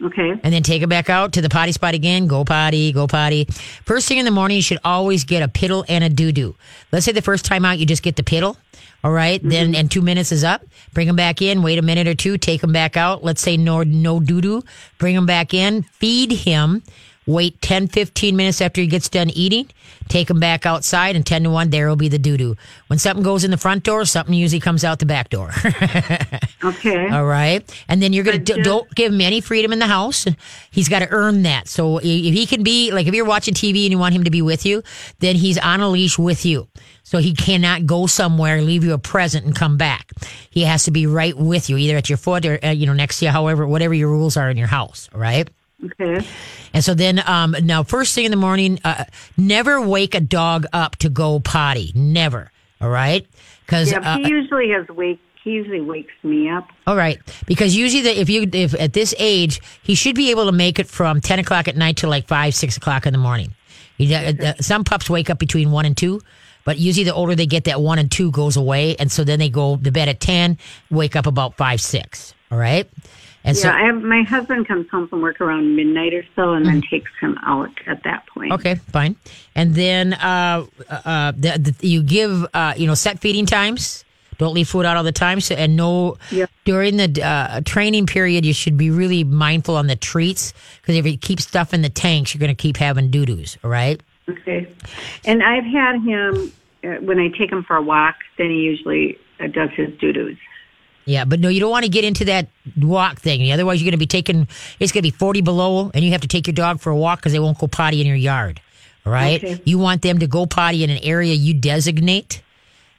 Okay. 0.04 0.30
and 0.44 0.54
then 0.54 0.62
take 0.62 0.82
it 0.84 0.90
back 0.90 1.10
out 1.10 1.34
to 1.34 1.42
the 1.42 1.50
potty 1.50 1.72
spot 1.72 1.94
again. 1.96 2.28
Go 2.28 2.44
potty, 2.44 2.92
go 2.92 3.08
potty. 3.08 3.46
First 3.86 4.08
thing 4.08 4.18
in 4.18 4.26
the 4.26 4.32
morning, 4.32 4.58
you 4.58 4.62
should 4.64 4.80
always 4.84 5.24
get 5.24 5.42
a 5.42 5.48
piddle 5.48 5.86
and 5.88 6.04
a 6.04 6.10
doo 6.10 6.32
doo. 6.32 6.56
Let's 6.92 7.06
say 7.06 7.12
the 7.14 7.22
first 7.22 7.46
time 7.46 7.64
out, 7.66 7.80
you 7.80 7.86
just 7.86 8.04
get 8.04 8.16
the 8.18 8.24
piddle. 8.24 8.58
All 9.06 9.12
right? 9.12 9.40
Then, 9.44 9.74
and 9.76 9.90
two 9.90 10.02
minutes 10.02 10.32
is 10.32 10.44
up. 10.44 10.66
Bring 10.94 11.06
them 11.08 11.16
back 11.16 11.42
in. 11.42 11.62
Wait 11.62 11.78
a 11.78 11.82
minute 11.84 12.08
or 12.08 12.16
two. 12.16 12.38
Take 12.40 12.62
them 12.62 12.74
back 12.74 12.98
out. 12.98 13.24
Let's 13.24 13.40
say 13.42 13.56
no, 13.56 13.84
no 13.84 14.20
doo 14.20 14.42
doo. 14.42 14.64
Bring 14.98 15.14
them 15.16 15.26
back 15.28 15.54
in. 15.54 15.84
Feed 15.84 16.32
him 16.32 16.82
Wait 17.28 17.60
10, 17.62 17.88
15 17.88 18.36
minutes 18.36 18.62
after 18.62 18.82
he 18.82 18.88
gets 18.88 19.10
done 19.10 19.30
eating. 19.32 19.68
Take 20.10 20.30
him 20.30 20.40
back 20.40 20.66
outside, 20.68 21.16
and 21.16 21.26
10 21.26 21.44
to 21.46 21.50
1, 21.50 21.72
there 21.72 21.88
will 21.90 21.96
be 21.96 22.08
the 22.08 22.20
doo 22.20 22.38
doo. 22.38 22.56
When 22.88 23.00
something 23.00 23.24
goes 23.24 23.44
in 23.44 23.50
the 23.50 23.58
front 23.58 23.84
door, 23.84 24.06
something 24.06 24.36
usually 24.36 24.60
comes 24.60 24.84
out 24.84 25.00
the 25.00 25.06
back 25.06 25.30
door. 25.30 25.52
Okay. 26.64 27.08
All 27.10 27.26
right. 27.26 27.62
And 27.88 28.02
then 28.02 28.12
you're 28.12 28.24
going 28.24 28.40
to 28.40 28.44
just- 28.44 28.64
don't 28.64 28.90
give 28.96 29.14
him 29.14 29.22
any 29.22 29.40
freedom 29.40 29.72
in 29.72 29.78
the 29.78 29.86
house. 29.86 30.26
He's 30.72 30.90
got 30.90 31.00
to 31.00 31.08
earn 31.12 31.44
that. 31.44 31.68
So 31.68 31.98
if 32.00 32.04
he 32.04 32.48
can 32.48 32.64
be, 32.64 32.92
like, 32.92 33.06
if 33.06 33.14
you're 33.14 33.24
watching 33.26 33.54
TV 33.54 33.84
and 33.86 33.92
you 33.92 34.00
want 34.00 34.16
him 34.16 34.24
to 34.24 34.32
be 34.32 34.42
with 34.42 34.66
you, 34.66 34.82
then 35.20 35.36
he's 35.36 35.60
on 35.60 35.82
a 35.82 35.90
leash 35.90 36.18
with 36.18 36.44
you. 36.44 36.68
So 37.04 37.20
he 37.20 37.34
cannot 37.36 37.86
go 37.86 38.08
somewhere, 38.08 38.64
leave 38.64 38.84
you 38.84 38.94
a 38.94 38.98
present, 38.98 39.46
and 39.46 39.56
come 39.56 39.78
back. 39.78 40.12
He 40.50 40.62
has 40.64 40.86
to 40.86 40.92
be 40.92 41.06
right 41.06 41.38
with 41.38 41.70
you, 41.70 41.78
either 41.78 41.98
at 41.98 42.10
your 42.10 42.18
foot 42.18 42.46
or, 42.48 42.58
uh, 42.64 42.72
you 42.72 42.88
know, 42.88 42.94
next 42.94 43.20
to 43.20 43.26
you, 43.26 43.32
however, 43.32 43.68
whatever 43.68 43.94
your 43.94 44.10
rules 44.10 44.36
are 44.36 44.50
in 44.50 44.58
your 44.58 44.68
house. 44.68 45.08
All 45.14 45.22
right. 45.22 45.48
Okay. 45.86 46.26
And 46.74 46.84
so 46.84 46.94
then, 46.94 47.22
um, 47.28 47.56
now 47.64 47.84
first 47.84 48.16
thing 48.16 48.26
in 48.26 48.32
the 48.32 48.38
morning, 48.38 48.80
uh, 48.84 49.06
never 49.38 49.82
wake 49.82 50.16
a 50.16 50.20
dog 50.20 50.66
up 50.74 50.96
to 50.98 51.10
go 51.10 51.40
potty. 51.40 51.92
Never. 51.96 52.52
All 52.82 52.90
right. 52.90 53.26
Because 53.66 53.92
Yeah, 53.92 54.18
he 54.18 54.28
usually 54.30 54.70
has 54.72 54.88
wake. 54.90 55.20
He 55.44 55.52
usually 55.52 55.82
wakes 55.82 56.12
me 56.24 56.50
up. 56.50 56.68
All 56.88 56.96
right, 56.96 57.20
because 57.46 57.76
usually 57.76 58.02
the, 58.02 58.20
if 58.20 58.32
you 58.32 58.50
if 58.52 58.74
at 58.80 58.94
this 58.94 59.14
age 59.20 59.62
he 59.84 59.94
should 59.94 60.16
be 60.16 60.32
able 60.32 60.48
to 60.48 60.52
make 60.52 60.80
it 60.80 60.88
from 60.88 61.22
ten 61.22 61.38
o'clock 61.38 61.68
at 61.68 61.76
night 61.78 61.98
to 61.98 62.08
like 62.08 62.28
five 62.28 62.56
six 62.56 62.78
o'clock 62.78 63.06
in 63.06 63.14
the 63.14 63.20
morning. 63.20 63.54
You 63.98 64.10
know, 64.10 64.34
uh, 64.44 64.54
some 64.60 64.84
pups 64.84 65.08
wake 65.08 65.30
up 65.30 65.38
between 65.38 65.70
one 65.70 65.86
and 65.86 65.96
two, 65.96 66.20
but 66.64 66.80
usually 66.80 67.04
the 67.04 67.14
older 67.14 67.36
they 67.36 67.46
get, 67.46 67.66
that 67.66 67.80
one 67.80 68.00
and 68.00 68.12
two 68.12 68.32
goes 68.32 68.58
away, 68.58 68.96
and 68.96 69.12
so 69.12 69.24
then 69.24 69.38
they 69.38 69.50
go 69.50 69.78
to 69.78 69.92
bed 69.92 70.10
at 70.10 70.20
ten, 70.20 70.58
wake 70.90 71.16
up 71.16 71.28
about 71.28 71.58
five 71.58 71.80
six. 71.80 72.34
All 72.50 72.58
right, 72.58 72.90
and 73.46 73.56
Yeah, 73.56 73.64
so 73.64 73.70
I 73.70 73.84
have 73.84 74.02
my 74.02 74.24
husband 74.24 74.68
comes 74.68 74.90
home 74.90 75.08
from 75.08 75.22
work 75.22 75.40
around 75.40 75.76
midnight 75.76 76.14
or 76.14 76.26
so, 76.36 76.54
and 76.54 76.66
then 76.66 76.82
takes 76.82 77.12
him 77.22 77.38
out 77.44 77.72
at 77.88 78.04
that 78.04 78.26
point. 78.28 78.52
Mm-hmm. 78.52 78.60
okay, 78.68 78.76
fine, 78.92 79.16
and 79.56 79.74
then 79.76 80.14
uh, 80.14 80.66
uh, 80.90 81.32
the, 81.32 81.74
the, 81.80 81.88
you 81.88 82.04
give 82.04 82.46
uh, 82.54 82.74
you 82.76 82.88
know 82.88 82.96
set 82.96 83.20
feeding 83.20 83.46
times. 83.46 84.04
Don't 84.38 84.54
leave 84.54 84.68
food 84.68 84.86
out 84.86 84.98
all 84.98 85.04
the 85.04 85.14
time. 85.14 85.40
So, 85.40 85.56
and 85.56 85.78
no, 85.78 86.18
Yep. 86.30 86.50
during 86.66 86.98
the 86.98 87.24
uh, 87.24 87.62
training 87.62 88.06
period, 88.06 88.46
you 88.46 88.52
should 88.52 88.76
be 88.76 88.90
really 88.92 89.24
mindful 89.24 89.78
on 89.78 89.88
the 89.88 89.96
treats 89.96 90.54
because 90.82 90.98
if 90.98 91.06
you 91.06 91.18
keep 91.18 91.40
stuff 91.40 91.74
in 91.74 91.82
the 91.84 91.90
tanks, 91.90 92.34
you're 92.34 92.40
going 92.42 92.54
to 92.54 92.62
keep 92.62 92.76
having 92.76 93.10
doo 93.10 93.26
doos. 93.26 93.58
All 93.64 93.70
right. 93.70 94.02
Okay. 94.28 94.68
And 95.24 95.42
I've 95.42 95.64
had 95.64 96.02
him 96.02 96.52
uh, 96.84 96.88
when 97.06 97.18
I 97.18 97.30
take 97.30 97.50
him 97.50 97.64
for 97.64 97.78
a 97.78 97.82
walk. 97.82 98.16
Then 98.38 98.50
he 98.50 98.58
usually 98.58 99.18
uh, 99.40 99.48
does 99.48 99.70
his 99.72 99.98
doo 100.00 100.12
doos. 100.12 100.38
Yeah, 101.06 101.26
but 101.26 101.40
no, 101.40 101.50
you 101.50 101.60
don't 101.60 101.70
want 101.70 101.86
to 101.86 101.90
get 101.90 102.04
into 102.04 102.26
that 102.26 102.48
walk 102.78 103.20
thing. 103.20 103.52
Otherwise, 103.52 103.80
you're 103.80 103.86
going 103.86 104.00
to 104.00 104.04
be 104.04 104.08
taking. 104.08 104.48
It's 104.80 104.92
going 104.92 105.04
to 105.04 105.12
be 105.12 105.16
40 105.16 105.42
below, 105.42 105.92
and 105.94 106.04
you 106.04 106.12
have 106.12 106.22
to 106.22 106.28
take 106.28 106.48
your 106.48 106.56
dog 106.56 106.80
for 106.80 106.90
a 106.90 106.96
walk 106.96 107.20
because 107.20 107.32
they 107.32 107.40
won't 107.40 107.60
go 107.60 107.68
potty 107.68 108.02
in 108.02 108.08
your 108.08 108.16
yard. 108.16 108.60
All 109.06 109.14
right. 109.14 109.44
Okay. 109.44 109.62
You 109.66 109.78
want 109.78 110.02
them 110.02 110.20
to 110.20 110.28
go 110.28 110.46
potty 110.48 110.84
in 110.84 110.90
an 110.90 111.00
area 111.04 111.34
you 111.34 111.54
designate. 111.54 112.42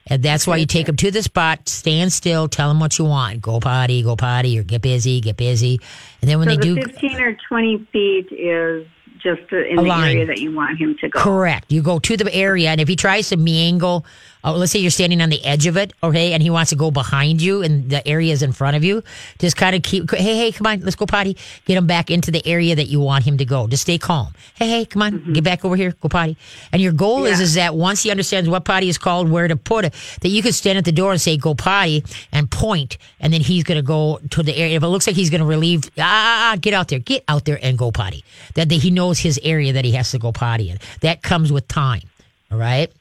And 0.09 0.23
that's 0.23 0.47
why 0.47 0.59
you 0.59 0.67
take 0.67 0.87
them 0.87 0.95
to 0.97 1.11
the 1.11 1.21
spot, 1.21 1.69
stand 1.69 2.13
still, 2.13 2.47
tell 2.47 2.69
them 2.69 2.79
what 2.79 2.97
you 2.97 3.05
want. 3.07 3.43
Go 3.43 3.59
potty, 3.59 4.05
go 4.05 4.15
potty, 4.15 4.57
or 4.57 4.63
get 4.63 4.81
busy, 4.81 5.21
get 5.21 5.37
busy. 5.37 5.81
And 6.21 6.31
then 6.31 6.39
when 6.39 6.49
So 6.49 6.55
they 6.55 6.75
the 6.75 6.75
do, 6.77 6.83
15 6.83 7.21
or 7.21 7.37
20 7.49 7.89
feet 7.93 8.29
is 8.31 8.87
just 9.19 9.51
in 9.51 9.77
the 9.77 9.93
area 9.93 10.25
that 10.27 10.39
you 10.39 10.55
want 10.55 10.79
him 10.79 10.97
to 11.01 11.09
go. 11.09 11.19
Correct. 11.19 11.73
You 11.73 11.83
go 11.83 11.99
to 11.99 12.17
the 12.17 12.33
area, 12.33 12.71
and 12.71 12.81
if 12.81 12.87
he 12.87 12.95
tries 12.95 13.31
to 13.31 13.37
meangle, 13.37 14.05
oh, 14.47 14.53
let's 14.53 14.73
say 14.73 14.79
you're 14.79 14.91
standing 14.91 15.21
on 15.21 15.29
the 15.29 15.45
edge 15.45 15.67
of 15.67 15.77
it, 15.77 15.93
okay, 16.03 16.33
and 16.33 16.43
he 16.43 16.49
wants 16.49 16.71
to 16.71 16.77
go 16.77 16.91
behind 16.91 17.43
you, 17.43 17.63
and 17.63 17.91
the 17.91 18.07
area 18.07 18.33
is 18.33 18.43
in 18.43 18.53
front 18.53 18.77
of 18.77 18.85
you, 18.85 19.03
just 19.39 19.57
kind 19.57 19.77
of 19.77 19.83
keep, 19.83 20.11
hey, 20.13 20.37
hey, 20.37 20.53
come 20.53 20.67
on, 20.67 20.81
let's 20.81 20.97
go 20.97 21.05
potty. 21.05 21.37
Get 21.67 21.77
him 21.77 21.87
back 21.87 22.11
into 22.11 22.31
the 22.31 22.47
area 22.47 22.75
that 22.77 22.87
you 22.87 23.01
want 23.01 23.25
him 23.25 23.37
to 23.39 23.45
go. 23.45 23.67
Just 23.67 23.83
stay 23.83 23.99
calm. 23.99 24.33
Hey, 24.55 24.69
hey, 24.69 24.85
come 24.87 25.03
on, 25.03 25.13
mm-hmm. 25.19 25.33
get 25.35 25.45
back 25.45 25.65
over 25.65 25.77
here, 25.77 25.93
go 26.01 26.09
potty. 26.09 26.37
And 26.73 26.81
your 26.81 26.93
goal 26.93 27.27
is, 27.27 27.39
Yeah. 27.39 27.45
is 27.45 27.55
that 27.55 27.75
once 27.75 28.03
he 28.03 28.11
understands 28.11 28.49
what 28.49 28.65
potty 28.65 28.89
is 28.89 28.99
called, 28.99 29.29
where 29.29 29.49
to 29.49 29.57
put 29.57 29.85
it, 29.85 29.95
that 30.23 30.29
you 30.29 30.43
could 30.43 30.55
stand 30.55 30.79
at 30.79 30.85
the 30.85 30.93
door 30.93 31.11
and 31.11 31.21
say, 31.21 31.37
go 31.37 31.55
potty, 31.55 32.05
and 32.33 32.51
point, 32.51 32.99
and 33.21 33.33
then 33.33 33.41
he's 33.41 33.65
going 33.65 33.77
to 33.77 33.83
go 33.83 34.21
to 34.31 34.43
the 34.43 34.57
area. 34.57 34.77
If 34.77 34.83
it 34.83 34.89
looks 34.89 35.07
like 35.07 35.17
he's 35.17 35.31
going 35.31 35.41
to 35.41 35.47
relieve, 35.47 35.91
ah, 35.99 36.03
ah, 36.03 36.05
ah, 36.07 36.53
ah, 36.53 36.57
get 36.61 36.73
out 36.73 36.89
there, 36.89 36.99
get 37.01 37.25
out 37.29 37.45
there 37.45 37.59
and 37.63 37.77
go 37.77 37.91
potty. 37.91 38.25
That, 38.55 38.69
that 38.69 38.77
he 38.77 38.91
knows 38.91 39.19
his 39.19 39.41
area 39.43 39.73
that 39.73 39.85
he 39.85 39.93
has 39.93 40.11
to 40.13 40.19
go 40.19 40.33
potty 40.33 40.71
in. 40.71 40.79
That 41.01 41.23
comes 41.23 41.53
with 41.53 41.67
time. 41.69 42.03
All 42.51 42.59
right. 42.59 42.93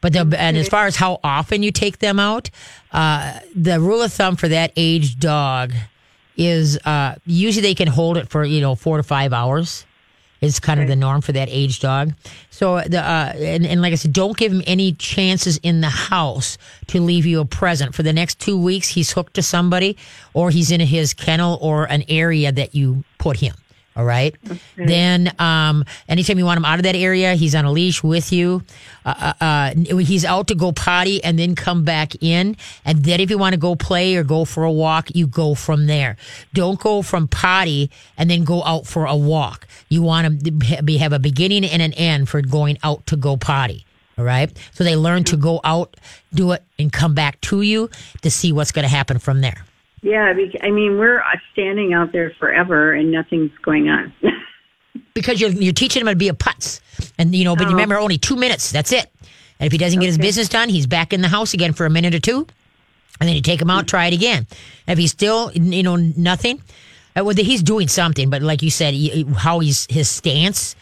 But 0.00 0.12
the, 0.12 0.36
and 0.38 0.56
as 0.56 0.68
far 0.68 0.86
as 0.86 0.96
how 0.96 1.20
often 1.24 1.62
you 1.62 1.72
take 1.72 1.98
them 1.98 2.20
out, 2.20 2.50
uh, 2.92 3.40
the 3.54 3.80
rule 3.80 4.02
of 4.02 4.12
thumb 4.12 4.36
for 4.36 4.48
that 4.48 4.72
age 4.76 5.18
dog 5.18 5.72
is 6.36 6.78
uh, 6.84 7.14
usually 7.26 7.62
they 7.62 7.74
can 7.74 7.88
hold 7.88 8.16
it 8.16 8.28
for 8.28 8.44
you 8.44 8.60
know 8.60 8.74
four 8.74 8.96
to 8.96 9.02
five 9.02 9.32
hours. 9.32 9.86
Is 10.40 10.60
kind 10.60 10.78
of 10.78 10.88
the 10.88 10.96
norm 10.96 11.22
for 11.22 11.32
that 11.32 11.48
age 11.50 11.80
dog. 11.80 12.12
So 12.50 12.82
the 12.82 13.00
uh, 13.00 13.32
and, 13.34 13.64
and 13.64 13.80
like 13.80 13.92
I 13.92 13.96
said, 13.96 14.12
don't 14.12 14.36
give 14.36 14.52
him 14.52 14.62
any 14.66 14.92
chances 14.92 15.56
in 15.62 15.80
the 15.80 15.88
house 15.88 16.58
to 16.88 17.00
leave 17.00 17.24
you 17.24 17.40
a 17.40 17.46
present 17.46 17.94
for 17.94 18.02
the 18.02 18.12
next 18.12 18.40
two 18.40 18.60
weeks. 18.60 18.88
He's 18.88 19.10
hooked 19.12 19.34
to 19.34 19.42
somebody, 19.42 19.96
or 20.34 20.50
he's 20.50 20.70
in 20.70 20.80
his 20.80 21.14
kennel 21.14 21.56
or 21.62 21.86
an 21.86 22.04
area 22.08 22.52
that 22.52 22.74
you 22.74 23.04
put 23.16 23.38
him. 23.38 23.54
All 23.96 24.04
right. 24.04 24.34
Then, 24.76 25.32
um, 25.38 25.84
anytime 26.08 26.36
you 26.38 26.44
want 26.44 26.56
him 26.56 26.64
out 26.64 26.80
of 26.80 26.82
that 26.82 26.96
area, 26.96 27.34
he's 27.34 27.54
on 27.54 27.64
a 27.64 27.70
leash 27.70 28.02
with 28.02 28.32
you. 28.32 28.62
Uh, 29.04 29.32
uh, 29.40 29.44
uh, 29.44 29.98
he's 29.98 30.24
out 30.24 30.48
to 30.48 30.56
go 30.56 30.72
potty 30.72 31.22
and 31.22 31.38
then 31.38 31.54
come 31.54 31.84
back 31.84 32.20
in. 32.20 32.56
And 32.84 33.04
then 33.04 33.20
if 33.20 33.30
you 33.30 33.38
want 33.38 33.52
to 33.52 33.58
go 33.58 33.76
play 33.76 34.16
or 34.16 34.24
go 34.24 34.44
for 34.44 34.64
a 34.64 34.72
walk, 34.72 35.14
you 35.14 35.28
go 35.28 35.54
from 35.54 35.86
there. 35.86 36.16
Don't 36.52 36.80
go 36.80 37.02
from 37.02 37.28
potty 37.28 37.90
and 38.18 38.28
then 38.28 38.42
go 38.42 38.64
out 38.64 38.86
for 38.86 39.06
a 39.06 39.16
walk. 39.16 39.68
You 39.88 40.02
want 40.02 40.26
him 40.26 40.38
to 40.40 40.82
be, 40.82 40.96
have 40.96 41.12
a 41.12 41.20
beginning 41.20 41.64
and 41.64 41.80
an 41.80 41.92
end 41.92 42.28
for 42.28 42.42
going 42.42 42.78
out 42.82 43.06
to 43.06 43.16
go 43.16 43.36
potty. 43.36 43.86
All 44.18 44.24
right. 44.24 44.50
So 44.72 44.82
they 44.82 44.96
learn 44.96 45.22
to 45.24 45.36
go 45.36 45.60
out, 45.62 45.96
do 46.32 46.50
it, 46.52 46.64
and 46.80 46.92
come 46.92 47.14
back 47.14 47.40
to 47.42 47.62
you 47.62 47.90
to 48.22 48.30
see 48.30 48.52
what's 48.52 48.72
going 48.72 48.84
to 48.84 48.88
happen 48.88 49.18
from 49.18 49.40
there. 49.40 49.64
Yeah, 50.04 50.34
I 50.62 50.70
mean, 50.70 50.98
we're 50.98 51.20
uh, 51.20 51.24
standing 51.52 51.94
out 51.94 52.12
there 52.12 52.30
forever 52.38 52.92
and 52.92 53.10
nothing's 53.10 53.50
going 53.62 53.88
on. 53.88 54.12
because 55.14 55.40
you're 55.40 55.50
you're 55.50 55.72
teaching 55.72 56.02
him 56.02 56.08
to 56.08 56.14
be 56.14 56.28
a 56.28 56.34
putz, 56.34 56.80
and 57.18 57.34
you 57.34 57.42
know, 57.44 57.56
but 57.56 57.64
you 57.64 57.70
remember 57.70 57.98
only 57.98 58.18
two 58.18 58.36
minutes. 58.36 58.70
That's 58.70 58.92
it. 58.92 59.10
And 59.58 59.66
if 59.66 59.72
he 59.72 59.78
doesn't 59.78 59.98
get 59.98 60.06
his 60.06 60.18
business 60.18 60.48
done, 60.50 60.68
he's 60.68 60.86
back 60.86 61.14
in 61.14 61.22
the 61.22 61.28
house 61.28 61.54
again 61.54 61.72
for 61.72 61.86
a 61.86 61.90
minute 61.90 62.14
or 62.14 62.18
two, 62.20 62.46
and 63.18 63.26
then 63.28 63.34
you 63.34 63.40
take 63.40 63.62
him 63.62 63.70
out, 63.70 63.86
try 63.88 64.06
it 64.06 64.12
again. 64.12 64.46
And 64.86 64.92
if 64.92 64.98
he's 64.98 65.12
still, 65.12 65.50
you 65.54 65.82
know, 65.82 65.96
nothing, 65.96 66.60
uh, 67.16 67.24
well, 67.24 67.34
he's 67.34 67.62
doing 67.62 67.88
something. 67.88 68.28
But 68.28 68.42
like 68.42 68.62
you 68.62 68.70
said, 68.70 68.94
how 69.36 69.60
he's 69.60 69.86
his 69.88 70.10
stance. 70.10 70.76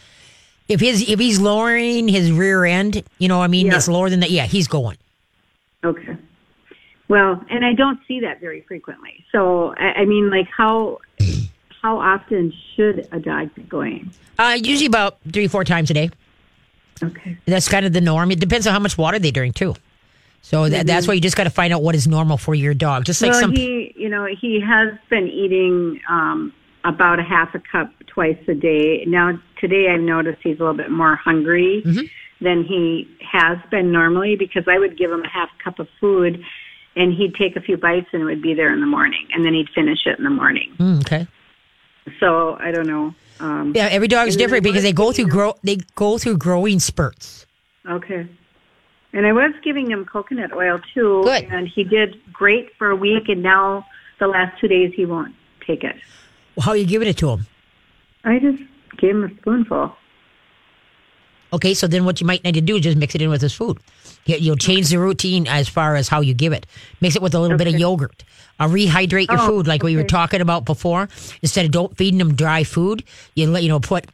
If 0.67 0.81
his 0.81 1.09
if 1.09 1.21
he's 1.21 1.39
lowering 1.39 2.09
his 2.09 2.33
rear 2.33 2.65
end, 2.65 3.05
you 3.19 3.29
know, 3.29 3.39
what 3.39 3.45
I 3.45 3.49
mean, 3.49 3.67
Yeah. 3.67 3.77
it's 3.77 3.87
lower 3.87 4.11
than 4.11 4.19
that. 4.21 4.33
Yeah, 4.33 4.47
he's 4.47 4.67
going. 4.67 4.97
okay. 5.85 6.17
Well, 7.13 7.45
and 7.51 7.63
I 7.63 7.75
don't 7.75 8.01
see 8.09 8.21
that 8.21 8.41
very 8.41 8.63
frequently. 8.63 9.27
So, 9.33 9.75
I, 9.77 10.01
I 10.01 10.05
mean, 10.07 10.31
like, 10.31 10.49
how 10.49 10.97
how 11.83 11.99
often 11.99 12.55
should 12.75 13.07
a 13.13 13.21
dog 13.21 13.55
be 13.55 13.65
going? 13.65 14.11
Uh, 14.39 14.57
usually 14.59 14.87
about 14.87 15.19
three 15.31 15.47
four 15.47 15.63
times 15.63 15.91
a 15.91 15.95
day. 15.95 16.11
Okay. 17.03 17.37
That's 17.45 17.69
kind 17.69 17.85
of 17.85 17.93
the 17.93 18.01
norm. 18.01 18.31
It 18.31 18.41
depends 18.41 18.67
on 18.67 18.73
how 18.73 18.79
much 18.79 18.97
water 18.97 19.19
they 19.19 19.31
drink 19.31 19.57
too. 19.57 19.75
So 20.41 20.71
that, 20.71 20.87
that's 20.87 21.07
why 21.07 21.13
you 21.13 21.21
just 21.21 21.37
got 21.37 21.45
to 21.45 21.51
find 21.51 21.75
out 21.75 21.83
what 21.83 21.95
is 21.95 22.09
normal 22.09 22.39
for 22.39 22.55
your 22.55 22.73
dog. 22.73 23.05
Just 23.05 23.21
like 23.21 23.33
well, 23.33 23.43
some 23.43 23.53
he, 23.53 23.93
you 23.95 24.09
know, 24.09 24.25
he 24.25 24.59
has 24.67 24.95
been 25.11 25.29
eating 25.29 26.01
um, 26.09 26.51
about 26.83 27.19
a 27.19 27.23
half 27.23 27.55
a 27.55 27.61
cup 27.61 27.93
twice 28.07 28.39
a 28.49 28.55
day. 28.55 29.05
Now, 29.07 29.39
today 29.61 29.89
I've 29.91 30.01
noticed 30.01 30.39
he's 30.43 30.57
a 30.57 30.61
little 30.61 30.79
bit 30.79 30.91
more 30.91 31.17
hungry 31.17 31.83
than 32.41 32.65
he 32.65 33.07
has 33.21 33.59
been 33.71 33.93
normally 33.93 34.35
because 34.35 34.65
I 34.67 34.79
would 34.79 34.97
give 34.97 35.13
him 35.13 35.25
a 35.25 35.29
half 35.29 35.51
cup 35.63 35.79
of 35.79 35.89
food 36.01 36.43
and 36.97 37.13
he'd 37.15 37.35
take 37.35 37.57
a 37.57 37.61
few 37.61 37.77
bites 37.77 38.07
and 38.13 38.23
it 38.23 38.25
would 38.25 38.43
be 38.43 38.55
there 38.55 38.73
in 38.73 38.81
the 38.81 38.87
morning 38.87 39.27
and 39.35 39.45
then 39.45 39.55
he'd 39.55 39.69
finish 39.71 40.07
it 40.07 40.19
in 40.19 40.25
the 40.25 40.31
morning. 40.31 40.73
Mm, 40.79 41.01
okay. 41.01 41.27
So 42.21 42.57
I 42.59 42.71
don't 42.71 42.87
know. 42.87 43.15
Um, 43.41 43.73
Yeah, 43.75 43.89
every 43.91 44.09
dog 44.09 44.29
is 44.29 44.37
different 44.37 44.65
because 44.65 44.83
they 44.83 44.93
go 44.93 45.13
through 45.13 45.29
grow 45.29 45.55
they 45.63 45.77
go 45.95 46.19
through 46.19 46.39
growing 46.39 46.79
spurts. 46.81 47.47
Okay. 47.89 48.27
And 49.15 49.27
I 49.27 49.33
was 49.33 49.53
giving 49.63 49.91
him 49.91 50.05
coconut 50.07 50.53
oil 50.55 50.81
too, 50.95 51.23
Good. 51.25 51.45
and 51.51 51.69
he 51.69 51.85
did 51.85 52.17
great 52.33 52.71
for 52.79 52.89
a 52.91 52.97
week. 52.97 53.29
And 53.29 53.43
now 53.43 53.87
the 54.19 54.27
last 54.27 54.59
two 54.61 54.69
days 54.69 54.93
he 54.95 55.05
won't 55.05 55.35
take 55.67 55.85
it. 55.85 55.97
Well, 56.57 56.65
how 56.65 56.71
are 56.73 56.77
you 56.77 56.87
giving 56.87 57.09
it 57.09 57.19
to 57.19 57.31
him? 57.31 57.47
I 58.25 58.39
just 58.39 58.63
gave 58.99 59.11
him 59.11 59.25
a 59.25 59.35
spoonful. 59.37 59.97
Okay, 61.53 61.75
so 61.75 61.87
then 61.87 62.05
what 62.05 62.21
you 62.21 62.27
might 62.27 62.43
need 62.45 62.55
to 62.55 62.61
do 62.61 62.77
is 62.77 62.83
just 62.83 62.97
mix 62.97 63.15
it 63.15 63.23
in 63.23 63.29
with 63.31 63.43
his 63.43 63.53
food. 63.53 63.79
You- 64.27 64.37
You'll 64.39 64.57
change 64.57 64.89
the 64.89 64.99
routine 64.99 65.47
as 65.47 65.69
far 65.69 65.97
as 65.97 66.09
how 66.09 66.21
you 66.21 66.33
give 66.35 66.53
it. 66.53 66.67
Mix 67.01 67.17
it 67.17 67.23
with 67.23 67.35
a 67.35 67.39
little 67.41 67.59
bit 67.59 67.67
of 67.67 67.75
Okay. 67.75 67.81
yogurt. 67.81 68.25
Uh, 68.61 68.69
rehydrate 68.69 69.29
your 69.31 69.41
Oh, 69.41 69.47
food 69.47 69.67
like 69.67 69.83
we 69.83 69.97
were 69.97 70.05
talking 70.05 70.41
about 70.41 70.65
before. 70.65 71.09
Instead 71.43 71.65
of 71.67 71.71
don't 71.73 71.97
feeding 71.97 72.19
them 72.19 72.35
dry 72.35 72.65
food, 72.65 73.03
you 73.35 73.47
let 73.49 73.63
you 73.63 73.69
know 73.69 73.81
put 73.81 74.07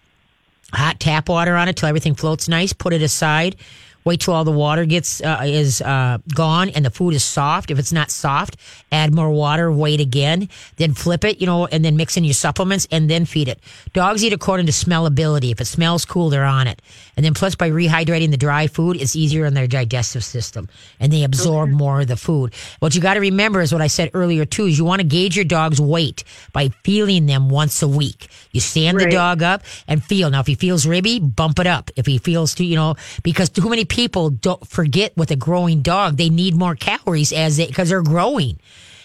hot 0.72 1.01
tap 1.01 1.28
water 1.28 1.55
on 1.57 1.68
it 1.68 1.76
till 1.76 1.89
everything 1.89 2.14
floats 2.14 2.49
nice. 2.49 2.72
Put 2.72 2.93
it 2.93 3.03
aside 3.03 3.57
Wait 4.05 4.21
till 4.21 4.35
all 4.35 4.45
the 4.45 4.53
water 4.53 4.85
gets 4.85 5.21
uh, 5.23 5.41
is 5.45 5.83
uh, 5.83 6.19
gone 6.35 6.69
and 6.71 6.85
the 6.85 6.91
food 6.91 7.15
is 7.15 7.25
soft. 7.25 7.71
If 7.71 7.79
it's 7.79 7.93
not 7.93 8.11
soft, 8.11 8.57
add 8.91 9.15
more 9.15 9.31
water. 9.31 9.71
Wait 9.71 10.01
again, 10.01 10.49
then 10.77 10.95
flip 10.95 11.25
it, 11.25 11.41
you 11.41 11.47
know, 11.47 11.67
and 11.67 11.85
then 11.85 11.97
mix 11.97 12.17
in 12.17 12.25
your 12.25 12.35
supplements 12.35 12.87
and 12.91 13.11
then 13.11 13.25
feed 13.25 13.49
it. 13.49 13.61
Dogs 13.93 14.25
eat 14.25 14.33
according 14.33 14.67
to 14.67 14.73
smellability. 14.73 15.53
If 15.53 15.61
it 15.61 15.67
smells 15.67 16.05
cool, 16.05 16.31
they're 16.31 16.45
on 16.45 16.67
it. 16.67 16.81
And 17.17 17.25
then 17.25 17.35
plus 17.35 17.55
by 17.55 17.71
rehydrating 17.71 18.31
the 18.31 18.37
dry 18.37 18.67
food, 18.67 19.01
it's 19.01 19.15
easier 19.17 19.47
on 19.47 19.55
their 19.55 19.67
digestive 19.67 20.25
system 20.25 20.69
and 21.01 21.13
they 21.13 21.25
absorb 21.25 21.71
more 21.71 22.01
of 22.01 22.09
the 22.09 22.17
food. 22.17 22.55
What 22.81 22.95
you 22.95 23.01
got 23.01 23.15
to 23.15 23.21
remember 23.21 23.61
is 23.61 23.73
what 23.73 23.83
I 23.83 23.89
said 23.89 24.11
earlier 24.15 24.45
too: 24.45 24.67
is 24.67 24.79
you 24.79 24.85
want 24.85 25.01
to 25.01 25.07
gauge 25.07 25.37
your 25.37 25.45
dog's 25.45 25.81
weight 25.81 26.25
by 26.53 26.69
feeling 26.85 27.27
them 27.27 27.49
once 27.49 27.83
a 27.83 27.89
week. 27.89 28.29
You 28.53 28.61
stand 28.61 28.99
the 28.99 29.07
dog 29.07 29.43
up 29.43 29.63
and 29.87 30.03
feel. 30.03 30.31
Now, 30.31 30.41
if 30.41 30.47
he 30.47 30.55
feels 30.55 30.87
ribby, 30.87 31.21
bump 31.21 31.59
it 31.59 31.67
up. 31.67 31.91
If 31.97 32.07
he 32.07 32.19
feels 32.19 32.55
too, 32.55 32.65
you 32.65 32.77
know, 32.77 32.97
because 33.23 33.49
too 33.49 33.69
many 33.69 33.85
people 33.89 34.30
don't 34.30 34.66
forget 34.66 35.16
with 35.16 35.30
a 35.30 35.36
growing 35.36 35.82
dog, 35.82 36.16
they 36.16 36.30
need 36.30 36.55
more 36.55 36.74
calories 36.74 37.32
as 37.32 37.57
they 37.57 37.66
because 37.66 37.89
they're 37.89 38.03
growing. 38.03 38.59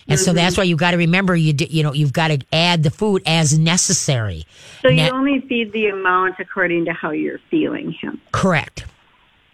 And 0.07 0.19
so 0.19 0.33
that's 0.33 0.53
mm-hmm. 0.53 0.61
why 0.61 0.65
you 0.65 0.75
got 0.75 0.91
to 0.91 0.97
remember 0.97 1.35
you 1.35 1.53
d- 1.53 1.67
you 1.69 1.81
know 1.83 1.93
you've 1.93 2.13
got 2.13 2.27
to 2.27 2.39
add 2.51 2.83
the 2.83 2.91
food 2.91 3.23
as 3.25 3.57
necessary. 3.57 4.45
So 4.81 4.89
you 4.89 5.09
only 5.09 5.41
feed 5.47 5.71
the 5.71 5.87
amount 5.87 6.35
according 6.39 6.85
to 6.85 6.93
how 6.93 7.11
you're 7.11 7.39
feeling 7.49 7.91
him. 7.91 8.21
correct. 8.31 8.85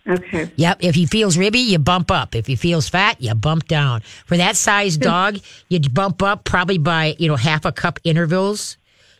Okay. 0.07 0.51
Yep. 0.55 0.77
If 0.81 0.95
he 0.95 1.05
feels 1.05 1.37
ribby, 1.37 1.59
you 1.59 1.77
bump 1.77 2.09
up. 2.09 2.33
If 2.33 2.47
he 2.47 2.55
feels 2.55 2.89
fat, 2.89 3.21
you 3.21 3.35
bump 3.35 3.67
down. 3.67 4.01
For 4.25 4.37
that 4.37 4.55
size 4.55 4.95
hmm. 4.95 5.01
dog, 5.01 5.37
you 5.67 5.79
bump 5.81 6.23
up 6.23 6.45
probably 6.45 6.79
by, 6.79 7.15
you 7.19 7.27
know, 7.27 7.35
half 7.35 7.63
a 7.65 7.71
cup 7.71 7.99
intervals. 8.03 8.78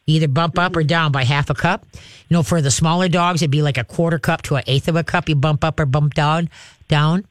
You 0.09 0.15
either 0.15 0.27
bump 0.27 0.57
up 0.57 0.75
or 0.75 0.83
down 0.83 1.11
by 1.11 1.23
half 1.23 1.49
a 1.49 1.53
cup. 1.53 1.85
You 1.93 2.35
know, 2.35 2.43
for 2.43 2.61
the 2.61 2.71
smaller 2.71 3.07
dogs, 3.07 3.41
it'd 3.41 3.51
be 3.51 3.61
like 3.61 3.77
a 3.77 3.83
quarter 3.83 4.19
cup 4.19 4.41
to 4.43 4.55
an 4.55 4.63
eighth 4.67 4.87
of 4.87 4.95
a 4.95 5.03
cup. 5.03 5.29
You 5.29 5.35
bump 5.35 5.63
up 5.63 5.79
or 5.79 5.85
bump 5.85 6.15
down, 6.15 6.49
down. 6.87 7.25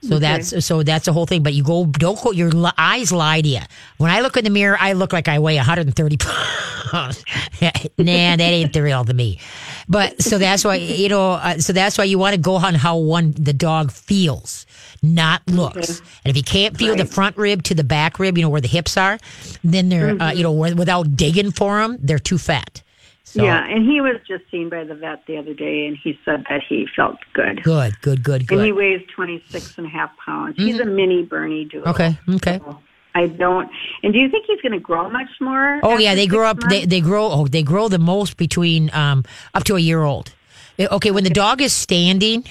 So 0.00 0.20
that's 0.20 0.64
so 0.64 0.84
that's 0.84 1.06
the 1.06 1.12
whole 1.12 1.26
thing. 1.26 1.42
But 1.42 1.54
you 1.54 1.64
go 1.64 1.84
don't 1.84 2.20
go. 2.22 2.30
Your 2.30 2.50
li- 2.50 2.70
eyes 2.78 3.10
lie 3.10 3.40
to 3.40 3.48
you. 3.48 3.60
When 3.96 4.12
I 4.12 4.20
look 4.20 4.36
in 4.36 4.44
the 4.44 4.50
mirror, 4.50 4.76
I 4.78 4.92
look 4.92 5.12
like 5.12 5.26
I 5.26 5.40
weigh 5.40 5.56
130 5.56 6.16
pounds. 6.90 7.24
nah, 7.60 7.70
that 7.98 8.40
ain't 8.40 8.72
the 8.72 8.82
real 8.82 9.04
to 9.04 9.12
me. 9.12 9.40
But 9.88 10.22
so 10.22 10.38
that's 10.38 10.64
why 10.64 10.76
you 10.76 11.08
know. 11.08 11.32
Uh, 11.32 11.58
so 11.58 11.72
that's 11.72 11.98
why 11.98 12.04
you 12.04 12.18
want 12.18 12.34
to 12.34 12.40
go 12.40 12.54
on 12.54 12.74
how 12.74 12.96
one 12.96 13.32
the 13.32 13.52
dog 13.52 13.90
feels, 13.90 14.66
not 15.02 15.42
looks. 15.46 16.00
And 16.24 16.30
if 16.30 16.36
you 16.36 16.42
can't 16.42 16.76
feel 16.76 16.96
the 16.96 17.04
front 17.06 17.36
rib 17.36 17.62
to 17.64 17.74
the 17.74 17.84
back 17.84 18.18
rib, 18.18 18.36
you 18.36 18.42
know 18.42 18.48
where 18.50 18.60
the 18.60 18.68
hips 18.68 18.96
are, 18.96 19.18
then 19.64 19.88
they're 19.88 20.20
uh, 20.20 20.32
you 20.32 20.42
know 20.42 20.52
without 20.52 21.16
digging 21.16 21.52
for 21.52 21.80
them, 21.80 21.98
they're 22.00 22.18
too 22.18 22.38
fat. 22.38 22.82
So, 23.24 23.44
Yeah, 23.44 23.62
and 23.66 23.84
he 23.84 24.00
was 24.00 24.16
just 24.26 24.50
seen 24.50 24.70
by 24.70 24.84
the 24.84 24.94
vet 24.94 25.26
the 25.26 25.36
other 25.36 25.52
day, 25.52 25.86
and 25.86 25.98
he 26.02 26.18
said 26.24 26.46
that 26.48 26.62
he 26.66 26.88
felt 26.96 27.18
good. 27.34 27.62
Good, 27.62 28.00
good, 28.00 28.22
good, 28.22 28.46
good. 28.46 28.56
And 28.56 28.66
he 28.66 28.72
weighs 28.72 29.02
26 29.14 29.76
and 29.76 29.86
a 29.86 29.90
half 29.90 30.10
pounds. 30.16 30.56
He's 30.56 30.80
a 30.80 30.86
mini 30.86 31.26
Bernedoodle. 31.26 31.86
Okay, 31.88 32.18
okay. 32.36 32.58
So 32.64 32.80
I 33.14 33.26
don't. 33.26 33.70
And 34.02 34.14
do 34.14 34.18
you 34.18 34.30
think 34.30 34.46
he's 34.46 34.62
going 34.62 34.72
to 34.72 34.80
grow 34.80 35.10
much 35.10 35.28
more? 35.42 35.78
Oh 35.82 35.98
yeah, 35.98 36.14
they 36.14 36.26
grow 36.26 36.46
up. 36.46 36.58
They, 36.60 36.78
months? 36.80 36.86
they 36.86 37.00
grow. 37.02 37.30
Oh, 37.30 37.46
they 37.46 37.62
grow 37.62 37.88
the 37.88 37.98
most 37.98 38.38
between 38.38 38.90
um 38.94 39.24
up 39.52 39.64
to 39.64 39.76
a 39.76 39.80
year 39.80 40.02
old. 40.02 40.34
Eh, 40.78 40.86
Okay, 40.90 41.10
when 41.10 41.24
the 41.24 41.30
dog 41.30 41.60
is 41.60 41.72
standing, 41.72 42.44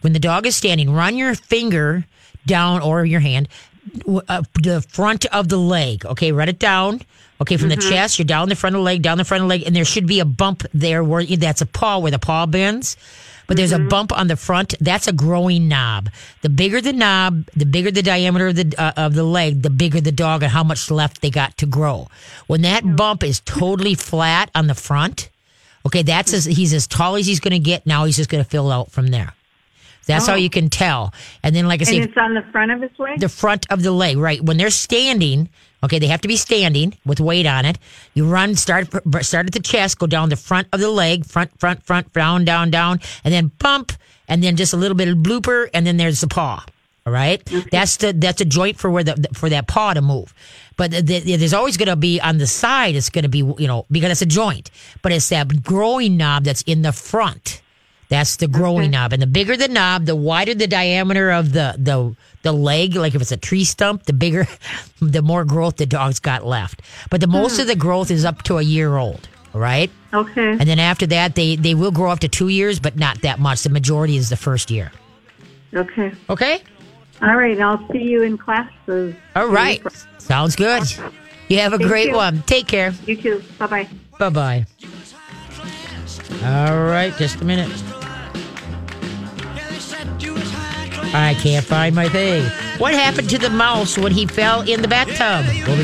when 0.00 0.12
the 0.12 0.18
dog 0.18 0.46
is 0.46 0.56
standing, 0.56 0.92
run 0.92 1.16
your 1.16 1.34
finger 1.34 2.06
down 2.46 2.80
or 2.80 3.04
your 3.04 3.20
hand 3.20 3.48
the 3.94 4.84
front 4.88 5.26
of 5.26 5.48
the 5.48 5.56
leg. 5.56 6.04
Okay, 6.04 6.32
run 6.32 6.48
it 6.48 6.58
down. 6.58 7.00
Okay, 7.40 7.56
from 7.56 7.68
the 7.68 7.76
chest, 7.76 8.18
you're 8.18 8.26
down 8.26 8.48
the 8.48 8.56
front 8.56 8.74
of 8.74 8.80
the 8.80 8.84
leg, 8.84 9.00
down 9.00 9.16
the 9.16 9.24
front 9.24 9.42
of 9.42 9.48
the 9.48 9.48
leg, 9.48 9.62
and 9.64 9.74
there 9.74 9.84
should 9.84 10.08
be 10.08 10.18
a 10.18 10.24
bump 10.24 10.64
there 10.74 11.04
where 11.04 11.24
that's 11.24 11.60
a 11.60 11.66
paw 11.66 11.98
where 11.98 12.10
the 12.10 12.18
paw 12.18 12.46
bends. 12.46 12.96
But 13.46 13.56
there's 13.56 13.72
a 13.72 13.78
bump 13.78 14.12
on 14.12 14.26
the 14.26 14.36
front. 14.36 14.74
That's 14.78 15.08
a 15.08 15.12
growing 15.12 15.68
knob. 15.68 16.10
The 16.42 16.50
bigger 16.50 16.82
the 16.82 16.92
knob, 16.92 17.46
the 17.56 17.64
bigger 17.64 17.90
the 17.90 18.02
diameter 18.02 18.48
of 18.48 18.56
the 18.56 18.74
uh, 18.76 18.92
of 18.96 19.14
the 19.14 19.22
leg, 19.22 19.62
the 19.62 19.70
bigger 19.70 20.02
the 20.02 20.12
dog 20.12 20.42
and 20.42 20.52
how 20.52 20.62
much 20.62 20.90
left 20.90 21.22
they 21.22 21.30
got 21.30 21.56
to 21.58 21.64
grow. 21.64 22.08
When 22.46 22.60
that 22.62 22.96
bump 22.96 23.24
is 23.24 23.40
totally 23.40 23.94
flat 23.94 24.50
on 24.54 24.66
the 24.66 24.74
front, 24.74 25.30
okay, 25.86 26.02
that's 26.02 26.34
as 26.34 26.44
he's 26.44 26.74
as 26.74 26.86
tall 26.86 27.14
as 27.14 27.26
he's 27.26 27.40
going 27.40 27.52
to 27.52 27.58
get. 27.58 27.86
Now 27.86 28.04
he's 28.04 28.16
just 28.16 28.28
going 28.28 28.44
to 28.44 28.50
fill 28.50 28.70
out 28.70 28.90
from 28.90 29.06
there. 29.06 29.32
That's 30.08 30.26
how 30.26 30.32
oh. 30.32 30.36
you 30.36 30.50
can 30.50 30.70
tell. 30.70 31.12
And 31.42 31.54
then, 31.54 31.68
like 31.68 31.80
I 31.80 31.82
And 31.82 31.88
say, 31.88 31.98
it's 31.98 32.16
on 32.16 32.34
the 32.34 32.42
front 32.50 32.72
of 32.72 32.80
his 32.80 32.90
leg? 32.98 33.20
the 33.20 33.28
front 33.28 33.66
of 33.70 33.82
the 33.82 33.92
leg, 33.92 34.16
right? 34.16 34.42
When 34.42 34.56
they're 34.56 34.70
standing, 34.70 35.50
okay, 35.84 35.98
they 35.98 36.08
have 36.08 36.22
to 36.22 36.28
be 36.28 36.36
standing 36.36 36.96
with 37.04 37.20
weight 37.20 37.46
on 37.46 37.66
it. 37.66 37.78
You 38.14 38.26
run, 38.26 38.56
start 38.56 38.88
start 39.22 39.46
at 39.46 39.52
the 39.52 39.60
chest, 39.60 39.98
go 39.98 40.06
down 40.06 40.30
the 40.30 40.36
front 40.36 40.66
of 40.72 40.80
the 40.80 40.90
leg, 40.90 41.26
front, 41.26 41.60
front, 41.60 41.84
front, 41.84 42.12
down, 42.14 42.46
down, 42.46 42.70
down, 42.70 43.00
and 43.22 43.34
then 43.34 43.52
bump, 43.58 43.92
and 44.26 44.42
then 44.42 44.56
just 44.56 44.72
a 44.72 44.76
little 44.76 44.96
bit 44.96 45.08
of 45.08 45.18
blooper, 45.18 45.68
and 45.74 45.86
then 45.86 45.98
there's 45.98 46.22
the 46.22 46.28
paw. 46.28 46.64
All 47.06 47.12
right? 47.12 47.42
that's 47.70 47.98
the 47.98 48.12
that's 48.12 48.40
a 48.40 48.44
joint 48.46 48.78
for 48.78 48.90
where 48.90 49.04
the 49.04 49.28
for 49.34 49.50
that 49.50 49.66
paw 49.68 49.92
to 49.92 50.02
move. 50.02 50.34
But 50.76 50.92
the, 50.92 51.00
the, 51.02 51.36
there's 51.36 51.54
always 51.54 51.76
going 51.76 51.88
to 51.88 51.96
be 51.96 52.20
on 52.20 52.38
the 52.38 52.46
side. 52.46 52.94
It's 52.96 53.10
going 53.10 53.24
to 53.24 53.28
be 53.28 53.38
you 53.38 53.66
know 53.66 53.84
because 53.90 54.10
it's 54.10 54.22
a 54.22 54.26
joint, 54.26 54.70
but 55.02 55.12
it's 55.12 55.28
that 55.28 55.62
growing 55.62 56.16
knob 56.16 56.44
that's 56.44 56.62
in 56.62 56.82
the 56.82 56.92
front. 56.92 57.60
That's 58.08 58.36
the 58.36 58.48
growing 58.48 58.90
knob, 58.92 59.12
and 59.12 59.20
the 59.20 59.26
bigger 59.26 59.56
the 59.56 59.68
knob, 59.68 60.06
the 60.06 60.16
wider 60.16 60.54
the 60.54 60.66
diameter 60.66 61.30
of 61.30 61.52
the 61.52 61.74
the 61.76 62.16
the 62.42 62.52
leg. 62.52 62.94
Like 62.94 63.14
if 63.14 63.20
it's 63.20 63.32
a 63.32 63.36
tree 63.36 63.64
stump, 63.64 64.04
the 64.04 64.14
bigger, 64.14 64.46
the 65.00 65.20
more 65.20 65.44
growth 65.44 65.76
the 65.76 65.86
dog's 65.86 66.18
got 66.18 66.46
left. 66.46 66.80
But 67.10 67.20
the 67.20 67.26
most 67.26 67.56
hmm. 67.56 67.62
of 67.62 67.66
the 67.66 67.76
growth 67.76 68.10
is 68.10 68.24
up 68.24 68.42
to 68.44 68.58
a 68.58 68.62
year 68.62 68.96
old. 68.96 69.28
Right. 69.54 69.90
okay. 70.12 70.50
and 70.50 70.60
then 70.60 70.78
after 70.78 71.06
that, 71.06 71.34
they 71.34 71.56
they 71.56 71.74
will 71.74 71.90
grow 71.90 72.10
up 72.10 72.20
to 72.20 72.28
two 72.28 72.48
years, 72.48 72.78
but 72.78 72.96
not 72.96 73.22
that 73.22 73.38
much. 73.38 73.62
The 73.62 73.70
majority 73.70 74.16
is 74.16 74.28
the 74.28 74.36
first 74.36 74.70
year. 74.70 74.92
Okay. 75.74 76.12
Okay. 76.30 76.62
All 77.20 77.36
right. 77.36 77.58
I'll 77.60 77.86
see 77.90 78.02
you 78.02 78.22
in 78.22 78.38
classes. 78.38 79.14
All 79.34 79.48
right. 79.48 79.82
Sounds 80.18 80.54
good. 80.56 80.84
You 81.48 81.58
have 81.58 81.72
a 81.72 81.78
Thank 81.78 81.90
great 81.90 82.08
you. 82.08 82.16
one. 82.16 82.42
Take 82.42 82.68
care. 82.68 82.92
You 83.06 83.16
too. 83.16 83.42
Bye 83.58 83.66
bye. 83.66 83.88
Bye 84.18 84.30
bye. 84.30 84.66
All 86.44 86.84
right, 86.84 87.14
just 87.16 87.40
a 87.40 87.44
minute. 87.44 87.70
I 91.14 91.34
can't 91.40 91.64
find 91.64 91.94
my 91.94 92.08
thing. 92.08 92.44
What 92.78 92.92
happened 92.92 93.30
to 93.30 93.38
the 93.38 93.50
mouse 93.50 93.96
when 93.96 94.12
he 94.12 94.26
fell 94.26 94.60
in 94.60 94.82
the 94.82 94.88
bathtub? 94.88 95.46
We'll. 95.66 95.78